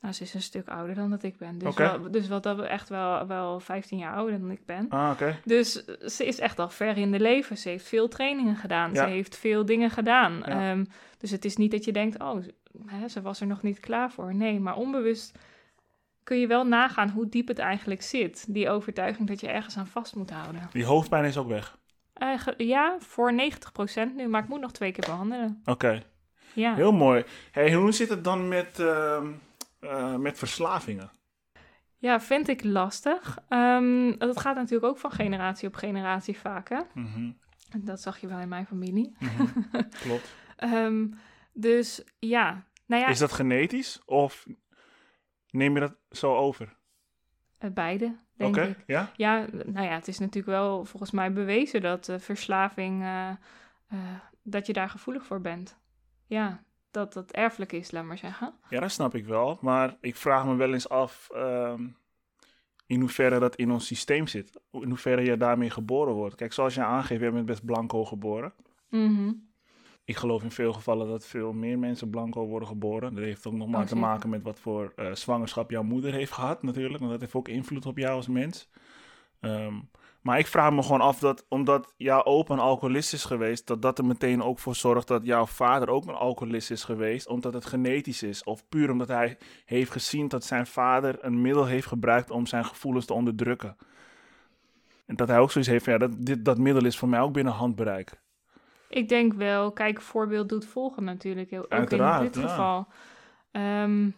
Nou, 0.02 0.14
ze 0.14 0.24
is 0.24 0.34
een 0.34 0.42
stuk 0.42 0.68
ouder 0.68 0.96
dan 0.96 1.10
dat 1.10 1.24
ik 1.24 1.38
ben. 1.38 1.58
Dus, 1.58 1.76
wel, 1.76 2.12
dus 2.12 2.28
wat 2.28 2.44
dat 2.44 2.60
echt 2.62 2.90
wel, 2.90 3.28
wel 3.28 3.60
15 3.60 3.98
jaar 3.98 4.14
ouder 4.16 4.40
dan 4.40 4.52
ik 4.52 4.66
ben. 4.66 4.86
Ah, 4.90 5.10
oké. 5.12 5.40
Dus 5.46 5.72
ze 6.16 6.26
is 6.26 6.40
echt 6.40 6.60
al 6.60 6.70
ver 6.70 6.98
in 6.98 7.12
de 7.12 7.20
leven. 7.20 7.58
Ze 7.58 7.70
heeft 7.70 7.88
veel 7.88 8.08
trainingen 8.08 8.56
gedaan. 8.56 8.94
Ja. 8.94 9.04
Ze 9.04 9.10
heeft 9.10 9.38
veel 9.38 9.66
dingen 9.66 9.90
gedaan. 9.90 10.34
Ja. 10.46 10.72
Ehm, 10.72 10.86
dus 11.18 11.32
het 11.32 11.46
is 11.46 11.56
niet 11.58 11.72
dat 11.72 11.86
je 11.86 11.92
denkt, 11.92 12.20
oh, 12.22 12.42
ze- 12.42 12.54
hè, 12.86 13.08
ze 13.08 13.22
was 13.22 13.42
er 13.42 13.48
nog 13.48 13.62
niet 13.62 13.80
klaar 13.80 14.12
voor. 14.12 14.36
Nee, 14.36 14.60
maar 14.60 14.76
onbewust 14.76 15.38
kun 16.24 16.40
je 16.40 16.48
wel 16.48 16.66
nagaan 16.66 17.10
hoe 17.10 17.30
diep 17.30 17.48
het 17.48 17.60
eigenlijk 17.60 18.02
zit. 18.02 18.46
Die 18.54 18.70
overtuiging 18.70 19.28
dat 19.28 19.40
je 19.40 19.48
ergens 19.48 19.78
aan 19.78 19.88
vast 19.88 20.16
moet 20.16 20.30
houden. 20.30 20.70
Die 20.72 20.86
hoofdpijn 20.86 21.26
is 21.26 21.38
ook 21.38 21.48
weg. 21.48 21.78
Eh, 22.14 22.36
ja, 22.58 22.96
voor 23.00 23.34
90% 23.34 24.16
nu, 24.16 24.28
maar 24.28 24.44
ik 24.44 24.50
moet 24.50 24.60
nog 24.62 24.72
twee 24.72 24.92
keer 24.92 25.06
behandelen. 25.10 25.62
Oké. 25.66 26.02
Ja. 26.54 26.76
Heel 26.76 26.92
mooi. 26.92 27.24
Hey, 27.52 27.74
hoe 27.74 27.92
zit 27.92 28.10
het 28.10 28.24
dan 28.24 28.48
met, 28.48 28.80
ehm, 28.80 29.28
eh, 29.80 30.16
met 30.16 30.38
verslavingen? 30.38 31.12
ja, 31.98 32.20
vind 32.20 32.48
ik 32.48 32.64
lastig. 32.64 33.38
Ehm, 33.50 34.18
dat 34.18 34.40
gaat 34.40 34.56
natuurlijk 34.56 34.92
ook 34.92 34.98
van 34.98 35.12
generatie 35.12 35.68
op 35.68 35.76
generatie 35.76 36.38
vaak, 36.40 36.70
hè? 36.70 36.80
Mhm, 36.94 37.32
Dat 37.78 38.02
zag 38.02 38.18
je 38.18 38.28
wel 38.28 38.40
in 38.40 38.50
mijn 38.50 38.66
familie. 38.66 39.16
mhm. 39.20 39.46
Klopt. 40.04 40.36
Ehm, 40.56 41.08
dus 41.54 42.04
ja, 42.20 42.64
nou 42.86 43.02
ja, 43.02 43.08
Is 43.08 43.20
dat 43.20 43.32
genetisch 43.32 44.02
of 44.06 44.46
neem 45.50 45.74
je 45.74 45.80
dat 45.80 45.96
zo 46.10 46.36
over? 46.36 46.78
eh, 47.58 47.72
beide, 47.72 48.16
denk 48.34 48.56
Oké, 48.58 48.66
ik. 48.68 48.84
ja? 48.88 49.12
Ja, 49.16 49.46
nou 49.52 49.86
ja, 49.86 49.94
het 49.94 50.08
is 50.08 50.20
natuurlijk 50.20 50.48
wel 50.58 50.86
volgens 50.86 51.12
mij 51.12 51.34
bewezen 51.34 51.82
dat 51.82 52.10
eh, 52.10 52.20
verslaving, 52.20 53.06
dat 54.44 54.66
je 54.68 54.74
daar 54.74 54.90
gevoelig 54.90 55.26
voor 55.26 55.42
bent. 55.42 55.78
Ja, 56.26 56.64
dat 56.92 57.14
dat 57.14 57.32
erfelijk 57.32 57.72
is, 57.72 57.92
laat 57.92 58.06
maar 58.06 58.18
zeggen. 58.18 58.54
Ja, 58.70 58.80
dat 58.80 58.92
snap 58.92 59.16
ik 59.16 59.26
wel. 59.26 59.58
Maar 59.62 59.98
ik 60.02 60.16
vraag 60.16 60.46
me 60.46 60.56
wel 60.56 60.74
eens 60.74 60.90
af 60.90 61.30
ehm, 61.34 61.88
in 62.86 63.00
hoeverre 63.00 63.40
dat 63.40 63.56
in 63.56 63.72
ons 63.72 63.86
systeem 63.86 64.28
zit. 64.28 64.60
In 64.72 64.90
hoeverre 64.90 65.22
je 65.22 65.38
daarmee 65.38 65.70
geboren 65.70 66.14
wordt. 66.14 66.36
Kijk, 66.36 66.54
zoals 66.54 66.74
je 66.74 66.84
aangeeft, 66.84 67.22
je 67.22 67.32
bent 67.32 67.46
best 67.46 67.66
blanco 67.66 68.06
geboren. 68.06 68.54
Mhm. 68.90 69.32
Ik 70.04 70.16
geloof 70.16 70.44
in 70.44 70.52
veel 70.52 70.74
gevallen 70.74 71.08
dat 71.08 71.26
veel 71.26 71.54
meer 71.54 71.80
mensen 71.80 72.10
blanco 72.10 72.46
worden 72.46 72.68
geboren. 72.68 73.14
Dat 73.14 73.24
heeft 73.24 73.48
ook 73.48 73.54
nog 73.54 73.68
maar 73.68 73.82
Oh, 73.82 73.88
te 73.88 73.96
maken 73.96 74.30
met 74.30 74.44
wat 74.44 74.60
voor 74.60 74.94
eh, 74.96 75.14
zwangerschap 75.14 75.72
jouw 75.72 75.84
moeder 75.84 76.14
heeft 76.14 76.32
gehad 76.32 76.64
natuurlijk. 76.64 77.00
Want 77.00 77.12
dat 77.12 77.22
heeft 77.22 77.34
ook 77.34 77.48
invloed 77.48 77.86
op 77.86 77.98
jou 77.98 78.16
als 78.16 78.28
mens. 78.28 78.70
Ehm, 79.40 79.76
maar 80.30 80.40
ik 80.40 80.48
vraag 80.48 80.72
me 80.72 80.84
gewoon 80.84 81.02
af 81.02 81.20
dat, 81.20 81.46
omdat 81.48 81.94
jouw 81.98 82.24
opa 82.24 82.54
een 82.54 82.60
alcoholist 82.60 83.14
is 83.14 83.26
geweest, 83.26 83.68
dat 83.68 83.82
dat 83.82 83.98
er 83.98 84.06
meteen 84.06 84.44
ook 84.44 84.60
voor 84.60 84.76
zorgt 84.76 85.08
dat 85.08 85.26
jouw 85.26 85.46
vader 85.46 85.90
ook 85.90 86.08
een 86.08 86.16
alcoholist 86.16 86.72
is 86.72 86.84
geweest, 86.84 87.28
omdat 87.28 87.54
het 87.54 87.66
genetisch 87.66 88.24
is. 88.24 88.44
Of 88.44 88.70
puur 88.70 88.92
omdat 88.92 89.08
hij 89.08 89.38
heeft 89.66 89.92
gezien 89.92 90.28
dat 90.28 90.44
zijn 90.44 90.68
vader 90.68 91.18
een 91.22 91.42
middel 91.42 91.66
heeft 91.66 91.88
gebruikt 91.88 92.30
om 92.30 92.46
zijn 92.46 92.66
gevoelens 92.66 93.06
te 93.06 93.14
onderdrukken. 93.14 93.78
En 95.06 95.16
dat 95.16 95.28
hij 95.28 95.40
ook 95.40 95.52
zoiets 95.52 95.70
heeft 95.70 95.84
van, 95.84 95.94
ja, 95.94 96.00
dat, 96.00 96.12
dit, 96.18 96.46
dat 96.46 96.58
middel 96.58 96.86
is 96.86 96.98
voor 96.98 97.10
mij 97.10 97.20
ook 97.20 97.34
binnen 97.34 97.54
handbereik. 97.54 98.22
Ik 98.90 99.10
denk 99.10 99.34
wel, 99.34 99.72
kijk, 99.72 100.02
voorbeeld 100.02 100.50
doet 100.50 100.66
volgen 100.66 101.04
natuurlijk. 101.04 101.54
Ook 101.54 101.70
Uiteraard, 101.70 102.26
in 102.26 102.32
dit 102.32 102.42
ja. 102.42 102.48
geval. 102.50 102.88
Ehm, 103.52 104.10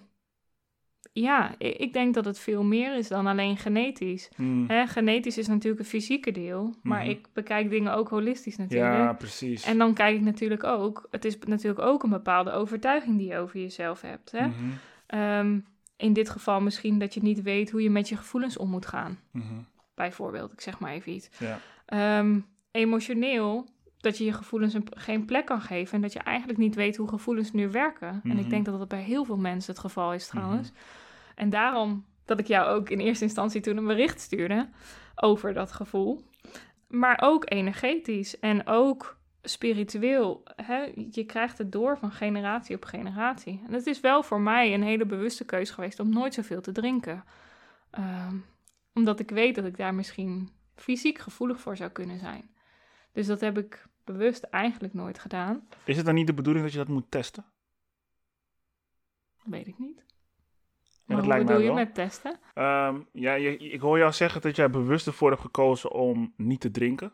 ja, 1.14 1.56
ik, 1.58 1.76
ik 1.78 1.94
denk 1.94 2.14
dat 2.14 2.26
het 2.26 2.40
veel 2.40 2.64
meer 2.64 2.96
is 2.98 3.08
dan 3.08 3.28
alleen 3.28 3.58
genetisch. 3.58 4.30
Hmm. 4.36 4.66
Hè, 4.68 4.88
genetisch 4.88 5.38
is 5.38 5.48
natuurlijk 5.48 5.82
een 5.82 5.88
fysieke 5.90 6.32
deel, 6.32 6.76
maar 6.84 7.02
Mhm. 7.02 7.10
ik 7.10 7.28
bekijk 7.34 7.70
dingen 7.70 7.94
ook 7.96 8.10
holistisch 8.10 8.58
natuurlijk. 8.58 8.94
Ja, 8.94 9.14
precies. 9.14 9.64
En 9.66 9.78
dan 9.78 9.94
kijk 9.94 10.16
ik 10.16 10.22
natuurlijk 10.22 10.64
ook, 10.64 11.08
het 11.12 11.26
is 11.26 11.38
natuurlijk 11.46 11.82
ook 11.86 12.04
een 12.04 12.10
bepaalde 12.10 12.52
overtuiging 12.52 13.18
die 13.18 13.28
je 13.28 13.38
over 13.38 13.60
jezelf 13.60 14.02
hebt. 14.02 14.32
Hè? 14.32 14.48
Mhm, 14.48 14.56
Ehm, 15.08 15.60
in 15.98 16.14
dit 16.14 16.30
geval 16.30 16.62
misschien 16.62 17.00
dat 17.00 17.14
je 17.14 17.22
niet 17.22 17.42
weet 17.42 17.72
hoe 17.72 17.84
je 17.84 17.90
met 17.90 18.10
je 18.10 18.16
gevoelens 18.18 18.58
om 18.58 18.70
moet 18.70 18.86
gaan. 18.86 19.20
mhm. 19.32 19.46
Bijvoorbeeld, 19.96 20.52
ik 20.54 20.62
zeg 20.62 20.80
maar 20.80 20.92
even 20.92 21.12
iets. 21.12 21.30
Ja. 21.40 21.60
Ehm, 21.86 22.40
emotioneel, 22.72 23.66
dat 23.98 24.18
je 24.18 24.24
je 24.26 24.34
gevoelens 24.34 24.74
een, 24.74 24.86
geen 24.90 25.26
plek 25.26 25.46
kan 25.46 25.62
geven 25.62 25.96
en 25.96 26.02
dat 26.02 26.14
je 26.14 26.20
eigenlijk 26.20 26.60
niet 26.60 26.76
weet 26.76 26.96
hoe 26.98 27.08
gevoelens 27.08 27.52
nu 27.52 27.70
werken. 27.70 28.08
En 28.24 28.30
Mhm. 28.30 28.38
ik 28.38 28.50
denk 28.50 28.66
dat 28.66 28.80
dat 28.80 28.88
bij 28.88 29.02
heel 29.02 29.26
veel 29.26 29.38
mensen 29.38 29.72
het 29.74 29.82
geval 29.82 30.14
is 30.14 30.28
trouwens. 30.28 30.72
En 31.42 31.50
daarom 31.50 32.06
dat 32.26 32.40
ik 32.40 32.48
jou 32.48 32.68
ook 32.68 32.90
in 32.90 33.00
eerste 33.00 33.24
instantie 33.24 33.62
toen 33.62 33.78
een 33.78 33.86
bericht 33.86 34.20
stuurde 34.20 34.70
over 35.16 35.54
dat 35.54 35.72
gevoel. 35.72 36.22
Maar 36.88 37.20
ook 37.22 37.52
energetisch 37.52 38.40
en 38.40 38.68
ook 38.68 39.18
spiritueel. 39.42 40.44
Hè? 40.56 40.92
Je 41.12 41.24
krijgt 41.26 41.58
het 41.58 41.72
door 41.72 41.98
van 41.98 42.12
generatie 42.12 42.76
op 42.76 42.86
generatie. 42.86 43.62
En 43.68 43.74
het 43.74 43.88
is 43.88 44.00
wel 44.00 44.24
voor 44.24 44.42
mij 44.42 44.74
een 44.74 44.84
hele 44.84 45.06
bewuste 45.06 45.46
keuze 45.46 45.74
geweest 45.74 46.00
om 46.00 46.10
nooit 46.10 46.34
zoveel 46.34 46.62
te 46.62 46.72
drinken. 46.72 47.24
Ehm, 47.92 48.36
omdat 48.94 49.20
ik 49.20 49.30
weet 49.30 49.56
dat 49.56 49.66
ik 49.66 49.78
daar 49.78 49.96
misschien 49.96 50.50
fysiek 50.76 51.20
gevoelig 51.20 51.60
voor 51.60 51.78
zou 51.78 51.90
kunnen 51.90 52.20
zijn. 52.20 52.50
Dus 53.12 53.28
dat 53.28 53.40
heb 53.40 53.58
ik 53.58 53.88
bewust 54.04 54.44
eigenlijk 54.44 54.94
nooit 54.94 55.20
gedaan. 55.20 55.68
Is 55.84 55.98
het 55.98 56.06
dan 56.06 56.16
niet 56.16 56.28
de 56.28 56.34
bedoeling 56.34 56.64
dat 56.64 56.74
je 56.74 56.80
dat 56.80 56.88
moet 56.88 57.12
testen? 57.12 57.46
Dat 59.38 59.54
weet 59.54 59.68
ik 59.68 59.80
niet. 59.80 60.10
Dat 61.16 61.26
mij 61.28 61.46
bedoel 61.46 61.62
je 61.62 61.72
met 61.72 61.96
testen? 61.96 62.40
Ehm, 62.54 62.96
ja, 63.12 63.34
je, 63.34 63.58
ik 63.58 63.80
hoor 63.82 63.98
jou 63.98 64.12
zeggen 64.12 64.42
dat 64.42 64.56
jij 64.56 64.70
bewust 64.70 65.08
ervoor 65.08 65.30
hebt 65.30 65.42
gekozen 65.42 65.92
om 65.92 66.34
niet 66.38 66.60
te 66.60 66.72
drinken. 66.72 67.12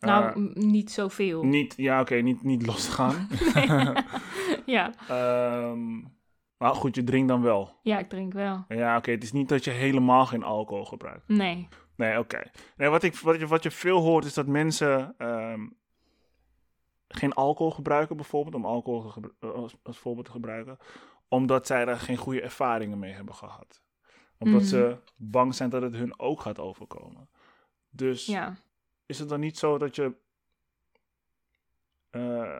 Nou, 0.00 0.24
Eh, 0.24 0.54
niet 0.64 0.90
zoveel. 0.90 1.44
niet, 1.44 1.74
ja, 1.76 2.00
oké, 2.00 2.14
niet, 2.14 2.42
niet 2.42 2.66
los 2.66 2.84
te 2.84 2.90
gaan. 2.90 3.28
ja. 4.76 4.92
Ehm, 5.08 6.00
maar 6.58 6.74
goed, 6.74 6.94
je 6.94 7.04
drinkt 7.04 7.28
dan 7.28 7.42
wel. 7.42 7.78
ja, 7.82 7.98
ik 7.98 8.08
drink 8.08 8.32
wel. 8.32 8.64
Ja, 8.68 8.96
oké, 8.96 9.10
het 9.10 9.22
is 9.22 9.32
niet 9.32 9.48
dat 9.48 9.64
je 9.64 9.70
helemaal 9.70 10.26
geen 10.26 10.42
alcohol 10.42 10.84
gebruikt. 10.84 11.28
Nee. 11.28 11.68
Nee, 11.96 12.18
oké. 12.18 12.42
Nee, 12.76 12.88
wat, 12.88 13.02
ik, 13.02 13.14
wat, 13.16 13.38
je, 13.40 13.46
wat 13.46 13.62
je 13.62 13.70
veel 13.70 14.00
hoort 14.00 14.24
is 14.24 14.34
dat 14.34 14.46
mensen 14.46 15.14
ehm, 15.18 15.66
geen 17.08 17.32
alcohol 17.32 17.72
gebruiken, 17.72 18.16
bijvoorbeeld, 18.16 18.54
om 18.54 18.64
alcohol 18.64 19.12
eh, 19.40 19.50
als 19.82 19.98
voorbeeld 19.98 20.26
te 20.26 20.32
gebruiken, 20.32 20.78
omdat 21.28 21.66
zij 21.66 21.84
daar 21.84 21.98
geen 21.98 22.16
goede 22.16 22.40
ervaringen 22.40 22.98
mee 22.98 23.12
hebben 23.12 23.34
gehad. 23.34 23.82
Omdat 24.38 24.60
Mhm. 24.60 24.68
ze 24.68 24.96
bang 25.16 25.54
zijn 25.54 25.70
dat 25.70 25.82
het 25.82 25.94
hun 25.94 26.18
ook 26.20 26.40
gaat 26.40 26.58
overkomen. 26.58 27.28
Dus 27.90 28.26
Ja. 28.26 28.56
is 29.06 29.18
het 29.18 29.28
dan 29.28 29.40
niet 29.40 29.58
zo 29.58 29.78
dat 29.78 29.96
je. 29.96 30.14
eh, 32.10 32.56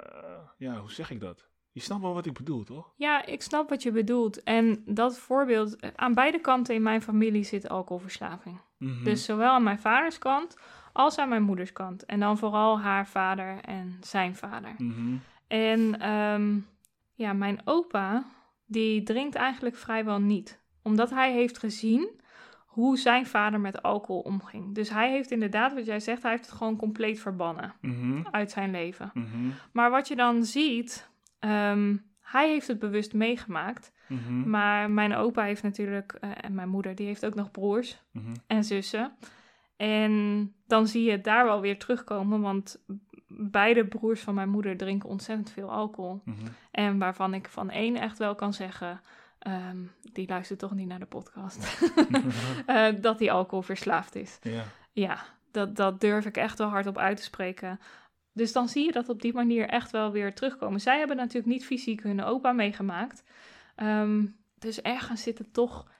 ja, 0.58 0.76
hoe 0.76 0.90
zeg 0.92 1.10
ik 1.10 1.20
dat? 1.20 1.48
Je 1.72 1.80
snapt 1.80 2.02
wel 2.02 2.14
wat 2.14 2.26
ik 2.26 2.32
bedoel, 2.32 2.64
toch? 2.64 2.92
ja, 2.96 3.24
ik 3.26 3.42
snap 3.42 3.68
wat 3.68 3.82
je 3.82 3.92
bedoelt. 3.92 4.42
En 4.42 4.82
dat 4.86 5.18
voorbeeld, 5.18 5.96
aan 5.96 6.14
beide 6.14 6.40
kanten 6.40 6.74
in 6.74 6.82
mijn 6.82 7.02
familie 7.02 7.44
zit 7.44 7.68
alcoholverslaving. 7.68 8.60
Mhm. 8.76 9.04
Dus 9.04 9.24
zowel 9.24 9.50
aan 9.52 9.62
mijn 9.62 9.78
vaders 9.78 10.18
kant 10.18 10.56
als 10.92 11.18
aan 11.18 11.28
mijn 11.28 11.42
moeders 11.42 11.72
kant. 11.72 12.04
En 12.06 12.20
dan 12.20 12.38
vooral 12.38 12.80
haar 12.80 13.06
vader 13.06 13.60
en 13.60 13.96
zijn 14.00 14.36
vader. 14.36 14.74
Mhm. 14.78 15.16
En 15.46 16.00
ehm, 16.00 16.58
ja, 17.14 17.32
mijn 17.32 17.60
opa, 17.64 18.24
die 18.68 19.02
drinkt 19.02 19.34
eigenlijk 19.34 19.76
vrijwel 19.76 20.20
niet. 20.20 20.60
Omdat 20.82 21.10
hij 21.10 21.32
heeft 21.32 21.58
gezien 21.58 22.20
hoe 22.66 22.98
zijn 22.98 23.26
vader 23.26 23.60
met 23.60 23.82
alcohol 23.82 24.20
omging. 24.22 24.74
Dus 24.74 24.90
hij 24.90 25.10
heeft 25.10 25.30
inderdaad, 25.30 25.74
wat 25.74 25.86
jij 25.86 26.00
zegt, 26.00 26.22
hij 26.22 26.30
heeft 26.30 26.46
het 26.46 26.54
gewoon 26.54 26.76
compleet 26.76 27.20
verbannen 27.20 27.74
Mhm. 27.80 28.22
uit 28.30 28.50
zijn 28.50 28.70
leven. 28.70 29.10
Mhm. 29.14 29.48
Maar 29.72 29.90
wat 29.90 30.08
je 30.08 30.16
dan 30.16 30.44
ziet, 30.44 31.10
ehm, 31.38 31.96
hij 32.20 32.48
heeft 32.48 32.66
het 32.68 32.78
bewust 32.78 33.14
meegemaakt. 33.14 33.92
Mhm. 34.08 34.50
Maar 34.50 34.90
mijn 34.90 35.14
opa 35.14 35.42
heeft 35.42 35.62
natuurlijk, 35.62 36.12
eh, 36.12 36.30
en 36.40 36.54
mijn 36.54 36.68
moeder, 36.68 36.94
die 36.94 37.06
heeft 37.06 37.26
ook 37.26 37.34
nog 37.34 37.50
broers 37.50 38.02
en 38.46 38.64
zussen. 38.64 39.12
En 39.76 40.52
dan 40.66 40.86
zie 40.86 41.04
je 41.04 41.10
het 41.10 41.24
daar 41.24 41.44
wel 41.44 41.60
weer 41.60 41.78
terugkomen, 41.78 42.40
want 42.40 42.84
beide 43.28 43.86
broers 43.86 44.20
van 44.20 44.34
mijn 44.34 44.48
moeder 44.48 44.76
drinken 44.76 45.08
ontzettend 45.08 45.50
veel 45.50 45.70
alcohol. 45.70 46.20
Mhm. 46.24 46.46
En 46.70 46.98
waarvan 46.98 47.34
ik 47.34 47.48
van 47.48 47.70
één 47.70 47.96
echt 47.96 48.18
wel 48.18 48.34
kan 48.34 48.54
zeggen, 48.54 49.00
ehm, 49.38 49.76
die 50.12 50.28
luistert 50.28 50.58
toch 50.58 50.74
niet 50.74 50.88
naar 50.88 50.98
de 50.98 51.06
podcast, 51.06 51.80
eh, 52.66 52.88
dat 53.00 53.18
hij 53.18 53.30
alcoholverslaafd 53.30 54.14
is. 54.14 54.38
Ja. 54.42 54.64
Ja, 54.92 55.24
dat, 55.50 55.76
dat 55.76 56.00
durf 56.00 56.26
ik 56.26 56.36
echt 56.36 56.58
wel 56.58 56.68
hardop 56.68 56.98
uit 56.98 57.16
te 57.16 57.22
spreken. 57.22 57.80
Dus 58.32 58.52
dan 58.52 58.68
zie 58.68 58.84
je 58.84 58.92
dat 58.92 59.08
op 59.08 59.22
die 59.22 59.32
manier 59.32 59.68
echt 59.68 59.90
wel 59.90 60.10
weer 60.12 60.34
terugkomen. 60.34 60.80
Zij 60.80 60.98
hebben 60.98 61.16
natuurlijk 61.16 61.46
niet 61.46 61.64
fysiek 61.66 62.02
hun 62.02 62.22
opa 62.22 62.52
meegemaakt. 62.52 63.22
Ehm, 63.74 64.26
dus 64.58 64.80
ergens 64.82 65.22
zit 65.22 65.38
er 65.38 65.50
toch 65.50 65.90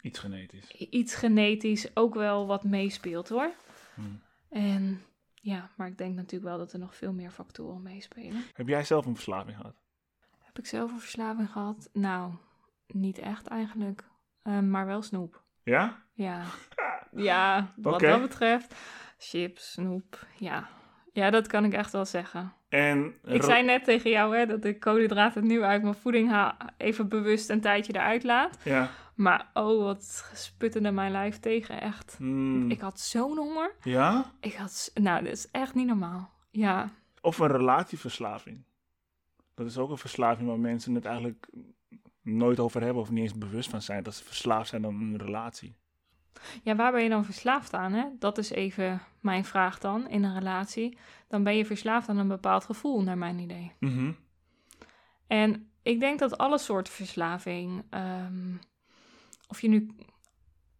Iets 0.00 0.18
genetisch. 0.18 0.70
iets 0.72 1.14
genetisch 1.14 1.96
ook 1.96 2.14
wel 2.14 2.46
wat 2.46 2.64
meespeelt 2.64 3.28
hoor. 3.28 3.50
Mhm. 3.94 4.06
En 4.48 5.02
ja, 5.46 5.70
maar 5.76 5.86
ik 5.86 5.98
denk 5.98 6.14
natuurlijk 6.14 6.50
wel 6.50 6.58
dat 6.58 6.72
er 6.72 6.78
nog 6.78 6.96
veel 6.96 7.12
meer 7.12 7.30
factoren 7.30 7.82
meespelen. 7.82 8.42
Heb 8.54 8.68
jij 8.68 8.84
zelf 8.84 9.06
een 9.06 9.14
verslaving 9.14 9.56
gehad? 9.56 9.74
Heb 10.38 10.58
ik 10.58 10.66
zelf 10.66 10.92
een 10.92 11.00
verslaving 11.00 11.50
gehad? 11.50 11.88
Nou, 11.92 12.32
niet 12.86 13.18
echt 13.18 13.46
eigenlijk. 13.46 14.04
Ehm, 14.42 14.70
maar 14.70 14.86
wel 14.86 15.02
snoep. 15.02 15.42
Ja? 15.62 16.02
Ja, 16.12 16.42
ja 17.30 17.72
wat 17.76 18.00
dat 18.00 18.20
betreft. 18.20 18.74
Chips, 19.18 19.72
snoep, 19.72 20.26
ja. 20.36 20.68
Ja, 21.12 21.30
dat 21.30 21.46
kan 21.46 21.64
ik 21.64 21.72
echt 21.72 21.92
wel 21.92 22.04
zeggen. 22.04 22.52
En 22.68 23.14
Ik 23.24 23.42
zei 23.42 23.64
net 23.64 23.84
tegen 23.84 24.10
jou 24.10 24.36
hè, 24.36 24.46
dat 24.46 24.64
ik 24.64 24.80
koolhydraten 24.80 25.46
nu 25.46 25.62
uit 25.62 25.82
mijn 25.82 25.94
voeding 25.94 26.54
even 26.76 27.08
bewust 27.08 27.50
een 27.50 27.60
tijdje 27.60 27.92
eruit 27.94 28.24
laat. 28.24 28.58
Ja. 28.62 28.90
Maar 29.16 29.50
oh, 29.54 29.82
wat 29.82 30.30
sputterde 30.34 30.90
mijn 30.90 31.10
lijf 31.10 31.40
tegen, 31.40 31.80
echt. 31.80 32.14
Hmm. 32.18 32.70
Ik 32.70 32.80
had 32.80 33.00
zo'n 33.00 33.36
honger. 33.36 33.74
Ja? 33.82 34.32
Ik 34.40 34.54
had, 34.54 34.90
nou, 34.94 35.24
dat 35.24 35.32
is 35.32 35.50
echt 35.50 35.74
niet 35.74 35.86
normaal. 35.86 36.30
Ja, 36.50 36.90
Of 37.20 37.38
een 37.38 37.46
relatieverslaving. 37.46 38.62
Dat 39.54 39.66
is 39.66 39.78
ook 39.78 39.90
een 39.90 39.98
verslaving 39.98 40.48
waar 40.48 40.58
mensen 40.58 40.94
het 40.94 41.04
eigenlijk 41.04 41.48
nooit 42.22 42.60
over 42.60 42.82
hebben 42.82 43.02
of 43.02 43.10
niet 43.10 43.22
eens 43.22 43.38
bewust 43.38 43.70
van 43.70 43.82
zijn 43.82 44.02
dat 44.02 44.14
ze 44.14 44.24
verslaafd 44.24 44.68
zijn 44.68 44.86
aan 44.86 44.94
een 44.94 45.18
relatie. 45.18 45.76
Ja, 46.62 46.76
waar 46.76 46.92
ben 46.92 47.02
je 47.02 47.08
dan 47.08 47.24
verslaafd 47.24 47.72
aan? 47.74 47.92
Hè? 47.92 48.04
Dat 48.18 48.38
is 48.38 48.50
even 48.50 49.00
mijn 49.20 49.44
vraag 49.44 49.78
dan 49.78 50.08
in 50.08 50.24
een 50.24 50.38
relatie. 50.38 50.98
Dan 51.28 51.42
ben 51.42 51.56
je 51.56 51.66
verslaafd 51.66 52.08
aan 52.08 52.18
een 52.18 52.28
bepaald 52.28 52.64
gevoel, 52.64 53.02
naar 53.02 53.18
mijn 53.18 53.38
idee. 53.38 53.72
Mhm. 53.80 54.12
En 55.26 55.70
ik 55.82 56.00
denk 56.00 56.18
dat 56.18 56.38
alle 56.38 56.58
soorten 56.58 56.92
verslaving, 56.92 57.84
ehm, 57.90 58.54
of 59.48 59.60
je 59.60 59.68
nu 59.68 59.90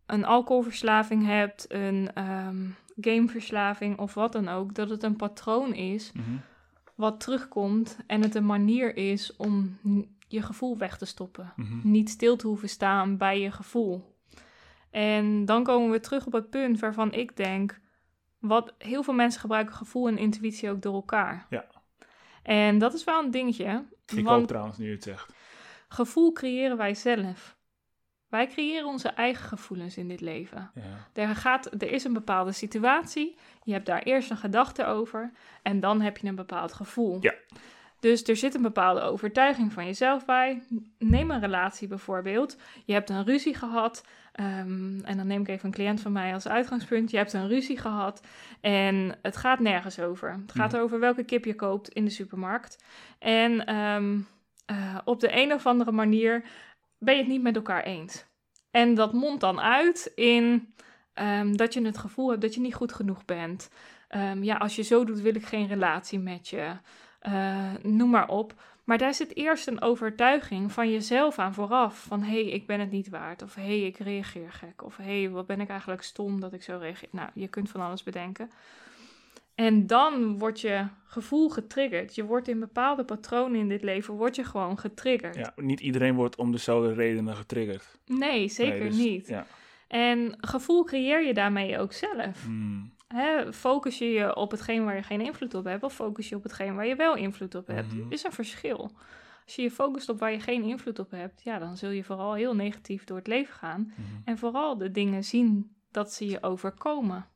een 0.06 0.24
alcoholverslaving 0.24 1.24
hebt, 1.26 1.66
een 1.72 2.10
ehm, 2.14 2.66
gameverslaving 3.00 3.98
of 3.98 4.14
wat 4.14 4.32
dan 4.32 4.48
ook, 4.48 4.74
dat 4.74 4.90
het 4.90 5.02
een 5.02 5.16
patroon 5.16 5.74
is 5.74 6.12
Mhm. 6.12 6.36
wat 6.94 7.20
terugkomt 7.20 7.98
en 8.06 8.22
het 8.22 8.34
een 8.34 8.46
manier 8.46 8.96
is 8.96 9.36
om 9.36 9.78
je 10.28 10.42
gevoel 10.42 10.78
weg 10.78 10.98
te 10.98 11.04
stoppen. 11.04 11.52
Mhm. 11.56 11.90
Niet 11.90 12.10
stil 12.10 12.36
te 12.36 12.46
hoeven 12.46 12.68
staan 12.68 13.16
bij 13.16 13.40
je 13.40 13.50
gevoel. 13.50 14.14
En 14.90 15.44
dan 15.44 15.64
komen 15.64 15.90
we 15.90 16.00
terug 16.00 16.26
op 16.26 16.32
het 16.32 16.50
punt 16.50 16.80
waarvan 16.80 17.12
ik 17.12 17.36
denk, 17.36 17.80
wat 18.38 18.74
heel 18.78 19.02
veel 19.02 19.14
mensen 19.14 19.40
gebruiken 19.40 19.74
gevoel 19.74 20.08
en 20.08 20.18
intuïtie 20.18 20.70
ook 20.70 20.82
door 20.82 20.94
elkaar. 20.94 21.46
Ja. 21.50 21.64
En 22.42 22.78
dat 22.78 22.94
is 22.94 23.04
wel 23.04 23.24
een 23.24 23.30
dingetje. 23.30 23.84
Ik 24.06 24.24
want 24.24 24.40
ook 24.42 24.46
trouwens, 24.48 24.78
nu 24.78 24.86
je 24.86 24.92
het 24.92 25.02
zegt. 25.02 25.32
gevoel 25.88 26.32
creëren 26.32 26.76
wij 26.76 26.94
zelf. 26.94 27.55
Wij 28.28 28.46
creëren 28.46 28.86
onze 28.86 29.08
eigen 29.08 29.48
gevoelens 29.48 29.96
in 29.96 30.08
dit 30.08 30.20
leven. 30.20 30.70
Ja. 30.74 30.82
Er, 31.22 31.36
gaat, 31.36 31.82
er 31.82 31.90
is 31.92 32.04
een 32.04 32.12
bepaalde 32.12 32.52
situatie, 32.52 33.36
je 33.62 33.72
hebt 33.72 33.86
daar 33.86 34.02
eerst 34.02 34.30
een 34.30 34.36
gedachte 34.36 34.84
over 34.84 35.30
en 35.62 35.80
dan 35.80 36.00
heb 36.00 36.16
je 36.18 36.28
een 36.28 36.34
bepaald 36.34 36.72
gevoel. 36.72 37.18
Ja. 37.20 37.34
Dus 38.00 38.22
er 38.22 38.36
zit 38.36 38.54
een 38.54 38.62
bepaalde 38.62 39.00
overtuiging 39.00 39.72
van 39.72 39.84
jezelf 39.84 40.24
bij. 40.24 40.62
Neem 40.98 41.30
een 41.30 41.40
relatie 41.40 41.88
bijvoorbeeld. 41.88 42.56
Je 42.84 42.92
hebt 42.92 43.10
een 43.10 43.24
ruzie 43.24 43.54
gehad. 43.54 44.04
ehm, 44.32 45.00
en 45.04 45.16
dan 45.16 45.26
neem 45.26 45.40
ik 45.40 45.48
even 45.48 45.66
een 45.66 45.72
cliënt 45.74 46.00
van 46.00 46.12
mij 46.12 46.32
als 46.34 46.48
uitgangspunt. 46.48 47.10
Je 47.10 47.16
hebt 47.16 47.32
een 47.32 47.48
ruzie 47.48 47.78
gehad 47.78 48.20
en 48.60 49.18
het 49.22 49.36
gaat 49.36 49.58
nergens 49.58 49.98
over. 50.00 50.32
Het 50.32 50.52
gaat 50.52 50.72
Mhm. 50.72 50.80
over 50.80 51.00
welke 51.00 51.24
kip 51.24 51.44
je 51.44 51.54
koopt 51.54 51.88
in 51.88 52.04
de 52.04 52.10
supermarkt. 52.10 52.84
En 53.18 53.66
ehm, 53.66 54.18
eh, 54.66 54.98
op 55.04 55.20
de 55.20 55.36
een 55.36 55.52
of 55.52 55.66
andere 55.66 55.92
manier 55.92 56.44
ben 56.98 57.14
je 57.14 57.20
het 57.20 57.30
niet 57.30 57.42
met 57.42 57.56
elkaar 57.56 57.82
eens. 57.82 58.24
En 58.70 58.94
dat 58.94 59.12
mondt 59.12 59.40
dan 59.40 59.60
uit 59.60 60.12
in 60.14 60.74
ehm, 61.12 61.56
dat 61.56 61.74
je 61.74 61.84
het 61.84 61.98
gevoel 61.98 62.30
hebt 62.30 62.42
dat 62.42 62.54
je 62.54 62.60
niet 62.60 62.74
goed 62.74 62.92
genoeg 62.92 63.24
bent. 63.24 63.70
Ehm, 64.08 64.42
ja, 64.42 64.56
als 64.56 64.76
je 64.76 64.82
zo 64.82 65.04
doet, 65.04 65.20
wil 65.20 65.34
ik 65.34 65.46
geen 65.46 65.66
relatie 65.66 66.18
met 66.18 66.48
je. 66.48 66.76
Eh, 67.20 67.72
noem 67.82 68.10
maar 68.10 68.28
op. 68.28 68.54
Maar 68.84 68.98
daar 68.98 69.14
zit 69.14 69.36
eerst 69.36 69.66
een 69.66 69.80
overtuiging 69.80 70.72
van 70.72 70.90
jezelf 70.90 71.38
aan 71.38 71.54
vooraf. 71.54 72.02
Van 72.02 72.22
hé, 72.22 72.42
hey, 72.42 72.50
ik 72.50 72.66
ben 72.66 72.80
het 72.80 72.90
niet 72.90 73.08
waard. 73.08 73.42
Of 73.42 73.54
hé, 73.54 73.62
hey, 73.62 73.80
ik 73.80 73.98
reageer 73.98 74.52
gek. 74.52 74.84
Of 74.84 74.96
hé, 74.96 75.20
hey, 75.20 75.30
wat 75.30 75.46
ben 75.46 75.60
ik 75.60 75.68
eigenlijk 75.68 76.02
stom 76.02 76.40
dat 76.40 76.52
ik 76.52 76.62
zo 76.62 76.78
reageer. 76.78 77.08
Nou, 77.10 77.28
je 77.34 77.48
kunt 77.48 77.70
van 77.70 77.80
alles 77.80 78.02
bedenken. 78.02 78.50
En 79.56 79.86
dan 79.86 80.38
wordt 80.38 80.60
je 80.60 80.86
gevoel 81.04 81.48
getriggerd. 81.48 82.14
Je 82.14 82.24
wordt 82.24 82.48
in 82.48 82.60
bepaalde 82.60 83.04
patronen 83.04 83.60
in 83.60 83.68
dit 83.68 83.82
leven, 83.82 84.14
word 84.14 84.36
je 84.36 84.44
gewoon 84.44 84.78
getriggerd. 84.78 85.36
ja, 85.36 85.52
niet 85.56 85.80
iedereen 85.80 86.14
wordt 86.14 86.36
om 86.36 86.52
dezelfde 86.52 86.92
redenen 86.92 87.36
getriggerd. 87.36 87.98
Nee, 88.06 88.48
zeker 88.48 88.78
Nee, 88.78 88.88
dus- 88.88 88.98
niet. 88.98 89.26
Ja. 89.28 89.46
En 89.88 90.34
gevoel 90.40 90.84
creëer 90.84 91.26
je 91.26 91.34
daarmee 91.34 91.78
ook 91.78 91.92
zelf. 91.92 92.44
Hmm. 92.44 92.94
Hè, 93.08 93.52
focus 93.52 93.98
je 93.98 94.10
je 94.10 94.36
op 94.36 94.50
hetgeen 94.50 94.84
waar 94.84 94.96
je 94.96 95.02
geen 95.02 95.20
invloed 95.20 95.54
op 95.54 95.64
hebt, 95.64 95.82
of 95.82 95.94
focus 95.94 96.28
je 96.28 96.36
op 96.36 96.42
hetgeen 96.42 96.74
waar 96.74 96.86
je 96.86 96.96
wel 96.96 97.16
invloed 97.16 97.54
op 97.54 97.66
hebt. 97.66 97.94
Mhm. 97.94 98.12
is 98.12 98.24
een 98.24 98.32
verschil. 98.32 98.90
Als 99.44 99.56
je 99.56 99.62
je 99.62 99.70
focust 99.70 100.08
op 100.08 100.18
waar 100.18 100.32
je 100.32 100.40
geen 100.40 100.62
invloed 100.62 100.98
op 100.98 101.10
hebt, 101.10 101.42
ja, 101.42 101.58
dan 101.58 101.76
zul 101.76 101.90
je 101.90 102.04
vooral 102.04 102.34
heel 102.34 102.54
negatief 102.54 103.04
door 103.04 103.16
het 103.16 103.26
leven 103.26 103.54
gaan. 103.54 103.80
Mhm. 103.80 104.00
En 104.24 104.38
vooral 104.38 104.78
de 104.78 104.90
dingen 104.90 105.24
zien 105.24 105.76
dat 105.90 106.12
ze 106.12 106.26
je 106.26 106.42
overkomen. 106.42 107.26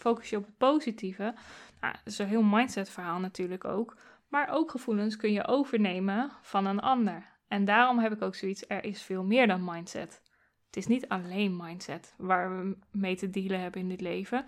Focus 0.00 0.30
je 0.30 0.36
op 0.36 0.44
het 0.44 0.56
positieve. 0.56 1.34
Nou, 1.80 1.94
dat 2.04 2.12
is 2.12 2.18
een 2.18 2.26
heel 2.26 2.42
mindset 2.42 2.90
verhaal 2.90 3.18
natuurlijk 3.18 3.64
ook. 3.64 3.96
Maar 4.28 4.48
ook 4.50 4.70
gevoelens 4.70 5.16
kun 5.16 5.32
je 5.32 5.46
overnemen 5.46 6.30
van 6.42 6.66
een 6.66 6.80
ander. 6.80 7.28
En 7.48 7.64
daarom 7.64 7.98
heb 7.98 8.12
ik 8.12 8.22
ook 8.22 8.34
zoiets, 8.34 8.64
er 8.68 8.84
is 8.84 9.02
veel 9.02 9.24
meer 9.24 9.46
dan 9.46 9.64
mindset. 9.64 10.22
Het 10.66 10.76
is 10.76 10.86
niet 10.86 11.08
alleen 11.08 11.56
mindset 11.56 12.14
waar 12.16 12.58
we 12.58 12.76
mee 12.92 13.16
te 13.16 13.30
dealen 13.30 13.60
hebben 13.60 13.80
in 13.80 13.88
dit 13.88 14.00
leven. 14.00 14.44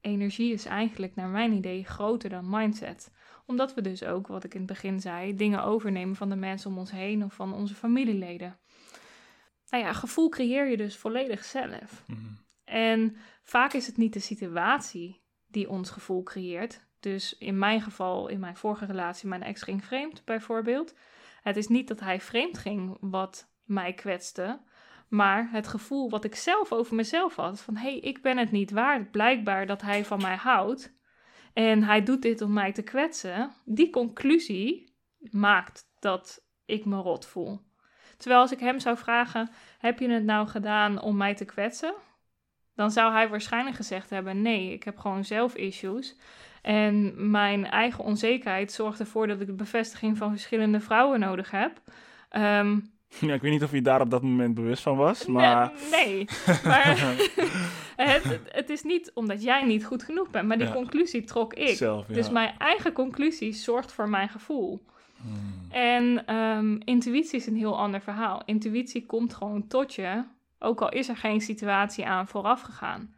Energie 0.00 0.52
is 0.52 0.64
eigenlijk 0.64 1.14
naar 1.14 1.28
mijn 1.28 1.52
idee 1.52 1.84
groter 1.84 2.30
dan 2.30 2.50
mindset. 2.50 3.12
Omdat 3.46 3.74
we 3.74 3.80
dus 3.80 4.04
ook, 4.04 4.26
wat 4.26 4.44
ik 4.44 4.54
in 4.54 4.60
het 4.60 4.68
begin 4.68 5.00
zei, 5.00 5.36
dingen 5.36 5.64
overnemen 5.64 6.16
van 6.16 6.28
de 6.28 6.36
mensen 6.36 6.70
om 6.70 6.78
ons 6.78 6.90
heen 6.90 7.24
of 7.24 7.34
van 7.34 7.54
onze 7.54 7.74
familieleden. 7.74 8.58
Nou 9.68 9.84
ja, 9.84 9.92
gevoel 9.92 10.28
creëer 10.28 10.68
je 10.68 10.76
dus 10.76 10.96
volledig 10.96 11.44
zelf. 11.44 12.04
Mhm. 12.06 12.20
En 12.64 13.16
vaak 13.42 13.72
is 13.72 13.86
het 13.86 13.96
niet 13.96 14.12
de 14.12 14.20
situatie 14.20 15.22
die 15.46 15.68
ons 15.68 15.90
gevoel 15.90 16.22
creëert. 16.22 16.86
Dus 17.00 17.38
in 17.38 17.58
mijn 17.58 17.80
geval, 17.80 18.28
in 18.28 18.40
mijn 18.40 18.56
vorige 18.56 18.84
relatie, 18.84 19.28
mijn 19.28 19.42
ex 19.42 19.62
ging 19.62 19.84
vreemd 19.84 20.24
bijvoorbeeld. 20.24 20.94
Het 21.42 21.56
is 21.56 21.68
niet 21.68 21.88
dat 21.88 22.00
hij 22.00 22.20
vreemd 22.20 22.58
ging 22.58 22.96
wat 23.00 23.50
mij 23.64 23.92
kwetste, 23.92 24.60
maar 25.08 25.50
het 25.50 25.68
gevoel 25.68 26.10
wat 26.10 26.24
ik 26.24 26.34
zelf 26.34 26.72
over 26.72 26.94
mezelf 26.94 27.36
had: 27.36 27.60
van 27.60 27.76
hé, 27.76 27.90
hey, 27.90 27.98
ik 27.98 28.22
ben 28.22 28.38
het 28.38 28.50
niet 28.50 28.70
waard. 28.70 29.10
Blijkbaar 29.10 29.66
dat 29.66 29.82
hij 29.82 30.04
van 30.04 30.20
mij 30.20 30.36
houdt 30.36 30.94
en 31.52 31.82
hij 31.82 32.02
doet 32.02 32.22
dit 32.22 32.40
om 32.40 32.52
mij 32.52 32.72
te 32.72 32.82
kwetsen. 32.82 33.52
Die 33.64 33.90
conclusie 33.90 34.96
maakt 35.30 35.84
dat 35.98 36.46
ik 36.64 36.84
me 36.84 36.96
rot 36.96 37.26
voel. 37.26 37.60
Terwijl 38.16 38.40
als 38.40 38.52
ik 38.52 38.60
hem 38.60 38.80
zou 38.80 38.96
vragen: 38.96 39.50
heb 39.78 39.98
je 39.98 40.08
het 40.08 40.24
nou 40.24 40.48
gedaan 40.48 41.00
om 41.00 41.16
mij 41.16 41.34
te 41.34 41.44
kwetsen? 41.44 41.94
Dan 42.74 42.90
zou 42.90 43.12
hij 43.12 43.28
waarschijnlijk 43.28 43.76
gezegd 43.76 44.10
hebben: 44.10 44.42
nee, 44.42 44.72
ik 44.72 44.82
heb 44.82 44.98
gewoon 44.98 45.24
zelf 45.24 45.54
issues. 45.54 46.16
En 46.62 47.12
mijn 47.30 47.66
eigen 47.66 48.04
onzekerheid 48.04 48.72
zorgt 48.72 49.00
ervoor 49.00 49.26
dat 49.26 49.40
ik 49.40 49.46
de 49.46 49.52
bevestiging 49.52 50.16
van 50.16 50.30
verschillende 50.30 50.80
vrouwen 50.80 51.20
nodig 51.20 51.50
heb. 51.50 51.80
Ehm, 52.28 52.78
Ja, 53.20 53.34
ik 53.34 53.40
weet 53.40 53.50
niet 53.50 53.62
of 53.62 53.72
je 53.72 53.82
daar 53.82 54.00
op 54.00 54.10
dat 54.10 54.22
moment 54.22 54.54
bewust 54.54 54.82
van 54.82 54.96
was, 54.96 55.26
maar... 55.26 55.72
Nee, 55.90 56.06
nee. 56.06 56.26
maar 56.64 56.98
het, 57.96 58.40
het, 58.48 58.70
is 58.70 58.82
niet 58.82 59.10
omdat 59.14 59.42
jij 59.42 59.64
niet 59.64 59.84
goed 59.84 60.02
genoeg 60.02 60.30
bent, 60.30 60.48
maar 60.48 60.58
die 60.58 60.66
Ja. 60.66 60.72
conclusie 60.72 61.24
trok 61.24 61.54
ik. 61.54 61.76
Zelf, 61.76 62.08
ja. 62.08 62.14
Dus 62.14 62.30
mijn 62.30 62.54
eigen 62.58 62.92
conclusie 62.92 63.52
zorgt 63.52 63.92
voor 63.92 64.08
mijn 64.08 64.28
gevoel. 64.28 64.82
Hmm. 65.22 65.70
En 65.70 66.26
ehm, 66.26 66.76
intuïtie 66.84 67.38
is 67.38 67.46
een 67.46 67.56
heel 67.56 67.78
ander 67.78 68.00
verhaal. 68.00 68.42
Intuïtie 68.44 69.06
komt 69.06 69.34
gewoon 69.34 69.66
tot 69.66 69.94
je, 69.94 70.24
ook 70.62 70.80
al 70.80 70.88
is 70.88 71.08
er 71.08 71.16
geen 71.16 71.40
situatie 71.40 72.06
aan 72.06 72.28
vooraf 72.28 72.60
gegaan. 72.60 73.14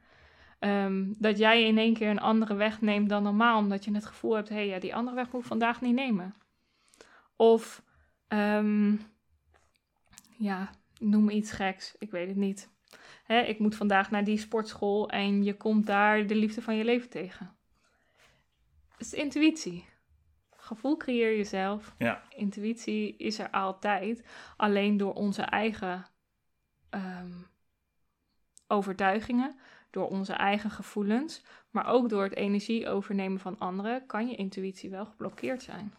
Ehm, 0.59 1.13
dat 1.19 1.39
jij 1.39 1.65
in 1.65 1.79
één 1.79 1.95
keer 1.95 2.11
een 2.11 2.21
andere 2.21 2.55
weg 2.55 2.81
neemt 2.81 3.09
dan 3.09 3.23
normaal, 3.23 3.59
omdat 3.59 3.85
je 3.85 3.95
het 3.95 4.07
gevoel 4.07 4.35
hebt: 4.35 4.49
hé, 4.49 4.55
hey, 4.55 4.67
ja, 4.67 4.79
die 4.79 4.95
andere 4.95 5.17
weg 5.17 5.33
moet 5.33 5.41
ik 5.41 5.47
vandaag 5.47 5.81
niet 5.81 5.95
nemen. 5.95 6.35
Of, 7.37 7.83
ehm, 8.29 8.97
ja, 10.37 10.71
noem 10.99 11.31
iets 11.31 11.53
geks, 11.53 11.95
ik 11.99 12.11
weet 12.11 12.29
het 12.29 12.37
niet. 12.37 12.73
Hè, 13.25 13.41
ik 13.41 13.59
moet 13.59 13.77
vandaag 13.77 14.11
naar 14.11 14.25
die 14.25 14.39
sportschool 14.39 15.11
en 15.11 15.45
je 15.45 15.57
komt 15.57 15.87
daar 15.87 16.27
de 16.27 16.35
liefde 16.35 16.63
van 16.63 16.77
je 16.77 16.85
leven 16.85 17.11
tegen. 17.11 17.57
Het 18.97 19.07
is 19.07 19.15
intuïtie. 19.15 19.85
Gevoel 20.57 20.97
creëer 20.97 21.37
je 21.37 21.45
zelf. 21.45 21.95
Ja. 21.99 22.23
Intuïtie 22.37 23.17
is 23.17 23.39
er 23.39 23.51
altijd. 23.51 24.25
Alleen 24.57 24.97
door 24.97 25.13
onze 25.13 25.43
eigen 25.43 26.07
ehm, 26.95 27.31
overtuigingen, 28.67 29.57
door 29.91 30.09
onze 30.09 30.33
eigen 30.33 30.71
gevoelens, 30.71 31.45
maar 31.71 31.87
ook 31.87 32.09
door 32.09 32.23
het 32.23 32.35
energie 32.35 32.89
overnemen 32.89 33.41
van 33.41 33.59
anderen, 33.59 34.07
kan 34.07 34.29
je 34.29 34.37
intuïtie 34.37 34.91
wel 34.91 35.07
geblokkeerd 35.07 35.63
zijn. 35.63 35.95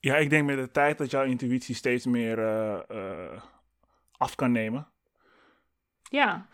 Ja, 0.00 0.16
ik 0.16 0.30
denk 0.30 0.46
met 0.46 0.56
de 0.56 0.70
tijd 0.70 0.98
dat 0.98 1.10
jouw 1.10 1.24
intuïtie 1.24 1.74
steeds 1.74 2.06
meer 2.06 2.38
eh, 2.38 2.80
eh, 2.88 3.42
af 4.16 4.34
kan 4.34 4.52
nemen. 4.52 4.86
Ja. 6.02 6.46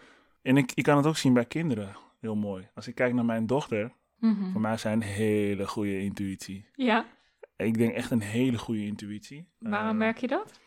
En 0.43 0.57
ik, 0.57 0.73
ik 0.75 0.85
kan 0.85 0.97
het 0.97 1.07
ook 1.07 1.17
zien 1.17 1.33
bij 1.33 1.45
kinderen, 1.45 1.97
heel 2.21 2.37
mooi. 2.37 2.69
Als 2.75 2.89
ik 2.89 2.95
kijk 2.95 3.15
naar 3.15 3.25
mijn 3.25 3.47
dochter, 3.47 3.93
Mhm. 4.19 4.51
voor 4.53 4.61
mij 4.61 4.77
zijn 4.77 4.95
een 5.03 5.09
hele 5.09 5.67
goede 5.67 5.99
intuïtie. 6.01 6.67
Ja. 6.75 7.05
Ik 7.57 7.79
denk 7.79 7.95
echt 7.95 8.11
een 8.11 8.21
hele 8.21 8.59
goede 8.59 8.85
intuïtie. 8.87 9.49
Waarom 9.59 9.91
Eh, 9.91 9.97
merk 9.97 10.19
je 10.19 10.27
dat? 10.27 10.61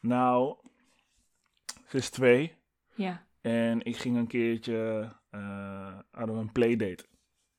Nou, 0.00 0.56
ze 1.86 1.96
is 1.96 2.10
twee 2.10 2.54
Ja. 2.94 3.26
en 3.40 3.84
ik 3.84 3.96
ging 3.96 4.16
een 4.16 4.26
keertje, 4.26 5.12
eh 5.30 5.98
hadden 6.10 6.34
we 6.34 6.40
een 6.40 6.52
playdate. 6.52 7.04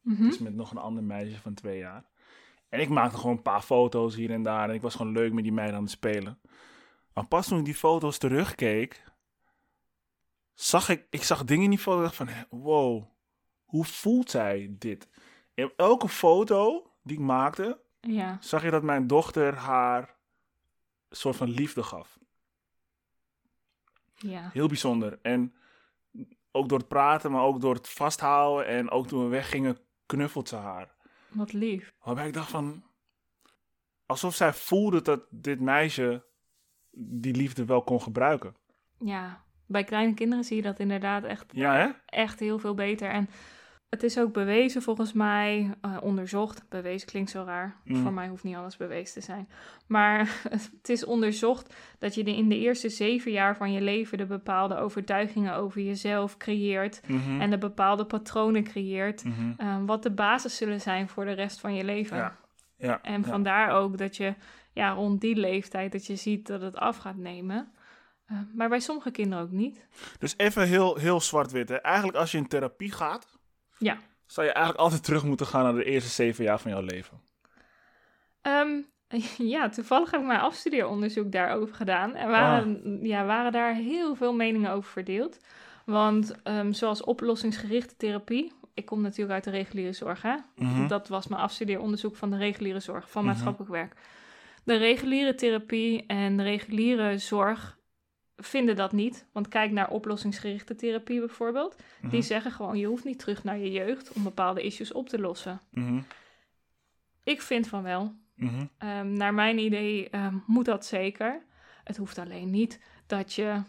Mhm. 0.01 0.21
Dus 0.23 0.37
met 0.39 0.53
nog 0.55 0.71
een 0.71 0.77
ander 0.77 1.03
meisje 1.03 1.39
van 1.41 1.53
twee 1.53 1.77
jaar. 1.77 2.05
En 2.69 2.79
ik 2.79 2.89
maakte 2.89 3.17
gewoon 3.17 3.35
een 3.35 3.41
paar 3.41 3.61
foto's 3.61 4.15
hier 4.15 4.31
en 4.31 4.43
daar. 4.43 4.69
En 4.69 4.75
ik 4.75 4.81
was 4.81 4.95
gewoon 4.95 5.11
leuk 5.11 5.33
met 5.33 5.43
die 5.43 5.53
meiden 5.53 5.75
aan 5.75 5.81
het 5.83 5.91
spelen. 5.91 6.39
Maar 7.13 7.25
pas 7.27 7.47
toen 7.47 7.59
ik 7.59 7.65
die 7.65 7.75
foto's 7.75 8.17
terugkeek, 8.17 9.03
zag 10.53 10.89
ik, 10.89 11.05
ik 11.09 11.23
zag 11.23 11.43
dingen 11.43 11.63
in 11.63 11.69
die 11.69 11.79
foto. 11.79 12.01
dacht 12.01 12.15
van, 12.15 12.29
wow, 12.49 13.03
hoe 13.65 13.85
voelt 13.85 14.29
zij 14.29 14.75
dit? 14.79 15.07
In 15.53 15.71
elke 15.75 16.07
foto 16.09 16.91
die 17.03 17.17
ik 17.17 17.23
maakte, 17.23 17.79
Ja. 18.01 18.37
zag 18.41 18.63
je 18.63 18.71
dat 18.71 18.83
mijn 18.83 19.07
dochter 19.07 19.55
haar 19.55 20.15
soort 21.09 21.35
van 21.35 21.49
liefde 21.49 21.83
gaf. 21.83 22.19
Ja. 24.29 24.49
Heel 24.53 24.67
bijzonder. 24.67 25.19
En 25.21 25.53
ook 26.51 26.69
door 26.69 26.77
het 26.77 26.87
praten, 26.87 27.31
maar 27.31 27.43
ook 27.43 27.61
door 27.61 27.73
het 27.73 27.89
vasthouden. 27.89 28.67
En 28.67 28.89
ook 28.89 29.07
toen 29.07 29.23
we 29.23 29.29
weggingen, 29.29 29.77
knuffelt 30.05 30.49
ze 30.49 30.55
haar. 30.55 30.95
Wat 31.27 31.53
lief. 31.53 31.93
Waarbij 32.03 32.27
ik 32.27 32.33
dacht 32.33 32.49
van... 32.49 32.83
Alsof 34.05 34.35
zij 34.35 34.53
voelde 34.53 35.01
dat 35.01 35.25
dit 35.29 35.59
meisje 35.59 36.25
die 36.91 37.35
liefde 37.35 37.65
wel 37.65 37.83
kon 37.83 38.01
gebruiken. 38.01 38.55
Ja. 38.99 39.43
Bij 39.67 39.83
kleine 39.83 40.13
kinderen 40.13 40.43
zie 40.43 40.55
je 40.55 40.61
dat 40.61 40.79
inderdaad 40.79 41.23
echt 41.23 41.45
Ja, 41.51 41.75
hè? 41.75 41.89
echt 42.05 42.39
heel 42.39 42.59
veel 42.59 42.73
beter. 42.73 43.09
En 43.09 43.29
het 43.89 44.03
is 44.03 44.19
ook 44.19 44.33
bewezen 44.33 44.81
volgens 44.81 45.13
mij, 45.13 45.75
eh, 45.81 45.97
onderzocht. 46.01 46.69
Bewezen 46.69 47.07
klinkt 47.07 47.29
zo 47.29 47.43
raar. 47.43 47.75
Mm. 47.83 48.01
Voor 48.01 48.13
mij 48.13 48.27
hoeft 48.27 48.43
niet 48.43 48.55
alles 48.55 48.77
bewezen 48.77 49.13
te 49.13 49.21
zijn. 49.25 49.49
Maar 49.87 50.39
het 50.81 50.89
is 50.89 51.05
onderzocht 51.05 51.75
dat 51.99 52.15
je 52.15 52.23
in 52.23 52.49
de 52.49 52.59
eerste 52.59 52.89
zeven 52.89 53.31
jaar 53.31 53.57
van 53.57 53.71
je 53.71 53.81
leven 53.81 54.17
de 54.17 54.25
bepaalde 54.25 54.75
overtuigingen 54.77 55.55
over 55.55 55.81
jezelf 55.81 56.37
creëert. 56.37 57.01
Mhm. 57.07 57.41
En 57.41 57.49
de 57.49 57.57
bepaalde 57.57 58.05
patronen 58.05 58.63
creëert. 58.63 59.23
Mhm. 59.23 59.51
eh, 59.57 59.77
wat 59.85 60.03
de 60.03 60.11
basis 60.11 60.57
zullen 60.57 60.81
zijn 60.81 61.09
voor 61.09 61.25
de 61.25 61.31
rest 61.33 61.59
van 61.59 61.75
je 61.75 61.83
leven. 61.83 62.17
Ja. 62.17 62.35
Ja, 62.77 62.99
En 63.01 63.21
ja. 63.21 63.27
vandaar 63.27 63.71
ook 63.71 63.97
dat 63.97 64.17
je 64.17 64.33
ja, 64.73 64.89
rond 64.91 65.21
die 65.21 65.35
leeftijd 65.35 65.91
dat 65.91 66.05
je 66.05 66.15
ziet 66.15 66.47
dat 66.47 66.61
het 66.61 66.75
af 66.77 66.97
gaat 66.97 67.17
nemen. 67.17 67.71
Eh, 68.25 68.37
maar 68.53 68.69
bij 68.69 68.79
sommige 68.79 69.11
kinderen 69.11 69.43
ook 69.43 69.51
niet. 69.51 69.85
Dus 70.19 70.33
even 70.37 70.67
heel, 70.67 70.95
heel 70.95 71.21
zwart-wit. 71.21 71.69
hè. 71.69 71.75
Eigenlijk 71.75 72.17
als 72.17 72.31
je 72.31 72.37
in 72.37 72.47
therapie 72.47 72.91
gaat, 72.91 73.34
Ja. 73.77 73.97
zou 74.25 74.47
je 74.47 74.53
eigenlijk 74.53 74.83
altijd 74.83 75.03
terug 75.03 75.23
moeten 75.23 75.45
gaan 75.45 75.63
naar 75.63 75.73
de 75.73 75.83
eerste 75.83 76.09
zeven 76.09 76.43
jaar 76.43 76.59
van 76.59 76.71
jouw 76.71 76.81
leven. 76.81 77.21
Ehm, 78.41 78.81
ja, 79.53 79.69
toevallig 79.69 80.11
heb 80.11 80.19
ik 80.21 80.25
mijn 80.27 80.39
afstudeeronderzoek 80.39 81.31
daarover 81.31 81.75
gedaan. 81.75 82.15
En 82.15 82.29
waren, 82.29 82.99
ja, 83.01 83.25
waren 83.25 83.51
daar 83.51 83.73
heel 83.73 84.15
veel 84.15 84.33
meningen 84.33 84.71
over 84.71 84.91
verdeeld. 84.91 85.37
Want 85.85 86.41
ehm, 86.43 86.71
zoals 86.71 87.03
oplossingsgerichte 87.03 87.95
therapie... 87.97 88.51
Ik 88.73 88.85
kom 88.85 89.01
natuurlijk 89.01 89.33
uit 89.33 89.43
de 89.43 89.49
reguliere 89.49 89.93
zorg, 89.93 90.21
hè? 90.21 90.35
Mhm. 90.55 90.87
Dat 90.87 91.07
was 91.07 91.27
mijn 91.27 91.41
afstudeeronderzoek 91.41 92.15
van 92.15 92.29
de 92.29 92.37
reguliere 92.37 92.79
zorg, 92.79 93.09
van 93.11 93.21
Mhm. 93.23 93.31
maatschappelijk 93.31 93.71
werk. 93.71 93.93
De 94.63 94.75
reguliere 94.75 95.35
therapie 95.35 96.05
en 96.05 96.37
de 96.37 96.43
reguliere 96.43 97.17
zorg 97.17 97.77
vinden 98.37 98.75
dat 98.75 98.91
niet. 98.91 99.25
Want 99.31 99.47
kijk 99.47 99.71
naar 99.71 99.89
oplossingsgerichte 99.89 100.75
therapie 100.75 101.19
bijvoorbeeld. 101.19 101.75
Mhm. 102.01 102.11
Die 102.11 102.21
zeggen 102.21 102.51
gewoon, 102.51 102.77
je 102.77 102.87
hoeft 102.87 103.03
niet 103.03 103.19
terug 103.19 103.43
naar 103.43 103.57
je 103.57 103.71
jeugd 103.71 104.13
om 104.13 104.23
bepaalde 104.23 104.61
issues 104.61 104.91
op 104.91 105.09
te 105.09 105.19
lossen. 105.19 105.59
Mhm. 105.69 106.01
Ik 107.23 107.41
vind 107.41 107.67
van 107.67 107.83
wel. 107.83 108.15
Mhm. 108.35 108.65
Ehm, 108.77 109.13
naar 109.13 109.33
mijn 109.33 109.57
idee 109.57 110.09
ehm, 110.09 110.35
moet 110.45 110.65
dat 110.65 110.85
zeker. 110.85 111.41
Het 111.83 111.97
hoeft 111.97 112.17
alleen 112.17 112.49
niet 112.49 112.79
dat 113.07 113.33
je. 113.33 113.61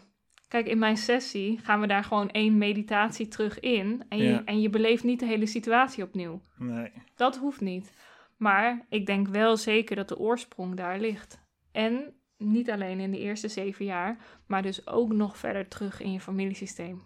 Kijk, 0.47 0.67
in 0.67 0.79
mijn 0.79 0.97
sessie 0.97 1.59
gaan 1.63 1.81
we 1.81 1.87
daar 1.87 2.03
gewoon 2.03 2.29
één 2.29 2.57
meditatie 2.57 3.27
terug 3.27 3.59
in. 3.59 4.03
En 4.09 4.17
je, 4.17 4.43
en 4.45 4.61
je 4.61 4.69
beleeft 4.69 5.03
niet 5.03 5.19
de 5.19 5.25
hele 5.25 5.45
situatie 5.45 6.03
opnieuw. 6.03 6.41
Nee. 6.57 6.91
Dat 7.15 7.37
hoeft 7.37 7.61
niet. 7.61 7.93
Maar 8.37 8.85
ik 8.89 9.05
denk 9.05 9.27
wel 9.27 9.57
zeker 9.57 9.95
dat 9.95 10.07
de 10.07 10.17
oorsprong 10.17 10.75
daar 10.75 10.99
ligt. 10.99 11.39
En 11.71 12.13
niet 12.37 12.71
alleen 12.71 12.99
in 12.99 13.11
de 13.11 13.19
eerste 13.19 13.47
zeven 13.47 13.85
jaar, 13.85 14.17
maar 14.45 14.61
dus 14.61 14.87
ook 14.87 15.13
nog 15.13 15.37
verder 15.37 15.67
terug 15.67 16.01
in 16.01 16.11
je 16.11 16.19
familiesysteem. 16.19 17.03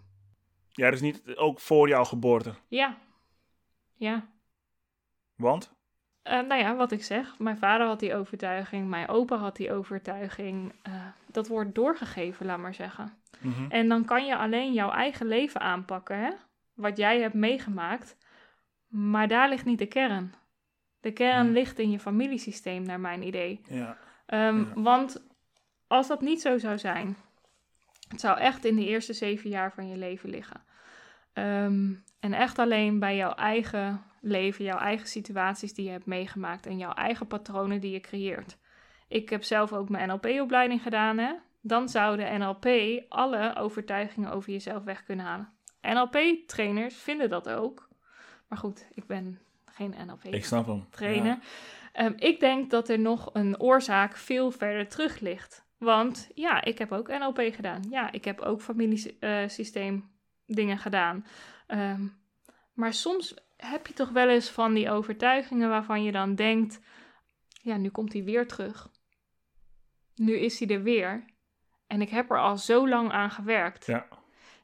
Ja, 0.70 0.90
dus 0.90 1.00
niet 1.00 1.36
ook 1.36 1.60
voor 1.60 1.88
jouw 1.88 2.04
geboorte. 2.04 2.54
Ja. 2.68 2.98
Ja. 3.94 4.28
Want? 5.36 5.74
Eh, 6.22 6.40
nou 6.40 6.60
ja, 6.60 6.76
wat 6.76 6.92
ik 6.92 7.04
zeg. 7.04 7.38
Mijn 7.38 7.58
vader 7.58 7.86
had 7.86 8.00
die 8.00 8.14
overtuiging, 8.14 8.88
mijn 8.88 9.08
opa 9.08 9.36
had 9.36 9.56
die 9.56 9.72
overtuiging. 9.72 10.74
Eh, 10.82 11.06
dat 11.26 11.48
wordt 11.48 11.74
doorgegeven, 11.74 12.46
laat 12.46 12.58
maar 12.58 12.74
zeggen. 12.74 13.12
Mhm. 13.40 13.70
En 13.70 13.88
dan 13.88 14.04
kan 14.04 14.26
je 14.26 14.36
alleen 14.36 14.72
jouw 14.72 14.90
eigen 14.90 15.26
leven 15.26 15.60
aanpakken, 15.60 16.18
hè? 16.18 16.30
wat 16.74 16.96
jij 16.96 17.20
hebt 17.20 17.34
meegemaakt. 17.34 18.16
Maar 18.88 19.28
daar 19.28 19.48
ligt 19.48 19.64
niet 19.64 19.78
de 19.78 19.86
kern. 19.86 20.34
De 21.00 21.12
kern 21.12 21.52
ligt 21.52 21.78
in 21.78 21.90
je 21.90 21.98
familiesysteem, 21.98 22.82
naar 22.82 23.00
mijn 23.00 23.26
idee. 23.26 23.60
Ja. 23.68 23.98
Ehm, 24.26 24.58
Ja. 24.58 24.66
Want 24.74 25.22
als 25.86 26.08
dat 26.08 26.20
niet 26.20 26.40
zo 26.40 26.58
zou 26.58 26.78
zijn, 26.78 27.16
het 28.08 28.20
zou 28.20 28.38
echt 28.38 28.64
in 28.64 28.76
de 28.76 28.86
eerste 28.86 29.12
zeven 29.12 29.50
jaar 29.50 29.72
van 29.72 29.88
je 29.88 29.96
leven 29.96 30.30
liggen. 30.30 30.60
Ehm, 31.32 31.92
en 32.20 32.32
echt 32.32 32.58
alleen 32.58 32.98
bij 32.98 33.16
jouw 33.16 33.34
eigen 33.34 34.02
leven, 34.20 34.64
jouw 34.64 34.78
eigen 34.78 35.06
situaties 35.08 35.74
die 35.74 35.84
je 35.84 35.90
hebt 35.90 36.06
meegemaakt 36.06 36.66
en 36.66 36.78
jouw 36.78 36.92
eigen 36.92 37.26
patronen 37.26 37.80
die 37.80 37.90
je 37.92 38.00
creëert. 38.00 38.56
Ik 39.08 39.28
heb 39.30 39.42
zelf 39.42 39.72
ook 39.72 39.88
mijn 39.88 40.08
NLP-opleiding 40.08 40.82
gedaan, 40.82 41.18
hè? 41.18 41.32
Dan 41.60 41.88
zou 41.88 42.16
de 42.16 42.36
NLP 42.38 42.66
alle 43.08 43.54
overtuigingen 43.56 44.32
over 44.32 44.50
jezelf 44.52 44.84
weg 44.84 45.02
kunnen 45.04 45.24
halen. 45.26 45.52
NLP-trainers 45.80 46.94
vinden 46.96 47.30
dat 47.30 47.48
ook. 47.48 47.88
Maar 48.48 48.58
goed, 48.58 48.86
ik 48.94 49.06
ben 49.06 49.38
geen 49.66 49.94
NLP 50.06 50.24
Ik 50.24 50.44
snap 50.44 50.66
hem. 50.66 50.86
trainen. 50.90 51.42
Ehm, 51.92 52.12
ik 52.16 52.40
denk 52.40 52.70
dat 52.70 52.88
er 52.88 52.98
nog 52.98 53.30
een 53.32 53.60
oorzaak 53.60 54.16
veel 54.16 54.50
verder 54.50 54.88
terug 54.88 55.20
ligt. 55.20 55.64
Want 55.78 56.30
ja, 56.34 56.64
ik 56.64 56.78
heb 56.78 56.92
ook 56.92 57.08
NLP 57.08 57.40
gedaan. 57.54 57.82
Ja, 57.90 58.12
ik 58.12 58.24
heb 58.24 58.40
ook 58.40 58.60
familiesysteem 58.60 60.10
dingen 60.46 60.78
gedaan. 60.78 61.26
Ehm, 61.66 62.06
maar 62.72 62.92
soms 62.92 63.34
heb 63.56 63.86
je 63.86 63.94
toch 63.94 64.10
wel 64.10 64.28
eens 64.28 64.50
van 64.50 64.74
die 64.74 64.90
overtuigingen 64.90 65.68
waarvan 65.68 66.02
je 66.02 66.12
dan 66.12 66.34
denkt... 66.34 66.80
Ja, 67.62 67.76
nu 67.76 67.88
komt 67.88 68.12
hij 68.12 68.24
weer 68.24 68.46
terug. 68.46 68.88
Nu 70.14 70.36
is 70.36 70.58
hij 70.58 70.68
er 70.68 70.82
weer. 70.82 71.24
En 71.86 72.00
ik 72.00 72.08
heb 72.08 72.30
er 72.30 72.40
al 72.40 72.58
zo 72.58 72.88
lang 72.88 73.12
aan 73.12 73.30
gewerkt. 73.30 73.86
Ja. 73.86 74.06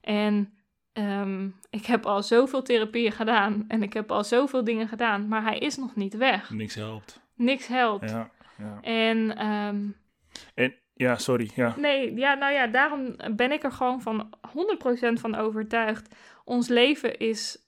En 0.00 0.57
ehm, 0.98 1.48
ik 1.70 1.86
heb 1.86 2.06
al 2.06 2.22
zoveel 2.22 2.62
therapieën 2.62 3.12
gedaan. 3.12 3.64
En 3.68 3.82
ik 3.82 3.92
heb 3.92 4.10
al 4.10 4.24
zoveel 4.24 4.64
dingen 4.64 4.88
gedaan. 4.88 5.28
Maar 5.28 5.42
hij 5.42 5.58
is 5.58 5.76
nog 5.76 5.96
niet 5.96 6.16
weg. 6.16 6.50
Niks 6.50 6.74
helpt. 6.74 7.20
Niks 7.34 7.66
helpt. 7.66 8.10
Ja. 8.10 8.30
ja. 8.58 8.78
En 8.80 9.36
ehm, 9.36 10.70
Ja, 10.94 11.16
sorry. 11.16 11.50
Ja. 11.54 11.74
Nee, 11.76 12.16
ja, 12.16 12.34
nou 12.34 12.52
ja, 12.52 12.66
daarom 12.66 13.16
ben 13.36 13.52
ik 13.52 13.64
er 13.64 13.72
gewoon 13.72 14.02
van 14.02 14.30
100% 14.48 15.12
van 15.12 15.34
overtuigd. 15.34 16.14
Ons 16.44 16.68
leven 16.68 17.18
is 17.18 17.58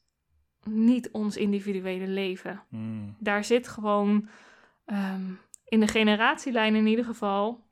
niet 0.64 1.10
ons 1.10 1.36
individuele 1.36 2.06
leven. 2.06 2.62
Hmm. 2.68 3.16
Daar 3.18 3.44
zit 3.44 3.68
gewoon 3.68 4.28
ehm, 4.84 5.22
in 5.64 5.80
de 5.80 5.86
generatielijn 5.88 6.74
in 6.74 6.86
ieder 6.86 7.04
geval 7.04 7.68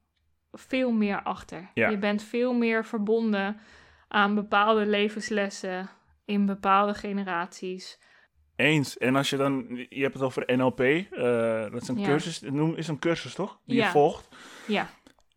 veel 0.52 0.92
meer 0.92 1.22
achter. 1.22 1.70
Ja. 1.74 1.88
Je 1.88 1.98
bent 1.98 2.22
veel 2.22 2.54
meer 2.54 2.84
verbonden 2.84 3.61
aan 4.09 4.34
bepaalde 4.34 4.86
levenslessen 4.86 5.90
in 6.24 6.46
bepaalde 6.46 6.94
generaties. 6.94 7.98
Eens. 8.56 8.98
En 8.98 9.16
als 9.16 9.30
je 9.30 9.36
dan, 9.36 9.86
je 9.88 10.02
hebt 10.02 10.14
het 10.14 10.22
over 10.22 10.56
NLP, 10.56 10.80
eh, 10.80 11.70
dat 11.70 11.82
is 11.82 11.88
een 11.88 11.98
Ja. 11.98 12.06
cursus, 12.06 12.40
noem 12.40 12.74
is 12.74 12.88
een 12.88 12.98
cursus 12.98 13.34
toch? 13.34 13.61
Die 13.64 13.76
Ja. 13.76 13.84
je 13.84 13.90
volgt. 13.90 14.28
Ja, 14.66 14.88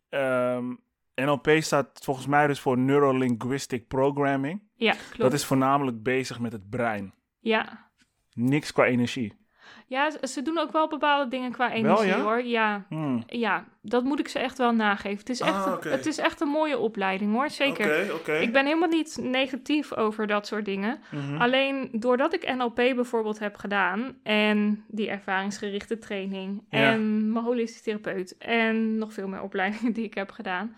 Ehm, 0.08 0.74
NLP 1.14 1.48
staat 1.60 2.00
volgens 2.04 2.26
mij 2.26 2.46
dus 2.46 2.60
voor 2.60 2.78
Neuro-Linguistic 2.78 3.88
Programming. 3.88 4.62
ja 4.74 4.92
klopt. 4.92 5.18
Dat 5.18 5.32
is 5.32 5.44
voornamelijk 5.44 6.02
bezig 6.02 6.38
met 6.40 6.52
het 6.52 6.68
brein. 6.70 7.14
Ja. 7.40 7.90
Niks 8.32 8.72
qua 8.72 8.84
energie. 8.84 9.41
Ja, 9.86 10.10
ze- 10.26 10.42
doen 10.42 10.58
ook 10.58 10.72
wel 10.72 10.88
bepaalde 10.88 11.30
dingen 11.30 11.52
qua 11.52 11.72
energie 11.72 12.06
ja? 12.06 12.20
hoor. 12.20 12.42
Ja, 12.44 12.84
Hmm. 12.88 13.22
ja, 13.26 13.64
dat 13.82 14.04
moet 14.04 14.18
ik 14.18 14.28
ze 14.28 14.38
echt 14.38 14.58
wel 14.58 14.72
nageven. 14.72 15.18
Het 15.18 15.28
is 15.28 15.40
echt, 15.40 15.52
Ah, 15.54 15.66
een- 15.66 15.72
oké. 15.72 15.88
het 15.88 16.06
is 16.06 16.18
echt 16.18 16.40
een 16.40 16.48
mooie 16.48 16.78
opleiding 16.78 17.32
hoor, 17.32 17.50
zeker. 17.50 18.40
Ik 18.40 18.52
ben 18.52 18.64
helemaal 18.64 18.88
niet 18.88 19.18
negatief 19.20 19.92
over 19.94 20.26
dat 20.26 20.46
soort 20.46 20.64
dingen. 20.64 20.98
Mhm. 21.10 21.36
Alleen 21.40 21.88
doordat 21.92 22.34
ik 22.34 22.54
NLP 22.54 22.74
bijvoorbeeld 22.74 23.38
heb 23.38 23.56
gedaan 23.56 24.16
en 24.22 24.84
die 24.88 25.08
ervaringsgerichte 25.10 25.98
training 25.98 26.62
Ja. 26.70 26.90
en 26.90 27.32
mijn 27.32 27.44
holistisch 27.44 27.82
therapeut 27.82 28.36
en 28.38 28.98
nog 28.98 29.12
veel 29.12 29.28
meer 29.28 29.42
opleidingen 29.48 29.92
die 29.92 30.04
ik 30.04 30.14
heb 30.14 30.30
gedaan, 30.30 30.76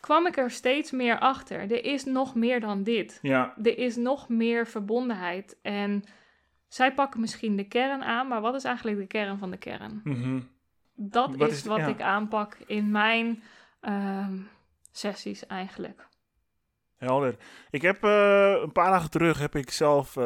kwam 0.00 0.26
ik 0.26 0.36
er 0.36 0.50
steeds 0.50 0.90
meer 0.90 1.18
achter. 1.18 1.60
Er 1.60 1.84
is 1.84 2.04
nog 2.04 2.34
meer 2.34 2.60
dan 2.60 2.82
dit. 2.82 3.18
Ja, 3.22 3.54
Er 3.62 3.78
is 3.78 3.96
nog 3.96 4.28
meer 4.28 4.66
verbondenheid 4.66 5.56
en 5.62 6.04
zij 6.76 6.94
pakken 6.94 7.20
misschien 7.20 7.56
de 7.56 7.64
kern 7.68 8.02
aan, 8.04 8.28
maar 8.28 8.40
wat 8.40 8.54
is 8.54 8.64
eigenlijk 8.64 8.98
de 8.98 9.06
kern 9.06 9.38
van 9.38 9.50
de 9.50 9.56
kern? 9.56 10.00
mhm. 10.04 10.40
Dat 10.94 11.36
Wat 11.36 11.50
is, 11.50 11.64
wat 11.64 11.78
ja. 11.78 11.86
ik 11.86 12.00
aanpak 12.00 12.56
in 12.66 12.90
mijn 12.90 13.42
ehm, 13.80 14.36
sessies 14.92 15.46
eigenlijk. 15.46 16.06
helder. 16.96 17.36
Ik 17.70 17.82
heb 17.82 18.04
eh, 18.04 18.56
een 18.62 18.72
paar 18.72 18.90
dagen 18.90 19.10
terug 19.10 19.38
heb 19.38 19.54
ik 19.56 19.70
zelf 19.70 20.16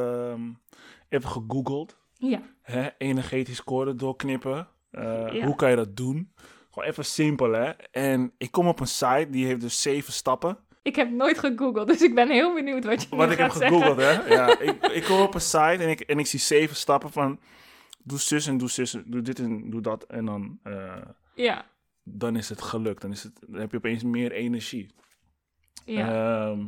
even 1.09 1.29
gegoogeld. 1.29 1.99
Ja, 2.15 2.41
Hè, 2.63 2.89
energetisch 2.99 3.65
koorden 3.65 3.97
doorknippen. 3.97 4.69
Eh, 4.91 5.33
Ja. 5.33 5.45
Hoe 5.45 5.55
kan 5.55 5.71
je 5.71 5.77
dat 5.77 5.97
doen? 5.97 6.33
Gewoon 6.71 6.89
even 6.89 7.05
simpel, 7.05 7.53
hè. 7.53 7.71
En 7.91 8.33
ik 8.39 8.51
kom 8.51 8.67
op 8.69 8.81
een 8.81 8.87
site, 8.87 9.27
die 9.31 9.47
heeft 9.47 9.61
dus 9.61 9.83
zeven 9.83 10.13
stappen. 10.13 10.59
Ik 10.83 10.97
heb 10.97 11.11
nooit 11.11 11.39
gegoogeld, 11.39 11.89
dus 11.89 12.03
ik 12.03 12.15
ben 12.15 12.31
heel 12.31 12.55
benieuwd 12.55 12.85
wat 12.85 13.03
je 13.03 13.09
Wat 13.17 13.27
nu 13.27 13.33
ik 13.33 13.39
heb 13.39 13.51
zeggen. 13.53 13.69
gegoogeld, 13.83 13.97
hè. 13.99 14.35
Ja, 14.35 14.59
ik, 14.69 14.87
ik 14.87 15.05
kom 15.05 15.21
op 15.21 15.35
een 15.35 15.41
site 15.41 15.59
en 15.79 15.89
ik, 15.89 16.01
en 16.01 16.19
ik 16.19 16.27
zie 16.27 16.39
zeven 16.41 16.77
stappen 16.77 17.11
van... 17.13 17.41
Doe 18.03 18.19
zus 18.19 18.47
en 18.47 18.59
doe 18.59 18.71
zus, 18.71 18.95
en 18.95 19.05
doe 19.07 19.23
dit 19.23 19.39
en 19.39 19.71
doe 19.71 19.81
dat. 19.81 20.05
En 20.05 20.25
dan, 20.25 20.59
eh, 20.63 20.97
Ja, 21.35 21.65
dan 22.03 22.37
is 22.37 22.49
het 22.49 22.63
gelukt. 22.63 23.01
Dan, 23.03 23.11
is 23.11 23.23
het, 23.23 23.41
dan 23.49 23.61
heb 23.61 23.71
je 23.71 23.77
opeens 23.77 24.03
meer 24.03 24.33
energie. 24.33 24.95
ja, 25.85 26.09
Ehm, 26.51 26.67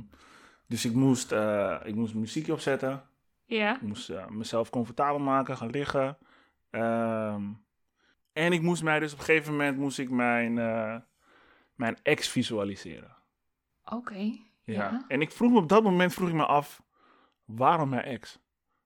dus 0.66 0.84
ik 0.84 0.92
moest, 0.92 1.32
eh, 1.32 1.76
ik 1.84 1.94
moest 1.94 2.14
muziekje 2.14 2.52
opzetten. 2.52 3.02
ja. 3.46 3.74
Ik 3.74 3.80
moest 3.82 4.10
eh, 4.10 4.26
mezelf 4.28 4.70
comfortabel 4.70 5.18
maken, 5.18 5.56
gaan 5.56 5.70
liggen. 5.70 6.18
Ehm, 6.70 7.42
en 8.32 8.52
ik 8.52 8.62
moest 8.62 8.82
mij 8.82 8.98
dus 9.00 9.12
op 9.12 9.18
een 9.18 9.24
gegeven 9.24 9.52
moment 9.52 9.76
moest 9.78 9.98
ik 9.98 10.10
mijn, 10.10 10.54
mijn 11.74 11.96
ex 12.02 12.28
visualiseren. 12.28 13.16
Oké. 13.84 14.18
Ja. 14.64 14.74
Ja. 14.74 15.04
En 15.08 15.20
ik 15.20 15.30
vroeg 15.30 15.50
me 15.50 15.58
op 15.58 15.68
dat 15.68 15.82
moment 15.82 16.14
vroeg 16.14 16.28
ik 16.28 16.34
me 16.34 16.46
af, 16.46 16.82
waarom 17.44 17.88
mijn 17.88 18.04
ex? 18.04 18.38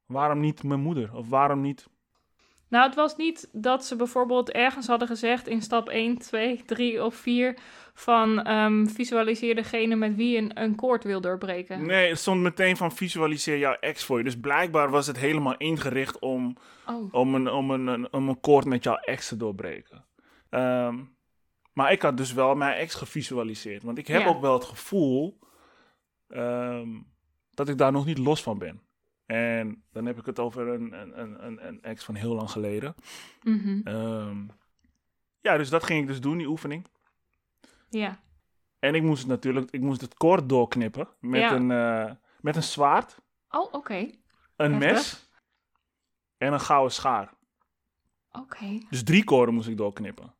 Waarom 0.07 0.41
niet 0.41 0.63
mijn 0.63 0.81
moeder? 0.81 1.15
Of 1.15 1.29
waarom 1.29 1.61
niet... 1.61 1.89
Nou, 2.69 2.87
het 2.87 2.95
was 2.95 3.17
niet 3.17 3.49
dat 3.53 3.85
ze 3.85 3.97
bijvoorbeeld 3.97 4.51
ergens 4.51 4.87
hadden 4.87 5.09
gezegd 5.09 5.49
in 5.49 5.63
stap 5.63 5.89
1, 5.89 6.19
2, 6.19 6.63
3 6.65 7.05
of 7.05 7.15
4 7.15 7.59
van 7.95 8.43
ehm, 8.43 8.87
visualiseer 8.87 9.55
degene 9.55 9.97
met 9.97 10.15
wie 10.15 10.31
je 10.31 10.39
een, 10.39 10.63
een 10.63 10.75
koord 10.75 11.05
wil 11.05 11.21
doorbreken. 11.21 11.87
Nee, 11.87 12.09
het 12.09 12.19
stond 12.19 12.41
meteen 12.41 12.77
van 12.77 12.93
visualiseer 12.93 13.59
jouw 13.59 13.77
ex 13.81 14.05
voor 14.05 14.19
je. 14.19 14.25
Dus 14.25 14.41
blijkbaar 14.41 14.91
was 14.91 15.07
het 15.07 15.19
helemaal 15.19 15.57
ingericht 15.57 16.19
om, 16.19 16.57
Oh, 16.87 17.15
om, 17.15 17.35
een, 17.35 17.51
om, 17.51 17.71
een, 17.71 17.87
een, 17.87 18.13
om 18.13 18.29
een 18.29 18.41
koord 18.41 18.65
met 18.65 18.85
jouw 18.85 18.97
ex 18.97 19.29
te 19.29 19.37
doorbreken. 19.37 20.05
Ehm, 20.51 20.99
maar 21.77 21.93
ik 21.93 22.03
had 22.03 22.17
dus 22.17 22.33
wel 22.33 22.55
mijn 22.55 22.77
ex 22.77 22.95
gevisualiseerd. 22.95 23.83
Want 23.83 23.99
ik 23.99 24.07
heb 24.07 24.21
Ja. 24.21 24.29
ook 24.29 24.41
wel 24.41 24.53
het 24.55 24.65
gevoel 24.65 25.39
ehm, 26.29 27.01
dat 27.51 27.69
ik 27.69 27.79
daar 27.79 27.93
nog 27.93 28.05
niet 28.07 28.19
los 28.19 28.43
van 28.43 28.59
ben. 28.59 28.81
En 29.27 29.85
dan 29.93 30.07
heb 30.07 30.19
ik 30.19 30.27
het 30.27 30.39
over 30.39 30.69
een, 30.69 30.93
een, 30.93 31.21
een, 31.47 31.67
een, 31.67 31.83
ex 31.83 32.05
van 32.05 32.15
heel 32.15 32.35
lang 32.35 32.51
geleden. 32.51 32.95
mhm. 33.43 33.81
Ehm, 33.85 34.47
ja, 35.41 35.57
dus 35.57 35.69
dat 35.71 35.85
ging 35.85 36.01
ik 36.01 36.07
dus 36.07 36.21
doen, 36.21 36.39
die 36.39 36.47
oefening. 36.49 36.87
ja. 37.91 38.25
En 38.79 38.95
ik 38.95 39.03
moest 39.03 39.21
het 39.21 39.29
natuurlijk, 39.31 39.71
ik 39.71 39.81
moest 39.81 40.01
het 40.01 40.15
koord 40.15 40.49
doorknippen 40.49 41.09
met, 41.21 41.41
Ja. 41.41 41.53
een, 41.55 41.71
eh, 41.71 42.15
met 42.41 42.57
een 42.57 42.63
zwaard, 42.63 43.19
Oh, 43.51 43.73
oké. 43.75 44.11
een 44.57 44.73
Heftig. 44.73 44.81
mes 44.93 45.31
en 46.39 46.53
een 46.53 46.61
gouden 46.61 46.93
schaar. 46.93 47.35
Oké, 48.33 48.79
Dus 48.91 49.03
drie 49.05 49.25
koorden 49.25 49.55
moest 49.55 49.69
ik 49.69 49.77
doorknippen. 49.77 50.35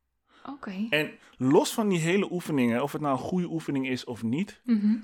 Oké. 0.51 0.87
En 0.91 1.11
los 1.37 1.73
van 1.75 1.89
die 1.89 1.99
hele 1.99 2.33
oefeningen, 2.33 2.83
of 2.83 2.93
het 2.93 3.01
nou 3.01 3.13
een 3.13 3.25
goede 3.25 3.47
oefening 3.51 3.89
is 3.89 4.05
of 4.05 4.23
niet, 4.23 4.61
Mhm. 4.65 4.97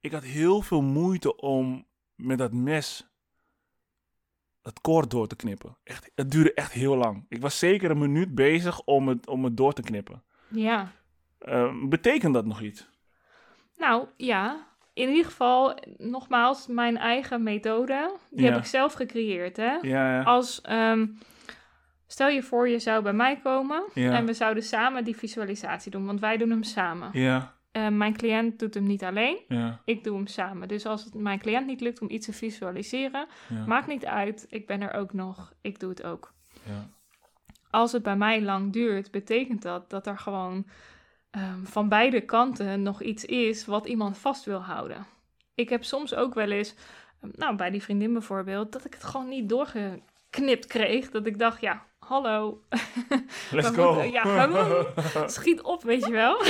ik 0.00 0.12
had 0.12 0.22
heel 0.22 0.60
veel 0.62 0.82
moeite 0.82 1.36
om 1.36 1.86
met 2.14 2.38
dat 2.38 2.52
mes 2.52 3.06
het 4.62 4.80
koord 4.80 5.10
door 5.10 5.26
te 5.26 5.36
knippen. 5.36 5.76
Echt, 5.84 6.10
het 6.14 6.30
duurde 6.30 6.54
echt 6.54 6.72
heel 6.72 6.96
lang. 6.96 7.24
Ik 7.28 7.40
was 7.40 7.58
zeker 7.58 7.90
een 7.90 7.98
minuut 7.98 8.34
bezig 8.34 8.80
om 8.84 9.08
het, 9.08 9.26
om 9.28 9.44
het 9.44 9.56
door 9.56 9.72
te 9.72 9.82
knippen. 9.82 10.22
Ja. 10.48 10.92
Eh, 11.38 11.72
betekent 11.88 12.34
dat 12.34 12.46
nog 12.46 12.60
iets? 12.60 12.88
Nou, 13.76 14.06
ja. 14.16 14.66
In 14.92 15.08
ieder 15.08 15.24
geval, 15.24 15.78
nogmaals, 15.96 16.66
mijn 16.66 16.96
eigen 16.96 17.42
methode. 17.42 18.16
Die 18.30 18.44
Ja. 18.44 18.50
heb 18.52 18.58
ik 18.60 18.64
zelf 18.66 18.92
gecreëerd, 18.92 19.56
hè. 19.56 19.72
Ja, 19.76 20.14
ja. 20.16 20.22
Als, 20.22 20.60
ehm, 20.60 21.06
stel 22.10 22.28
je 22.28 22.42
voor, 22.42 22.68
je 22.68 22.78
zou 22.78 23.02
bij 23.02 23.12
mij 23.12 23.40
komen 23.40 23.82
Ja. 23.94 24.12
en 24.12 24.26
we 24.26 24.32
zouden 24.32 24.62
samen 24.62 25.04
die 25.04 25.16
visualisatie 25.16 25.90
doen, 25.90 26.06
want 26.06 26.20
wij 26.20 26.36
doen 26.36 26.50
hem 26.50 26.62
samen. 26.62 27.08
ja, 27.12 27.56
Eh, 27.72 27.88
mijn 27.88 28.16
cliënt 28.16 28.58
doet 28.58 28.74
hem 28.74 28.86
niet 28.86 29.04
alleen, 29.04 29.38
ja, 29.48 29.80
ik 29.84 30.04
doe 30.04 30.16
hem 30.16 30.26
samen. 30.26 30.68
Dus 30.68 30.86
als 30.86 31.04
het 31.04 31.14
mijn 31.14 31.38
cliënt 31.38 31.66
niet 31.66 31.80
lukt 31.80 32.00
om 32.00 32.10
iets 32.10 32.26
te 32.26 32.32
visualiseren, 32.32 33.26
maakt 33.66 33.86
niet 33.86 34.06
uit, 34.06 34.46
ik 34.48 34.66
ben 34.66 34.80
er 34.82 34.92
ook 34.94 35.12
nog, 35.12 35.52
ik 35.60 35.80
doe 35.80 35.90
het 35.90 36.02
ook. 36.02 36.32
ja. 36.64 36.88
Als 37.70 37.92
het 37.92 38.02
bij 38.02 38.16
mij 38.16 38.42
lang 38.42 38.72
duurt, 38.72 39.10
betekent 39.10 39.62
dat 39.62 39.90
dat 39.90 40.06
er 40.06 40.18
gewoon 40.18 40.66
ehm, 41.30 41.64
van 41.64 41.88
beide 41.88 42.20
kanten 42.20 42.82
nog 42.82 43.02
iets 43.02 43.24
is 43.24 43.66
wat 43.66 43.86
iemand 43.86 44.18
vast 44.18 44.44
wil 44.44 44.62
houden. 44.62 45.06
Ik 45.54 45.68
heb 45.68 45.84
soms 45.84 46.14
ook 46.14 46.34
wel 46.34 46.50
eens, 46.50 46.74
ehm, 47.20 47.30
nou 47.36 47.56
bij 47.56 47.70
die 47.70 47.82
vriendin 47.82 48.12
bijvoorbeeld, 48.12 48.72
dat 48.72 48.84
ik 48.84 48.94
het 48.94 49.04
gewoon 49.04 49.28
niet 49.28 49.48
doorgeknipt 49.48 50.66
kreeg. 50.66 51.10
Dat 51.10 51.26
ik 51.26 51.38
dacht, 51.38 51.60
ja, 51.60 51.82
hallo. 52.08 52.62
Let's 53.50 53.68
go. 53.68 53.92
moeten- 53.94 54.10
ja, 54.10 55.26
Schiet 55.26 55.62
op, 55.62 55.82
weet 55.82 56.04
je 56.06 56.12
wel. 56.12 56.42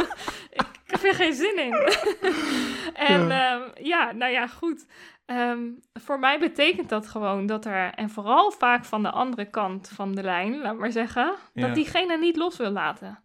ik, 0.60 0.66
heb 0.86 1.02
er 1.02 1.14
geen 1.14 1.34
zin 1.34 1.58
in. 1.58 1.72
en 2.94 3.26
ja. 3.28 3.70
ja, 3.74 4.12
nou 4.12 4.32
ja, 4.32 4.46
goed. 4.46 4.86
Ehm, 5.26 5.60
voor 5.94 6.18
mij 6.18 6.38
betekent 6.38 6.88
dat 6.88 7.06
gewoon 7.08 7.46
dat 7.46 7.64
er, 7.64 7.92
en 7.94 8.10
vooral 8.10 8.50
vaak 8.50 8.84
van 8.84 9.02
de 9.02 9.10
andere 9.10 9.50
kant 9.50 9.88
van 9.88 10.14
de 10.14 10.22
lijn, 10.22 10.58
laat 10.60 10.76
maar 10.78 10.92
zeggen, 10.92 11.34
Ja. 11.54 11.66
dat 11.66 11.74
diegene 11.74 12.16
niet 12.18 12.36
los 12.36 12.56
wil 12.56 12.70
laten. 12.70 13.18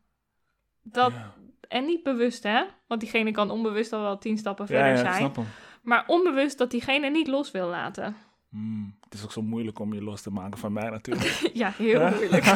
Dat, 0.83 1.11
Ja. 1.11 1.33
En 1.67 1.85
niet 1.85 2.03
bewust, 2.03 2.43
hè? 2.43 2.63
Want 2.87 3.01
diegene 3.01 3.31
kan 3.31 3.49
onbewust 3.51 3.93
al 3.93 4.01
wel 4.01 4.17
tien 4.17 4.37
stappen 4.37 4.65
Ja, 4.69 4.73
verder 4.75 4.97
zijn. 4.97 5.13
snap 5.13 5.35
hem. 5.35 5.45
Maar 5.81 6.03
onbewust 6.07 6.57
dat 6.57 6.71
diegene 6.71 7.09
niet 7.09 7.27
los 7.27 7.51
wil 7.51 7.67
laten. 7.67 8.15
Hmm, 8.57 8.97
het 9.03 9.13
is 9.13 9.23
ook 9.23 9.31
zo 9.31 9.41
moeilijk 9.41 9.79
om 9.79 9.93
je 9.93 10.03
los 10.03 10.21
te 10.21 10.31
maken 10.31 10.59
van 10.59 10.73
mij 10.73 10.89
natuurlijk. 10.89 11.27
Ja, 11.53 11.71
heel 11.77 12.09
moeilijk. 12.09 12.45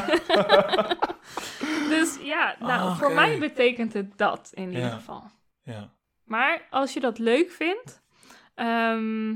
dus 1.93 2.17
ja, 2.21 2.55
nou, 2.59 2.81
Ah, 2.81 2.99
voor 2.99 3.13
mij 3.13 3.39
betekent 3.39 3.93
het 3.93 4.17
dat 4.17 4.51
in 4.53 4.67
ieder 4.67 4.83
Ja. 4.83 4.89
geval. 4.89 5.23
ja. 5.63 5.93
Maar 6.23 6.67
als 6.69 6.93
je 6.93 6.99
dat 6.99 7.19
leuk 7.19 7.51
vindt. 7.51 8.01
ehm, 8.55 9.35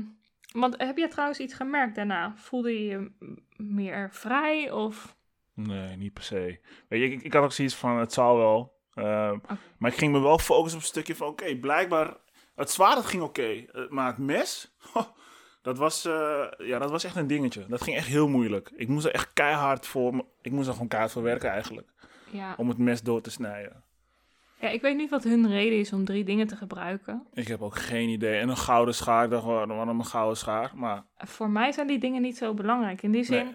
want 0.52 0.74
heb 0.78 0.96
je 0.96 1.08
trouwens 1.08 1.38
iets 1.38 1.54
gemerkt 1.54 1.94
daarna? 1.94 2.32
Voelde 2.36 2.70
je 2.72 2.84
je 2.88 3.10
meer 3.56 4.08
vrij 4.12 4.70
of. 4.70 5.16
Nee, 5.54 5.96
niet 5.96 6.12
per 6.12 6.22
se. 6.22 6.60
Weet 6.88 7.00
je, 7.00 7.10
ik, 7.10 7.22
ik 7.22 7.32
had 7.32 7.44
ook 7.44 7.52
zoiets 7.52 7.74
van, 7.74 7.98
het 7.98 8.12
zal 8.12 8.36
wel. 8.36 8.74
Uh, 8.94 9.32
Maar 9.78 9.90
ik 9.90 9.98
ging 9.98 10.12
me 10.12 10.20
wel 10.20 10.38
focussen 10.38 10.78
op 10.78 10.84
een 10.84 10.90
stukje 10.90 11.16
van, 11.16 11.26
oké, 11.28 11.56
blijkbaar... 11.56 12.16
Het 12.54 12.70
zwaard 12.70 13.04
ging 13.06 13.22
oké, 13.22 13.42
eh, 13.42 13.88
maar 13.88 14.06
het 14.06 14.18
mes... 14.18 14.74
dat, 15.66 15.78
was, 15.78 16.04
eh, 16.04 16.44
ja, 16.58 16.78
dat 16.78 16.90
was 16.90 17.04
echt 17.04 17.16
een 17.16 17.26
dingetje. 17.26 17.64
Dat 17.68 17.82
ging 17.82 17.96
echt 17.96 18.06
heel 18.06 18.28
moeilijk. 18.28 18.70
Ik 18.76 18.88
moest 18.88 19.04
er 19.06 19.12
echt 19.14 19.32
keihard 19.32 19.86
voor... 19.86 20.24
Ik 20.42 20.52
moest 20.52 20.66
er 20.66 20.72
gewoon 20.72 20.88
keihard 20.88 21.12
voor 21.12 21.22
werken 21.22 21.50
eigenlijk. 21.50 21.92
Ja, 22.30 22.54
Om 22.56 22.68
het 22.68 22.78
mes 22.78 23.02
door 23.02 23.20
te 23.20 23.30
snijden. 23.30 23.84
Ja, 24.60 24.68
ik 24.68 24.80
weet 24.82 24.96
niet 24.96 25.10
wat 25.10 25.24
hun 25.24 25.48
reden 25.48 25.78
is 25.78 25.92
om 25.92 26.04
drie 26.04 26.24
dingen 26.24 26.46
te 26.46 26.56
gebruiken. 26.56 27.26
Ik 27.32 27.48
heb 27.48 27.62
ook 27.62 27.76
geen 27.76 28.08
idee. 28.08 28.38
En 28.40 28.48
een 28.48 28.56
gouden 28.56 28.94
schaar, 28.94 29.24
ik 29.24 29.30
dacht, 29.30 29.44
"Wa- 29.44 29.66
waarom 29.66 29.98
een 29.98 30.04
gouden 30.04 30.36
schaar? 30.36 30.72
Maar 30.74 31.04
Voor 31.16 31.50
mij 31.50 31.72
zijn 31.72 31.86
die 31.86 31.98
dingen 31.98 32.22
niet 32.22 32.36
zo 32.36 32.54
belangrijk. 32.54 33.02
In 33.02 33.10
die 33.10 33.24
zin, 33.24 33.44
Nee. 33.44 33.54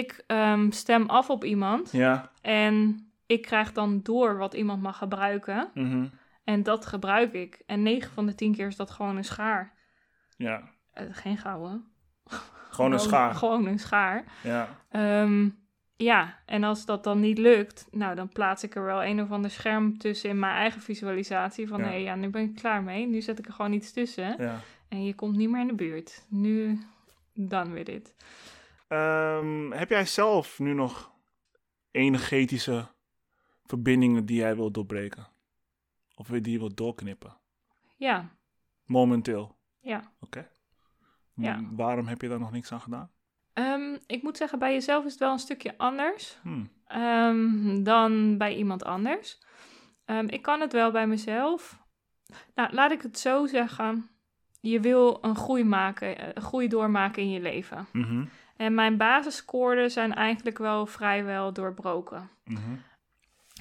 ik 0.00 0.24
ehm, 0.26 0.70
stem 0.70 1.08
af 1.08 1.30
op 1.30 1.44
iemand 1.44 1.92
ja, 1.92 2.30
en 2.42 3.06
ik 3.26 3.42
krijg 3.42 3.72
dan 3.72 4.00
door 4.02 4.36
wat 4.36 4.54
iemand 4.54 4.82
mag 4.82 4.98
gebruiken. 4.98 5.70
mhm, 5.74 6.06
En 6.44 6.62
dat 6.62 6.86
gebruik 6.86 7.32
ik. 7.32 7.62
En 7.66 7.82
9 7.82 8.12
van 8.12 8.26
de 8.26 8.34
10 8.34 8.54
keer 8.54 8.66
is 8.66 8.76
dat 8.76 8.90
gewoon 8.90 9.16
een 9.16 9.24
schaar. 9.24 9.72
ja. 10.36 10.78
Eh, 11.00 11.06
geen 11.16 11.36
gouden. 11.38 11.84
Gewoon 12.70 12.92
een 12.92 13.00
schaar. 13.00 13.34
Gewoon 13.34 13.66
een 13.66 13.78
schaar. 13.78 14.24
Ja, 14.42 14.68
Ehm, 14.88 15.48
ja, 15.96 16.38
en 16.46 16.64
als 16.64 16.84
dat 16.84 17.04
dan 17.04 17.20
niet 17.20 17.38
lukt, 17.38 17.88
nou 17.90 18.14
dan 18.14 18.28
plaats 18.28 18.62
ik 18.62 18.74
er 18.74 18.84
wel 18.84 19.04
een 19.04 19.22
of 19.22 19.30
ander 19.30 19.50
scherm 19.50 19.98
tussen 19.98 20.30
in 20.30 20.38
mijn 20.38 20.54
eigen 20.56 20.80
visualisatie. 20.80 21.68
Van 21.68 21.78
Ja. 21.80 21.86
hé, 21.86 21.94
ja, 21.94 22.14
nu 22.14 22.28
ben 22.28 22.42
ik 22.42 22.54
klaar 22.54 22.82
mee. 22.82 23.06
Nu 23.06 23.20
zet 23.20 23.38
ik 23.38 23.46
er 23.46 23.52
gewoon 23.52 23.72
iets 23.72 23.92
tussen. 23.92 24.34
ja. 24.38 24.60
En 24.88 25.04
je 25.04 25.14
komt 25.14 25.36
niet 25.36 25.50
meer 25.50 25.60
in 25.60 25.66
de 25.66 25.74
buurt. 25.74 26.24
Nu, 26.28 26.80
dan 27.34 27.72
weer 27.72 27.84
dit. 27.84 28.14
Ehm, 28.88 29.70
heb 29.70 29.88
jij 29.88 30.06
zelf 30.06 30.58
nu 30.58 30.74
nog 30.74 31.12
energetische 31.90 32.86
verbindingen 33.64 34.26
die 34.26 34.36
jij 34.36 34.56
wilt 34.56 34.74
doorbreken? 34.74 35.26
Of 36.14 36.26
die 36.26 36.52
je 36.52 36.58
wilt 36.58 36.76
doorknippen? 36.76 37.36
Ja, 37.96 38.28
Momenteel. 38.84 39.56
ja. 39.80 40.12
Oké. 40.20 40.49
Ja. 41.42 41.56
M- 41.56 41.76
Waarom 41.76 42.06
heb 42.06 42.20
je 42.22 42.28
daar 42.28 42.38
nog 42.38 42.52
niks 42.52 42.72
aan 42.72 42.80
gedaan? 42.80 43.10
Ehm, 43.52 43.96
ik 44.06 44.22
moet 44.22 44.36
zeggen, 44.36 44.58
bij 44.58 44.72
jezelf 44.72 45.04
is 45.04 45.10
het 45.10 45.20
wel 45.20 45.32
een 45.32 45.38
stukje 45.38 45.74
anders 45.78 46.38
Hm. 46.42 46.64
ehm, 46.86 47.82
dan 47.82 48.36
bij 48.38 48.56
iemand 48.56 48.84
anders. 48.84 49.38
Ehm, 50.04 50.26
ik 50.28 50.42
kan 50.42 50.60
het 50.60 50.72
wel 50.72 50.90
bij 50.90 51.06
mezelf. 51.06 51.78
Nou, 52.54 52.72
laat 52.72 52.90
ik 52.90 53.02
het 53.02 53.18
zo 53.18 53.46
zeggen. 53.46 54.08
Je 54.60 54.80
wil 54.80 55.18
een 55.20 55.36
groei 55.36 55.64
maken, 55.64 56.18
eh, 56.18 56.28
een 56.34 56.42
groei 56.42 56.68
doormaken 56.68 57.22
in 57.22 57.30
je 57.30 57.40
leven. 57.40 57.86
Mhm. 57.92 58.24
En 58.56 58.74
mijn 58.74 58.96
basisscoren 58.96 59.90
zijn 59.90 60.14
eigenlijk 60.14 60.58
wel 60.58 60.86
vrijwel 60.86 61.52
doorbroken. 61.52 62.28
Mhm. 62.44 62.60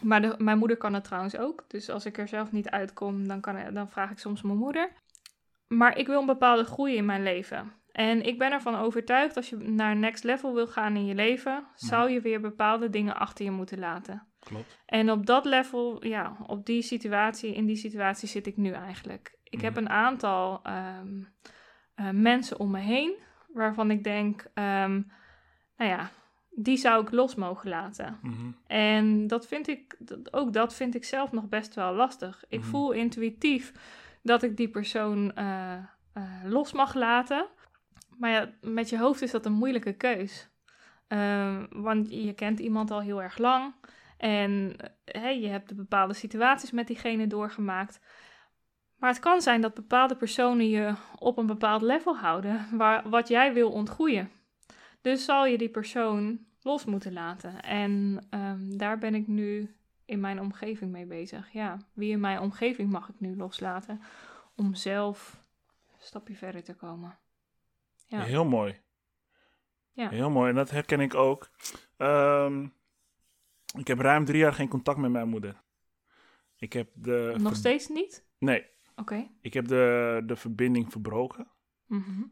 Maar 0.03 0.21
de, 0.21 0.35
mijn 0.37 0.57
moeder 0.57 0.77
kan 0.77 0.93
het 0.93 1.03
trouwens 1.03 1.37
ook. 1.37 1.63
Dus 1.67 1.89
als 1.89 2.05
ik 2.05 2.17
er 2.17 2.27
zelf 2.27 2.51
niet 2.51 2.69
uitkom, 2.69 3.27
dan, 3.27 3.39
kan, 3.41 3.73
dan 3.73 3.89
vraag 3.89 4.11
ik 4.11 4.19
soms 4.19 4.41
mijn 4.41 4.57
moeder. 4.57 4.89
Maar 5.69 5.97
ik 5.97 6.07
wil 6.07 6.19
een 6.19 6.25
bepaalde 6.25 6.63
groei 6.63 6.95
in 6.95 7.05
mijn 7.05 7.23
leven. 7.23 7.71
En 7.91 8.25
ik 8.25 8.37
ben 8.37 8.51
ervan 8.51 8.75
overtuigd, 8.75 9.35
als 9.35 9.49
je 9.49 9.55
naar 9.57 9.95
next 9.95 10.23
level 10.23 10.53
wil 10.53 10.67
gaan 10.67 10.95
in 10.95 11.05
je 11.05 11.15
leven, 11.15 11.63
zou 11.75 12.09
je 12.09 12.21
weer 12.21 12.41
bepaalde 12.41 12.89
dingen 12.89 13.15
achter 13.15 13.45
je 13.45 13.51
moeten 13.51 13.79
laten. 13.79 14.27
Klopt. 14.39 14.77
En 14.85 15.11
op 15.11 15.25
dat 15.25 15.45
level, 15.45 16.05
ja, 16.05 16.37
op 16.47 16.65
die 16.65 16.81
situatie, 16.81 17.53
in 17.55 17.65
die 17.65 17.75
situatie 17.75 18.27
zit 18.27 18.47
ik 18.47 18.57
nu 18.57 18.71
eigenlijk. 18.71 19.37
Ik 19.43 19.61
heb 19.61 19.73
Mhm. 19.73 19.81
een 19.83 19.89
aantal 19.89 20.59
ehm, 20.63 21.21
eh, 21.95 22.09
mensen 22.09 22.59
om 22.59 22.71
me 22.71 22.79
heen 22.79 23.13
waarvan 23.53 23.91
ik 23.91 24.03
denk, 24.03 24.45
ehm, 24.53 25.01
nou 25.77 25.89
ja, 25.89 26.09
die 26.49 26.77
zou 26.77 27.01
ik 27.03 27.11
los 27.11 27.35
mogen 27.35 27.69
laten. 27.69 28.19
Mhm. 28.21 28.51
En 28.67 29.27
dat 29.27 29.47
vind 29.47 29.67
ik, 29.67 29.97
ook 30.31 30.53
dat 30.53 30.75
vind 30.75 30.95
ik 30.95 31.03
zelf 31.03 31.31
nog 31.31 31.49
best 31.49 31.75
wel 31.75 31.93
lastig. 31.93 32.43
Ik 32.47 32.59
Mhm. 32.59 32.69
voel 32.69 32.91
intuïtief 32.91 33.73
dat 34.21 34.43
ik 34.43 34.57
die 34.57 34.69
persoon 34.69 35.33
eh, 35.33 35.73
eh, 36.13 36.23
los 36.43 36.71
mag 36.71 36.93
laten. 36.93 37.47
Maar 38.17 38.31
ja, 38.31 38.49
met 38.61 38.89
je 38.89 38.97
hoofd 38.97 39.21
is 39.21 39.31
dat 39.31 39.45
een 39.45 39.53
moeilijke 39.53 39.93
keus. 39.93 40.49
Ehm, 41.07 41.65
want 41.69 42.09
je 42.09 42.33
kent 42.33 42.59
iemand 42.59 42.91
al 42.91 43.01
heel 43.01 43.21
erg 43.21 43.37
lang. 43.37 43.73
En 44.17 44.75
eh, 45.03 45.41
je 45.41 45.47
hebt 45.47 45.69
de 45.69 45.75
bepaalde 45.75 46.13
situaties 46.13 46.71
met 46.71 46.87
diegene 46.87 47.27
doorgemaakt. 47.27 47.99
Maar 48.97 49.09
het 49.09 49.19
kan 49.19 49.41
zijn 49.41 49.61
dat 49.61 49.73
bepaalde 49.73 50.15
personen 50.15 50.69
je 50.69 50.93
op 51.19 51.37
een 51.37 51.45
bepaald 51.45 51.81
level 51.81 52.17
houden 52.17 52.67
waar, 52.77 53.09
wat 53.09 53.27
jij 53.27 53.53
wil 53.53 53.71
ontgroeien. 53.71 54.31
Dus 55.01 55.25
zal 55.25 55.45
je 55.45 55.57
die 55.57 55.69
persoon 55.69 56.39
los 56.61 56.85
moeten 56.85 57.13
laten. 57.13 57.61
En 57.61 58.25
ehm, 58.29 58.77
daar 58.77 58.97
ben 58.97 59.15
ik 59.15 59.27
nu 59.27 59.75
in 60.09 60.19
mijn 60.19 60.39
omgeving 60.39 60.91
mee 60.91 61.05
bezig. 61.05 61.51
Ja, 61.51 61.77
wie 61.93 62.11
in 62.11 62.19
mijn 62.19 62.39
omgeving 62.39 62.91
mag 62.91 63.09
ik 63.09 63.19
nu 63.19 63.35
loslaten 63.35 64.01
om 64.55 64.75
zelf 64.75 65.43
een 65.91 66.05
stapje 66.05 66.35
verder 66.35 66.63
te 66.63 66.73
komen. 66.73 67.19
Ja. 68.07 68.21
Heel 68.21 68.45
mooi. 68.45 68.79
Ja. 69.91 70.09
Heel 70.09 70.29
mooi. 70.29 70.49
En 70.49 70.55
dat 70.55 70.69
herken 70.69 70.99
ik 70.99 71.13
ook. 71.13 71.49
Ehm, 71.97 72.67
ik 73.77 73.87
heb 73.87 73.99
ruim 73.99 74.25
drie 74.25 74.39
jaar 74.39 74.53
geen 74.53 74.67
contact 74.67 74.97
met 74.97 75.11
mijn 75.11 75.29
moeder. 75.29 75.61
Ik 76.57 76.73
heb 76.73 76.89
de... 76.93 77.35
Nog 77.37 77.55
steeds 77.55 77.87
niet? 77.87 78.25
Nee, 78.37 78.65
Oké. 78.95 79.29
ik 79.41 79.53
heb 79.53 79.67
de, 79.67 80.21
de 80.25 80.35
verbinding 80.35 80.91
verbroken. 80.91 81.47
Mhm. 81.85 82.23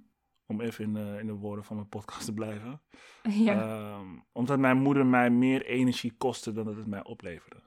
Om 0.45 0.61
even 0.61 0.83
in 0.83 0.93
de, 0.93 1.17
in 1.19 1.27
de 1.27 1.33
woorden 1.33 1.65
van 1.65 1.75
mijn 1.75 1.89
podcast 1.89 2.25
te 2.25 2.33
blijven. 2.33 2.81
Ja. 3.29 3.61
Ehm, 3.61 4.19
omdat 4.31 4.59
mijn 4.59 4.77
moeder 4.77 5.05
mij 5.05 5.29
meer 5.29 5.65
energie 5.65 6.13
kostte 6.17 6.51
dan 6.51 6.65
dat 6.65 6.75
het 6.75 6.87
mij 6.87 7.03
opleverde. 7.03 7.66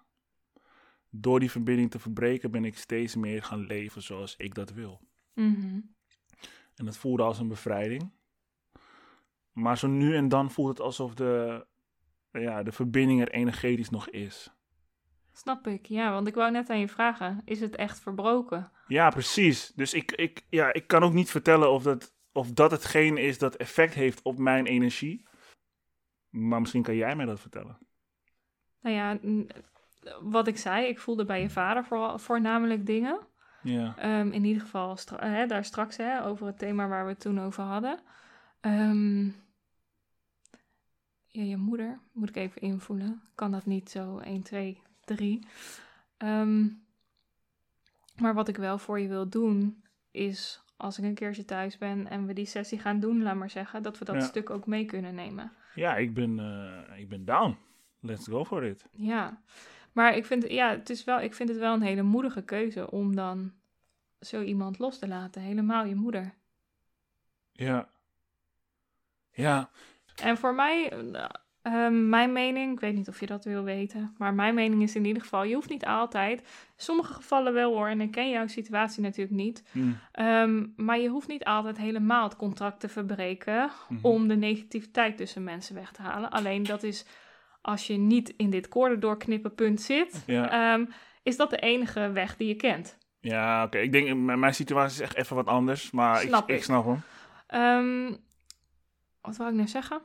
Door 1.10 1.40
die 1.40 1.50
verbinding 1.50 1.90
te 1.90 1.98
verbreken 1.98 2.50
ben 2.50 2.64
ik 2.64 2.78
steeds 2.78 3.14
meer 3.14 3.42
gaan 3.42 3.66
leven 3.66 4.02
zoals 4.02 4.36
ik 4.36 4.54
dat 4.54 4.72
wil. 4.72 5.00
Mhm. 5.34 5.80
En 6.74 6.84
dat 6.84 6.96
voelde 6.96 7.22
als 7.22 7.38
een 7.38 7.48
bevrijding. 7.48 8.10
Maar 9.52 9.78
zo 9.78 9.88
nu 9.88 10.16
en 10.16 10.28
dan 10.28 10.50
voelt 10.50 10.68
het 10.68 10.80
alsof 10.80 11.14
de, 11.14 11.66
ja, 12.32 12.62
de 12.62 12.72
verbinding 12.72 13.20
er 13.20 13.30
energetisch 13.30 13.90
nog 13.90 14.08
is. 14.08 14.54
Snap 15.32 15.66
ik, 15.66 15.86
ja, 15.86 16.12
want 16.12 16.26
ik 16.26 16.34
wou 16.34 16.50
net 16.50 16.70
aan 16.70 16.78
je 16.78 16.88
vragen: 16.88 17.42
is 17.44 17.60
het 17.60 17.76
echt 17.76 18.00
verbroken? 18.00 18.70
Ja, 18.86 19.10
precies. 19.10 19.72
Dus 19.74 19.94
ik, 19.94 20.12
ik, 20.12 20.46
ja, 20.48 20.72
ik 20.72 20.86
kan 20.86 21.02
ook 21.02 21.12
niet 21.12 21.30
vertellen 21.30 21.70
of 21.70 21.82
dat, 21.82 22.14
of 22.32 22.52
dat 22.52 22.70
hetgeen 22.70 23.16
is 23.16 23.38
dat 23.38 23.56
effect 23.56 23.94
heeft 23.94 24.22
op 24.22 24.38
mijn 24.38 24.66
energie. 24.66 25.26
Maar 26.28 26.60
misschien 26.60 26.82
kan 26.82 26.96
jij 26.96 27.16
mij 27.16 27.26
dat 27.26 27.40
vertellen. 27.40 27.78
Nou 28.80 28.96
ja, 28.96 29.18
wat 30.20 30.46
ik 30.46 30.56
zei, 30.58 30.86
ik 30.86 30.98
voelde 30.98 31.24
bij 31.24 31.40
je 31.42 31.50
vader 31.50 31.84
voornamelijk 32.20 32.86
dingen. 32.86 33.18
Ja. 33.62 33.94
Ehm, 33.96 34.30
in 34.30 34.44
ieder 34.44 34.62
geval 34.62 34.96
stra- 34.96 35.26
hè, 35.28 35.46
daar 35.46 35.64
straks 35.64 35.96
hè, 35.96 36.24
over 36.24 36.46
het 36.46 36.58
thema 36.58 36.88
waar 36.88 37.04
we 37.04 37.10
het 37.10 37.20
toen 37.20 37.40
over 37.40 37.62
hadden. 37.64 37.98
Ehm, 38.60 39.24
ja, 41.26 41.42
je 41.42 41.56
moeder, 41.56 41.98
moet 42.12 42.28
ik 42.28 42.36
even 42.36 42.60
invoelen. 42.62 43.22
Kan 43.34 43.50
dat 43.50 43.66
niet 43.66 43.90
zo 43.90 44.18
1, 44.18 44.42
2, 44.42 44.82
3. 45.04 45.46
Ehm, 46.16 46.66
maar 48.16 48.34
wat 48.34 48.48
ik 48.48 48.56
wel 48.56 48.78
voor 48.78 49.00
je 49.00 49.08
wil 49.08 49.28
doen, 49.28 49.82
is 50.10 50.62
als 50.76 50.98
ik 50.98 51.04
een 51.04 51.14
keertje 51.14 51.44
thuis 51.44 51.78
ben 51.78 52.06
en 52.08 52.26
we 52.26 52.32
die 52.32 52.46
sessie 52.46 52.78
gaan 52.78 53.00
doen, 53.00 53.22
laat 53.22 53.36
maar 53.36 53.50
zeggen, 53.50 53.82
dat 53.82 53.98
we 53.98 54.04
dat 54.04 54.14
Ja. 54.14 54.20
stuk 54.20 54.50
ook 54.50 54.66
mee 54.66 54.84
kunnen 54.84 55.14
nemen. 55.14 55.52
Ja, 55.74 55.96
ik 55.96 56.14
ben, 56.14 56.38
eh, 56.38 56.98
ik 56.98 57.08
ben 57.08 57.24
down. 57.24 57.56
Let's 58.00 58.26
go 58.28 58.44
for 58.44 58.64
it. 58.64 58.84
Ja, 58.92 59.40
maar 59.92 60.16
ik 60.16 60.24
vind, 60.24 60.50
ja, 60.50 60.70
het 60.70 60.90
is 60.90 61.04
wel, 61.04 61.20
ik 61.20 61.34
vind 61.34 61.48
het 61.48 61.58
wel 61.58 61.74
een 61.74 61.82
hele 61.82 62.02
moedige 62.02 62.42
keuze 62.42 62.90
om 62.90 63.16
dan 63.16 63.52
zo 64.20 64.42
iemand 64.42 64.78
los 64.78 64.98
te 64.98 65.08
laten. 65.08 65.42
Helemaal 65.42 65.84
je 65.84 65.94
moeder. 65.94 66.34
Ja. 67.52 67.88
Ja. 69.32 69.70
En 70.22 70.36
voor 70.38 70.54
mij, 70.54 70.90
eh, 70.92 71.24
ehm, 71.62 72.08
mijn 72.08 72.32
mening, 72.32 72.72
ik 72.72 72.80
weet 72.80 72.94
niet 72.94 73.08
of 73.08 73.20
je 73.20 73.26
dat 73.26 73.44
wil 73.44 73.62
weten, 73.62 74.14
maar 74.18 74.34
mijn 74.34 74.54
mening 74.54 74.82
is 74.82 74.94
in 74.94 75.04
ieder 75.04 75.22
geval, 75.22 75.42
je 75.44 75.54
hoeft 75.54 75.68
niet 75.68 75.86
altijd, 75.86 76.48
sommige 76.76 77.12
gevallen 77.12 77.52
wel 77.52 77.72
hoor, 77.74 77.88
en 77.88 78.00
ik 78.00 78.10
ken 78.10 78.30
jouw 78.30 78.46
situatie 78.46 79.02
natuurlijk 79.02 79.36
niet, 79.36 79.62
Hm. 79.72 79.92
ehm, 80.12 80.66
maar 80.76 80.98
je 80.98 81.08
hoeft 81.08 81.28
niet 81.28 81.44
altijd 81.44 81.76
helemaal 81.76 82.24
het 82.24 82.36
contract 82.36 82.80
te 82.80 82.88
verbreken 82.88 83.70
Mhm. 83.88 84.06
om 84.06 84.28
de 84.28 84.36
negativiteit 84.36 85.16
tussen 85.16 85.44
mensen 85.44 85.74
weg 85.74 85.92
te 85.92 86.02
halen. 86.02 86.30
Alleen 86.30 86.62
dat 86.62 86.82
is, 86.82 87.04
als 87.60 87.86
je 87.86 87.96
niet 87.96 88.34
in 88.36 88.50
dit 88.50 88.68
koorden 88.68 89.00
doorknippen 89.00 89.54
punt 89.54 89.80
zit, 89.80 90.22
Ja. 90.26 90.72
ehm, 90.74 90.84
is 91.22 91.36
dat 91.36 91.50
de 91.50 91.56
enige 91.56 92.10
weg 92.12 92.36
die 92.36 92.48
je 92.48 92.54
kent. 92.54 92.98
Ja, 93.20 93.64
oké. 93.64 93.78
Ik 93.78 93.92
denk, 93.92 94.14
mijn 94.16 94.54
situatie 94.54 94.94
is 95.02 95.08
echt 95.08 95.16
even 95.16 95.36
wat 95.36 95.46
anders. 95.46 95.90
Maar 95.90 96.16
Snap 96.20 96.42
ik, 96.42 96.48
ik 96.48 96.56
ik. 96.56 96.62
snap 96.62 96.84
hem. 96.84 97.00
Ehm, 97.46 98.14
wat 99.20 99.36
wou 99.36 99.50
ik 99.50 99.56
nou 99.56 99.68
zeggen? 99.68 100.00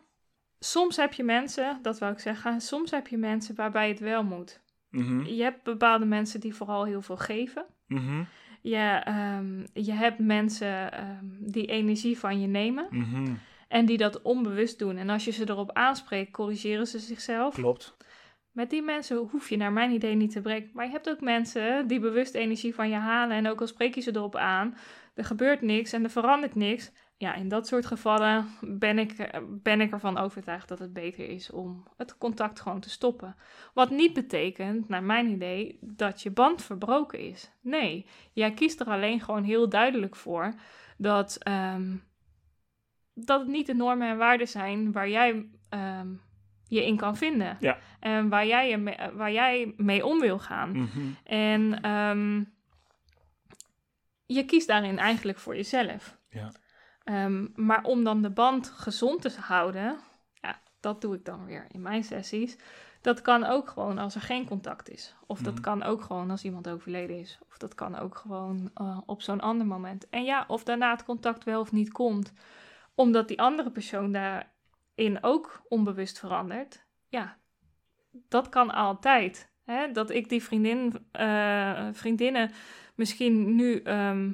Soms 0.60 0.96
heb 0.98 1.14
je 1.14 1.24
mensen, 1.24 1.80
dat 1.82 2.00
wou 2.00 2.12
ik 2.14 2.20
zeggen, 2.20 2.62
soms 2.62 2.92
heb 2.92 3.08
je 3.08 3.18
mensen 3.18 3.56
waarbij 3.56 3.88
het 3.90 4.00
wel 4.00 4.24
moet. 4.24 4.62
Mhm. 4.90 5.26
Je 5.26 5.44
hebt 5.44 5.64
bepaalde 5.64 6.06
mensen 6.06 6.40
die 6.40 6.56
vooral 6.56 6.86
heel 6.86 7.02
veel 7.02 7.18
geven. 7.18 7.66
Mhm. 7.88 8.24
Je, 8.62 9.02
ehm, 9.04 9.66
je 9.74 9.92
hebt 9.92 10.20
mensen 10.20 10.90
die 11.40 11.66
energie 11.66 12.20
van 12.20 12.42
je 12.42 12.48
nemen 12.48 12.88
Mhm. 12.90 13.34
En 13.68 13.86
die 13.86 13.98
dat 13.98 14.22
onbewust 14.22 14.80
doen. 14.80 14.98
En 14.98 15.10
als 15.10 15.26
je 15.26 15.32
ze 15.32 15.50
erop 15.50 15.72
aanspreekt, 15.72 16.32
corrigeren 16.32 16.88
ze 16.88 17.00
zichzelf. 17.00 17.54
Klopt. 17.54 17.98
Met 18.56 18.70
die 18.70 18.82
mensen 18.82 19.18
hoef 19.18 19.50
je 19.50 19.58
naar 19.58 19.72
mijn 19.72 19.92
idee 19.92 20.16
niet 20.16 20.32
te 20.32 20.42
breken. 20.42 20.70
Maar 20.74 20.86
je 20.86 20.92
hebt 20.92 21.10
ook 21.10 21.22
mensen 21.22 21.88
die 21.88 22.00
bewust 22.00 22.34
energie 22.34 22.76
van 22.76 22.90
je 22.90 22.96
halen. 22.96 23.38
En 23.38 23.48
ook 23.48 23.62
al 23.62 23.68
spreek 23.68 23.96
je 23.96 24.02
ze 24.02 24.16
erop 24.16 24.36
aan, 24.36 24.78
er 25.14 25.26
gebeurt 25.26 25.62
niks 25.62 25.94
en 25.94 26.04
er 26.04 26.10
verandert 26.10 26.56
niks. 26.56 26.92
ja, 27.18 27.34
in 27.34 27.48
dat 27.48 27.68
soort 27.68 27.86
gevallen 27.86 28.48
ben 28.62 29.00
ik, 29.00 29.40
ben 29.48 29.82
ik 29.82 29.92
ervan 29.92 30.18
overtuigd 30.18 30.68
dat 30.68 30.80
het 30.80 30.94
beter 30.94 31.30
is 31.30 31.52
om 31.52 31.88
het 31.98 32.18
contact 32.18 32.60
gewoon 32.60 32.80
te 32.80 32.90
stoppen. 32.90 33.36
Wat 33.74 33.90
niet 33.90 34.14
betekent, 34.14 34.90
naar 34.90 35.04
mijn 35.04 35.28
idee, 35.28 35.78
dat 35.82 36.22
je 36.22 36.32
band 36.32 36.64
verbroken 36.64 37.20
is. 37.20 37.52
Nee, 37.62 38.06
jij 38.34 38.54
kiest 38.54 38.80
er 38.80 38.88
alleen 38.88 39.22
gewoon 39.22 39.44
heel 39.44 39.70
duidelijk 39.70 40.16
voor 40.16 40.54
dat, 40.98 41.38
ehm, 41.40 41.96
dat 43.16 43.40
het 43.40 43.50
niet 43.50 43.66
de 43.66 43.74
normen 43.74 44.10
en 44.10 44.18
waarden 44.18 44.48
zijn 44.48 44.92
waar 44.92 45.10
jij 45.10 45.46
ehm, 45.70 46.08
je 46.68 46.86
in 46.86 46.98
kan 46.98 47.18
vinden. 47.18 47.58
Ja. 47.60 47.78
En 48.00 48.30
waar 48.30 48.46
jij, 48.48 48.70
je 48.70 48.78
mee, 48.78 48.98
waar 49.14 49.32
jij 49.32 49.74
mee 49.78 50.06
om 50.06 50.20
wil 50.20 50.40
gaan. 50.40 50.72
Mhm. 50.72 51.00
En 51.24 51.82
ehm, 51.82 52.44
je 54.26 54.46
kiest 54.46 54.68
daarin 54.68 54.98
eigenlijk 55.00 55.38
voor 55.38 55.56
jezelf. 55.56 56.18
Ja. 56.30 56.52
Ehm, 57.04 57.48
maar 57.56 57.84
om 57.84 58.04
dan 58.04 58.22
de 58.22 58.30
band 58.30 58.70
gezond 58.70 59.22
te 59.22 59.32
houden, 59.42 59.98
ja, 60.42 60.60
dat 60.80 61.02
doe 61.02 61.16
ik 61.16 61.26
dan 61.26 61.46
weer 61.46 61.66
in 61.72 61.82
mijn 61.82 62.04
sessies. 62.04 62.58
Dat 63.02 63.22
kan 63.22 63.44
ook 63.44 63.70
gewoon 63.70 63.98
als 63.98 64.16
er 64.16 64.22
geen 64.22 64.46
contact 64.48 64.90
is. 64.90 65.16
Of 65.28 65.40
dat 65.40 65.54
Mhm. 65.54 65.62
kan 65.62 65.84
ook 65.84 66.02
gewoon 66.02 66.32
als 66.32 66.44
iemand 66.44 66.70
overleden 66.70 67.20
is. 67.20 67.40
Of 67.50 67.58
dat 67.58 67.76
kan 67.76 67.98
ook 68.00 68.16
gewoon 68.18 68.72
eh, 68.74 68.98
op 69.06 69.22
zo'n 69.22 69.42
ander 69.42 69.68
moment. 69.68 70.10
En 70.10 70.24
ja, 70.24 70.46
of 70.48 70.64
daarna 70.64 70.92
het 70.92 71.04
contact 71.04 71.44
wel 71.44 71.60
of 71.60 71.72
niet 71.72 71.92
komt, 71.92 72.34
omdat 72.96 73.28
die 73.28 73.42
andere 73.42 73.72
persoon 73.72 74.12
daarin 74.12 75.18
ook 75.22 75.62
onbewust 75.68 76.20
verandert. 76.20 76.86
Ja, 77.08 77.38
dat 78.12 78.50
kan 78.50 78.72
altijd. 78.72 79.52
Hè? 79.64 79.92
Dat 79.92 80.10
ik 80.10 80.30
die 80.30 80.44
vriendin, 80.44 81.08
eh, 81.12 81.88
vriendinnen 81.92 82.52
misschien 82.96 83.56
nu 83.56 83.82
ehm, 83.82 84.32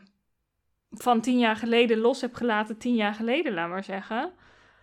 van 0.92 1.22
tien 1.22 1.40
jaar 1.40 1.56
geleden 1.56 1.98
los 1.98 2.22
heb 2.22 2.34
gelaten, 2.34 2.78
tien 2.78 2.96
jaar 2.96 3.14
geleden, 3.14 3.54
laat 3.54 3.70
maar 3.70 3.84
zeggen. 3.84 4.34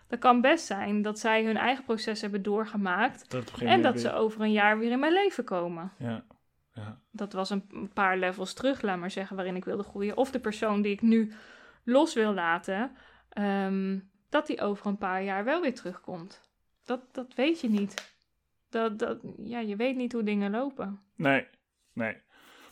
Dat 0.07 0.19
kan 0.19 0.41
best 0.41 0.65
zijn 0.65 1.01
dat 1.01 1.19
zij 1.19 1.43
hun 1.43 1.57
eigen 1.57 1.83
proces 1.83 2.21
hebben 2.21 2.43
doorgemaakt. 2.43 3.31
Dat 3.31 3.53
En 3.59 3.81
dat 3.81 3.99
ze 3.99 4.13
over 4.13 4.41
een 4.41 4.51
jaar 4.51 4.79
weer 4.79 4.91
in 4.91 4.99
mijn 4.99 5.13
leven 5.13 5.43
komen. 5.43 5.91
Ja. 5.97 6.23
Ja. 6.73 6.99
Dat 7.11 7.33
was 7.33 7.49
een 7.49 7.91
paar 7.93 8.17
levels 8.17 8.53
terug, 8.53 8.81
laat 8.81 8.99
maar 8.99 9.11
zeggen, 9.11 9.35
waarin 9.35 9.55
ik 9.55 9.65
wilde 9.65 9.83
groeien. 9.83 10.17
Of 10.17 10.31
de 10.31 10.39
persoon 10.39 10.81
die 10.81 10.91
ik 10.91 11.01
nu 11.01 11.33
los 11.83 12.13
wil 12.13 12.33
laten, 12.33 12.91
ehm, 13.29 13.99
dat 14.29 14.47
die 14.47 14.61
over 14.61 14.87
een 14.87 14.97
paar 14.97 15.23
jaar 15.23 15.43
wel 15.43 15.61
weer 15.61 15.75
terugkomt. 15.75 16.41
Dat, 16.85 17.01
dat 17.11 17.33
weet 17.35 17.61
je 17.61 17.69
niet. 17.69 18.13
Dat, 18.69 18.99
dat, 18.99 19.17
ja, 19.37 19.59
je 19.59 19.75
weet 19.75 19.95
niet 19.95 20.11
hoe 20.11 20.23
dingen 20.23 20.51
lopen. 20.51 21.01
Nee, 21.15 21.47
nee. 21.93 22.17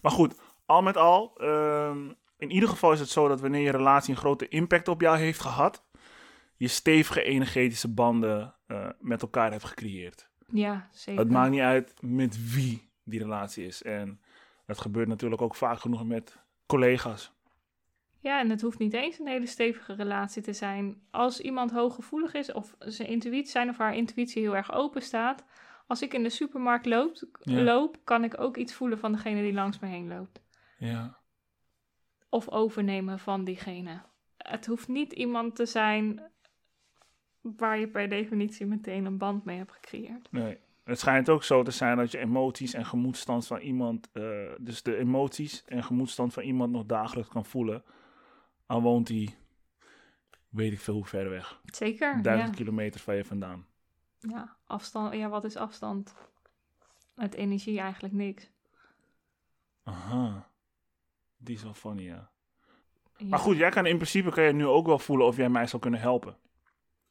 Maar 0.01 0.12
goed, 0.12 0.39
al 0.66 0.82
met 0.82 0.97
al, 0.97 1.34
ehm, 1.38 2.12
in 2.38 2.51
ieder 2.51 2.70
geval 2.70 2.91
is 2.91 2.99
het 2.99 3.10
zo 3.10 3.28
dat 3.28 3.41
wanneer 3.41 3.62
je 3.62 3.72
relatie 3.72 4.14
een 4.14 4.20
grote 4.20 4.47
impact 4.47 4.88
op 4.88 5.01
jou 5.01 5.18
heeft 5.18 5.39
gehad, 5.39 5.86
je 6.55 6.68
stevige 6.68 7.24
energetische 7.24 7.93
banden 7.93 8.55
eh, 8.68 8.89
met 8.99 9.22
elkaar 9.22 9.51
hebt 9.51 9.64
gecreëerd. 9.64 10.30
Ja, 10.47 10.88
zeker. 10.91 11.22
Het 11.22 11.32
maakt 11.32 11.51
niet 11.51 11.62
uit 11.62 11.93
met 12.01 12.53
wie 12.53 12.89
die 13.03 13.20
relatie 13.20 13.66
is. 13.66 13.84
En 13.84 14.22
dat 14.66 14.80
gebeurt 14.80 15.08
natuurlijk 15.08 15.41
ook 15.41 15.55
vaak 15.55 15.80
genoeg 15.80 16.05
met 16.05 16.38
collega's. 16.66 17.36
Ja, 18.28 18.39
en 18.39 18.49
het 18.49 18.61
hoeft 18.61 18.80
niet 18.80 18.93
eens 18.93 19.19
een 19.19 19.28
hele 19.28 19.45
stevige 19.45 19.93
relatie 19.93 20.41
te 20.41 20.53
zijn. 20.53 21.01
Als 21.11 21.39
iemand 21.39 21.71
hooggevoelig 21.71 22.34
is 22.34 22.51
of 22.51 22.75
zijn 22.80 23.07
intuïtie, 23.07 23.51
zijn 23.51 23.69
of 23.69 23.78
haar 23.78 23.95
intuïtie 23.95 24.41
heel 24.41 24.55
erg 24.55 24.71
open 24.73 25.01
staat. 25.01 25.43
Als 25.88 26.01
ik 26.01 26.13
in 26.13 26.23
de 26.23 26.30
supermarkt 26.30 26.86
loop, 26.86 27.17
Ja. 27.41 27.61
loop, 27.61 27.97
kan 28.03 28.23
ik 28.23 28.39
ook 28.39 28.57
iets 28.57 28.73
voelen 28.73 28.99
van 28.99 29.11
degene 29.11 29.41
die 29.41 29.53
langs 29.53 29.80
me 29.80 29.88
heen 29.88 30.07
loopt. 30.07 30.41
Ja, 30.78 31.17
Of 32.30 32.49
overnemen 32.49 33.19
van 33.19 33.43
diegene. 33.43 34.01
Het 34.38 34.65
hoeft 34.65 34.88
niet 34.88 35.13
iemand 35.13 35.55
te 35.55 35.65
zijn 35.65 36.21
waar 37.41 37.80
je 37.80 37.88
per 37.88 38.09
definitie 38.09 38.65
meteen 38.65 39.05
een 39.05 39.17
band 39.17 39.45
mee 39.45 39.57
hebt 39.57 39.71
gecreëerd. 39.71 40.28
nee. 40.32 40.57
Het 40.84 40.99
schijnt 40.99 41.30
ook 41.30 41.43
zo 41.43 41.63
te 41.63 41.71
zijn 41.71 41.97
dat 41.97 42.11
je 42.11 42.17
emoties 42.17 42.73
en 42.73 42.86
gemoedstand 42.86 43.47
van 43.47 43.59
iemand, 43.59 44.09
eh, 44.13 44.23
dus 44.59 44.84
de 44.84 44.97
emoties 44.97 45.63
en 45.65 45.84
gemoedstand 45.84 46.34
van 46.34 46.43
iemand 46.43 46.71
nog 46.71 46.86
dagelijks 46.86 47.30
kan 47.30 47.45
voelen. 47.45 47.84
Al 48.68 48.82
woont 48.82 49.07
hij, 49.07 49.36
weet 50.49 50.72
ik 50.72 50.80
veel 50.80 50.93
hoe 50.93 51.05
ver 51.05 51.30
weg. 51.30 51.61
Zeker, 51.65 52.22
Duizend 52.22 52.49
ja. 52.49 52.55
kilometer 52.55 52.99
van 52.99 53.15
je 53.15 53.26
vandaan. 53.26 53.65
ja. 54.20 54.55
Afstand, 54.65 55.13
ja, 55.13 55.30
wat 55.30 55.43
is 55.43 55.55
afstand? 55.55 56.13
Met 57.15 57.34
energie 57.34 57.80
eigenlijk 57.80 58.13
niks. 58.13 58.49
Aha. 59.84 60.47
Die 61.38 61.55
is 61.55 61.63
wel 61.63 61.74
funny, 61.74 62.03
ja. 62.03 62.30
Ja. 63.18 63.28
Maar 63.28 63.39
goed, 63.39 63.57
jij 63.57 63.70
kan 63.70 63.86
in 63.86 63.95
principe 63.95 64.30
kan 64.32 64.43
je 64.43 64.53
nu 64.53 64.65
ook 64.65 64.86
wel 64.86 64.99
voelen 64.99 65.28
of 65.28 65.38
jij 65.38 65.49
mij 65.49 65.68
zou 65.68 65.82
kunnen 65.82 65.99
helpen. 65.99 66.38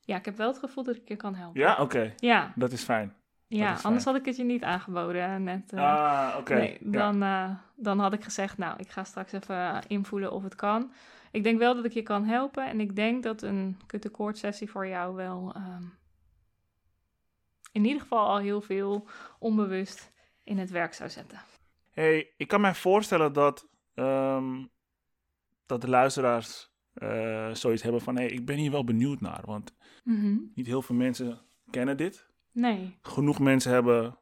Ja, 0.01 0.17
ik 0.17 0.25
heb 0.25 0.37
wel 0.37 0.47
het 0.49 0.59
gevoel 0.59 0.85
dat 0.85 0.97
ik 0.97 1.09
je 1.09 1.17
kan 1.17 1.35
helpen. 1.35 1.61
Ja, 1.61 1.77
oké. 1.81 2.15
Ja, 2.17 2.53
Dat 2.57 2.73
is 2.73 2.83
fijn. 2.83 3.15
ja 3.47 3.73
is 3.75 3.85
anders 3.85 4.03
fijn. 4.03 4.15
had 4.15 4.25
ik 4.25 4.29
het 4.31 4.37
je 4.37 4.45
niet 4.45 4.63
aangeboden. 4.63 5.43
Net, 5.43 5.73
eh, 5.73 5.83
ah, 5.83 6.37
oké. 6.39 6.55
nee, 6.55 6.79
Ja. 6.81 6.91
dan, 6.91 7.23
eh, 7.23 7.57
dan 7.77 7.99
had 7.99 8.13
ik 8.13 8.25
gezegd, 8.25 8.59
nou, 8.59 8.79
ik 8.79 8.89
ga 8.91 9.05
straks 9.05 9.33
even 9.33 9.83
invoelen 9.87 10.33
of 10.33 10.43
het 10.43 10.55
kan. 10.55 10.93
Ik 11.33 11.43
denk 11.43 11.59
wel 11.59 11.75
dat 11.75 11.85
ik 11.85 11.93
je 11.93 12.03
kan 12.03 12.25
helpen. 12.25 12.67
En 12.69 12.81
ik 12.81 12.97
denk 12.97 13.23
dat 13.23 13.43
een 13.43 13.81
kutte 13.87 14.31
sessie 14.33 14.71
voor 14.71 14.87
jou 14.87 15.15
wel 15.15 15.53
ehm, 15.55 15.83
in 17.73 17.85
ieder 17.85 18.01
geval 18.01 18.27
al 18.29 18.39
heel 18.39 18.61
veel 18.61 19.09
onbewust 19.39 20.13
in 20.45 20.59
het 20.59 20.71
werk 20.71 20.95
zou 20.95 21.11
zetten. 21.11 21.41
Hey, 21.91 22.33
ik 22.37 22.49
kan 22.49 22.61
mij 22.61 22.75
voorstellen 22.75 23.33
dat, 23.33 23.69
ehm, 23.95 24.65
dat 25.67 25.81
de 25.81 25.89
luisteraars 25.89 26.75
eh, 26.93 27.55
zoiets 27.55 27.83
hebben 27.83 28.01
van... 28.01 28.17
Hey, 28.17 28.27
ik 28.27 28.47
ben 28.47 28.57
hier 28.57 28.71
wel 28.71 28.85
benieuwd 28.85 29.21
naar, 29.21 29.43
want 29.45 29.75
Mhm. 30.05 30.37
niet 30.55 30.67
heel 30.67 30.83
veel 30.83 30.97
mensen 30.97 31.41
kennen 31.71 31.97
dit. 31.97 32.31
Nee, 32.53 32.99
Genoeg 33.03 33.39
mensen 33.39 33.73
hebben 33.73 34.19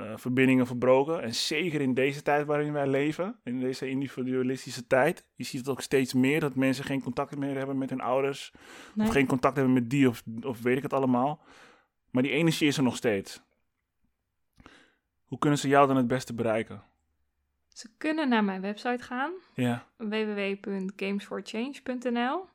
eh, 0.00 0.12
verbindingen 0.16 0.66
verbroken. 0.66 1.22
En 1.22 1.34
zeker 1.34 1.80
in 1.80 1.94
deze 1.94 2.22
tijd 2.22 2.46
waarin 2.46 2.72
wij 2.72 2.86
leven, 2.86 3.38
in 3.44 3.60
deze 3.60 3.88
individualistische 3.88 4.86
tijd... 4.86 5.24
Je 5.34 5.44
ziet 5.44 5.60
het 5.60 5.68
ook 5.68 5.80
steeds 5.80 6.14
meer, 6.14 6.40
dat 6.40 6.54
mensen 6.54 6.84
geen 6.84 7.02
contact 7.02 7.36
meer 7.36 7.56
hebben 7.56 7.78
met 7.78 7.90
hun 7.90 8.00
ouders... 8.00 8.52
nee. 8.94 9.06
Of 9.06 9.12
geen 9.12 9.26
contact 9.26 9.56
hebben 9.56 9.74
met 9.74 9.90
die 9.90 10.08
of, 10.08 10.22
of 10.42 10.62
weet 10.62 10.76
ik 10.76 10.82
het 10.82 10.92
allemaal. 10.92 11.42
Maar 12.10 12.22
die 12.22 12.32
energie 12.32 12.68
is 12.68 12.76
er 12.76 12.82
nog 12.82 12.96
steeds. 12.96 13.42
Hoe 15.24 15.38
kunnen 15.38 15.58
ze 15.58 15.68
jou 15.68 15.86
dan 15.86 15.96
het 15.96 16.06
beste 16.06 16.34
bereiken? 16.34 16.82
Ze 17.68 17.88
kunnen 17.98 18.28
naar 18.28 18.44
mijn 18.44 18.60
website 18.60 19.02
gaan. 19.02 19.32
Ja, 19.54 19.86
www.gamesforchange.nl. 19.96 22.48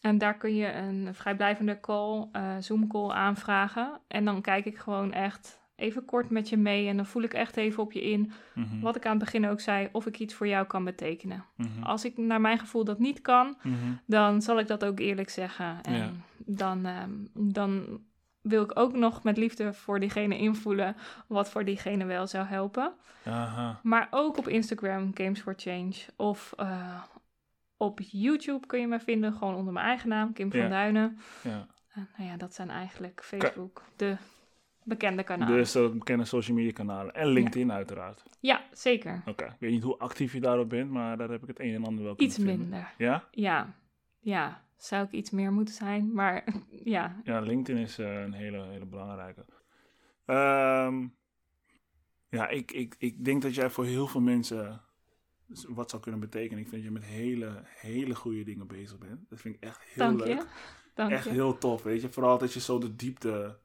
En 0.00 0.18
daar 0.18 0.36
kun 0.36 0.54
je 0.54 0.72
een 0.72 1.14
vrijblijvende 1.14 1.80
call, 1.80 2.28
eh, 2.32 2.56
Zoom 2.60 2.86
call 2.86 3.10
aanvragen. 3.10 4.00
En 4.08 4.24
dan 4.24 4.40
kijk 4.40 4.64
ik 4.64 4.78
gewoon 4.78 5.12
echt 5.12 5.61
even 5.82 6.04
kort 6.04 6.30
met 6.30 6.48
je 6.48 6.56
mee. 6.56 6.88
En 6.88 6.96
dan 6.96 7.06
voel 7.06 7.22
ik 7.22 7.34
echt 7.34 7.56
even 7.56 7.82
op 7.82 7.92
je 7.92 8.02
in, 8.02 8.32
mhm, 8.54 8.80
wat 8.80 8.96
ik 8.96 9.04
aan 9.06 9.16
het 9.16 9.24
begin 9.24 9.46
ook 9.48 9.60
zei, 9.60 9.88
of 9.92 10.06
ik 10.06 10.18
iets 10.18 10.34
voor 10.34 10.46
jou 10.48 10.66
kan 10.66 10.84
betekenen. 10.84 11.44
mhm, 11.56 11.82
Als 11.82 12.04
ik 12.04 12.16
naar 12.16 12.40
mijn 12.40 12.58
gevoel 12.58 12.84
dat 12.84 12.98
niet 12.98 13.20
kan, 13.20 13.56
mhm. 13.62 13.74
dan 14.06 14.42
zal 14.42 14.58
ik 14.58 14.66
dat 14.66 14.84
ook 14.84 14.98
eerlijk 15.00 15.28
zeggen. 15.30 15.82
En 15.82 15.94
Ja. 15.94 16.10
dan, 16.36 16.86
ehm, 16.86 17.10
dan 17.34 18.00
wil 18.40 18.62
ik 18.62 18.78
ook 18.78 18.92
nog 18.96 19.22
met 19.22 19.36
liefde 19.36 19.72
voor 19.72 20.00
diegene 20.00 20.38
invoelen 20.38 20.96
wat 21.26 21.50
voor 21.50 21.64
diegene 21.64 22.04
wel 22.04 22.26
zou 22.26 22.46
helpen. 22.46 22.92
Aha, 23.24 23.80
Maar 23.82 24.08
ook 24.10 24.36
op 24.38 24.48
Instagram, 24.48 25.10
Games 25.14 25.40
for 25.40 25.54
Change. 25.56 25.94
Of 26.16 26.52
eh, 26.56 27.02
op 27.76 28.00
YouTube 28.02 28.66
kun 28.66 28.80
je 28.80 28.86
me 28.86 29.00
vinden, 29.00 29.32
gewoon 29.32 29.54
onder 29.54 29.72
mijn 29.72 29.86
eigen 29.86 30.08
naam, 30.08 30.32
Kim 30.32 30.50
van. 30.50 30.68
Duinen. 30.68 31.18
ja. 31.42 31.66
Nou 32.16 32.30
ja, 32.30 32.36
dat 32.36 32.54
zijn 32.54 32.70
eigenlijk 32.70 33.20
Facebook, 33.24 33.82
de 33.96 34.16
bekende 34.84 35.22
kanalen. 35.22 35.56
Dus 35.56 35.72
de 35.72 35.88
bekende 35.98 36.24
social 36.24 36.56
media 36.56 36.72
kanalen. 36.72 37.14
En 37.14 37.26
LinkedIn 37.26 37.72
uiteraard. 37.72 38.22
Ja, 38.40 38.64
zeker. 38.72 39.22
Oké, 39.26 39.44
ik 39.44 39.56
weet 39.58 39.70
niet 39.70 39.82
hoe 39.82 39.98
actief 39.98 40.32
je 40.32 40.40
daarop 40.40 40.68
bent, 40.68 40.90
maar 40.90 41.16
daar 41.16 41.30
heb 41.30 41.42
ik 41.42 41.48
het 41.48 41.60
een 41.60 41.74
en 41.74 41.84
ander 41.84 42.04
wel 42.04 42.14
kunnen 42.14 42.36
Iets 42.36 42.44
minder. 42.44 42.94
Ja? 42.98 43.24
Ja, 43.30 43.74
ja. 44.20 44.64
Zou 44.76 45.04
ik 45.04 45.12
iets 45.12 45.30
meer 45.30 45.52
moeten 45.52 45.74
zijn, 45.74 46.12
maar 46.12 46.44
ja. 46.84 47.20
Ja, 47.24 47.40
LinkedIn 47.40 47.82
is 47.82 47.98
eh, 47.98 48.22
een 48.22 48.32
hele, 48.32 48.66
hele 48.66 48.86
belangrijke. 48.86 49.44
Ehm, 50.26 51.06
ja, 52.28 52.48
ik, 52.48 52.72
ik, 52.72 52.94
ik 52.98 53.24
denk 53.24 53.42
dat 53.42 53.54
jij 53.54 53.70
voor 53.70 53.84
heel 53.84 54.06
veel 54.06 54.20
mensen 54.20 54.80
wat 55.68 55.90
zou 55.90 56.02
kunnen 56.02 56.20
betekenen. 56.20 56.58
Ik 56.58 56.68
vind 56.68 56.82
dat 56.82 56.92
je 56.92 56.98
met 56.98 57.04
hele, 57.04 57.62
hele 57.64 58.14
goede 58.14 58.44
dingen 58.44 58.66
bezig 58.66 58.98
bent. 58.98 59.28
Dat 59.28 59.40
vind 59.40 59.54
ik 59.54 59.60
echt 59.62 59.80
heel 59.82 60.04
Dank 60.06 60.18
leuk. 60.18 60.28
je. 60.28 60.46
Dank 60.94 61.10
echt 61.10 61.24
je. 61.24 61.30
heel 61.30 61.58
tof, 61.58 61.82
weet 61.82 62.02
je. 62.02 62.12
Vooral 62.12 62.38
dat 62.38 62.52
je 62.52 62.60
zo 62.60 62.78
de 62.78 62.96
diepte, 62.96 63.58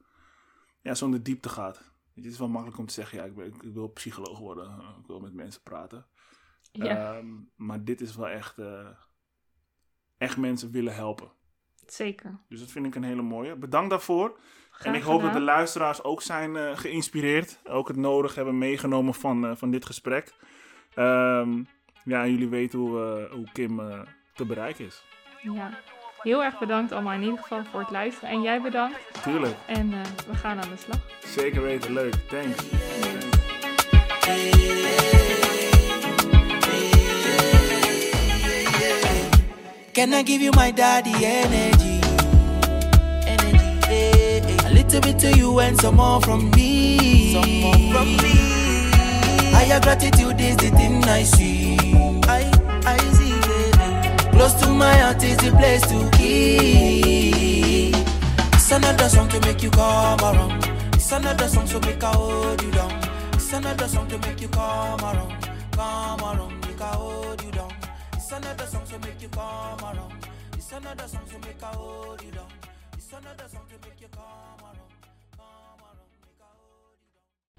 ja, 0.80 0.94
zo 0.94 1.04
in 1.04 1.10
de 1.10 1.22
diepte 1.22 1.48
gaat. 1.48 1.92
Het 2.14 2.24
is 2.24 2.38
wel 2.38 2.48
makkelijk 2.48 2.78
om 2.78 2.86
te 2.86 2.92
zeggen, 2.92 3.18
ja, 3.18 3.24
ik, 3.24 3.34
ben, 3.34 3.46
ik 3.46 3.72
wil 3.74 3.88
psycholoog 3.88 4.38
worden. 4.38 4.70
Ik 5.00 5.06
wil 5.06 5.20
met 5.20 5.32
mensen 5.34 5.62
praten. 5.62 6.06
Ja, 6.72 7.14
Ehm, 7.16 7.26
maar 7.56 7.84
dit 7.84 8.00
is 8.00 8.16
wel 8.16 8.28
echt, 8.28 8.58
eh, 8.58 8.88
echt 10.18 10.36
mensen 10.36 10.70
willen 10.70 10.94
helpen. 10.94 11.30
zeker. 11.86 12.38
Dus 12.48 12.60
dat 12.60 12.70
vind 12.70 12.86
ik 12.86 12.94
een 12.94 13.02
hele 13.02 13.22
mooie. 13.22 13.56
Bedankt 13.56 13.90
daarvoor. 13.90 14.38
Graag 14.70 14.86
en 14.86 14.94
ik 14.94 15.02
hoop 15.02 15.20
dat 15.22 15.32
de 15.32 15.40
luisteraars 15.40 16.02
ook 16.02 16.22
zijn 16.22 16.56
eh, 16.56 16.76
geïnspireerd. 16.76 17.60
Ook 17.64 17.88
het 17.88 17.96
nodig 17.96 18.34
hebben 18.34 18.58
meegenomen 18.58 19.14
van, 19.14 19.46
eh, 19.46 19.56
van 19.56 19.70
dit 19.70 19.84
gesprek. 19.86 20.34
Ehm, 20.94 21.62
ja, 22.04 22.26
jullie 22.26 22.48
weten 22.48 22.78
hoe, 22.78 23.28
hoe 23.32 23.48
Kim 23.52 23.76
te 24.34 24.46
bereiken 24.46 24.84
is. 24.84 25.04
Ja. 25.42 25.78
Heel 26.22 26.44
erg 26.44 26.58
bedankt 26.58 26.92
allemaal 26.92 27.14
in 27.14 27.22
ieder 27.22 27.38
geval 27.38 27.62
voor 27.70 27.80
het 27.80 27.90
luisteren. 27.90 28.28
En 28.30 28.42
jij 28.42 28.60
bedankt. 28.60 28.98
Tuurlijk. 29.22 29.54
En 29.66 29.86
uh, 29.92 29.98
we 30.30 30.34
gaan 30.34 30.62
aan 30.62 30.68
de 30.68 30.76
slag. 30.84 30.98
Zeker 31.24 31.62
weten, 31.62 31.92
leuk. 31.92 32.14
Thanks. 32.28 32.56
Can 39.92 40.12
I 40.12 40.22
give 40.24 40.42
you 40.42 40.52
my 40.56 40.72
daddy 40.72 41.24
energy? 41.24 42.00
Energy. 43.26 44.66
A 44.66 44.70
little 44.70 45.00
bit 45.00 45.18
to 45.18 45.28
you 45.36 45.60
and 45.60 45.80
some 45.80 45.96
more 45.96 46.20
from 46.20 46.50
me. 46.50 47.32
Some 47.32 47.60
more 47.60 47.92
from 47.92 48.16
me. 48.16 48.34
Higher 49.52 49.80
gratitude 49.80 50.40
is 50.40 50.56
the 50.56 50.70
thing 50.70 51.04
I 51.04 51.24
see. 51.24 51.57
Close 54.38 54.54
to 54.62 54.68
my 54.68 54.94
heart 54.98 55.20
is 55.24 55.36
the 55.38 55.50
place 55.50 55.82
to 55.88 56.08
be. 56.16 57.90
It's 58.52 58.70
another 58.70 59.08
song 59.08 59.28
to 59.30 59.40
make 59.40 59.64
you 59.64 59.70
come 59.70 60.20
around. 60.20 60.64
It's 60.94 61.10
another 61.10 61.48
song 61.48 61.66
to 61.66 61.80
make 61.80 62.04
I 62.04 62.12
hold 62.12 62.62
you 62.62 62.70
down. 62.70 62.92
It's 63.32 63.52
another 63.52 63.88
song 63.88 64.06
to 64.06 64.18
make 64.20 64.40
you 64.40 64.46
come 64.46 65.00
around. 65.00 65.42
Come 65.72 66.20
around, 66.20 66.60
make 66.60 66.80
I 66.80 66.94
hold 66.94 67.42
you 67.42 67.50
down. 67.50 67.72
It's 68.12 68.30
another 68.30 68.66
song 68.66 68.86
to 68.86 68.98
make 69.00 69.20
you 69.20 69.28
come 69.28 69.80
around. 69.82 70.28
It's 70.52 70.70
another 70.70 71.08
song 71.08 71.26
to 71.30 71.38
make 71.40 71.60
I 71.60 71.74
hold 71.74 72.22
you 72.22 72.30
down. 72.30 72.46
It's 72.92 73.12
another 73.12 73.48
song 73.48 73.67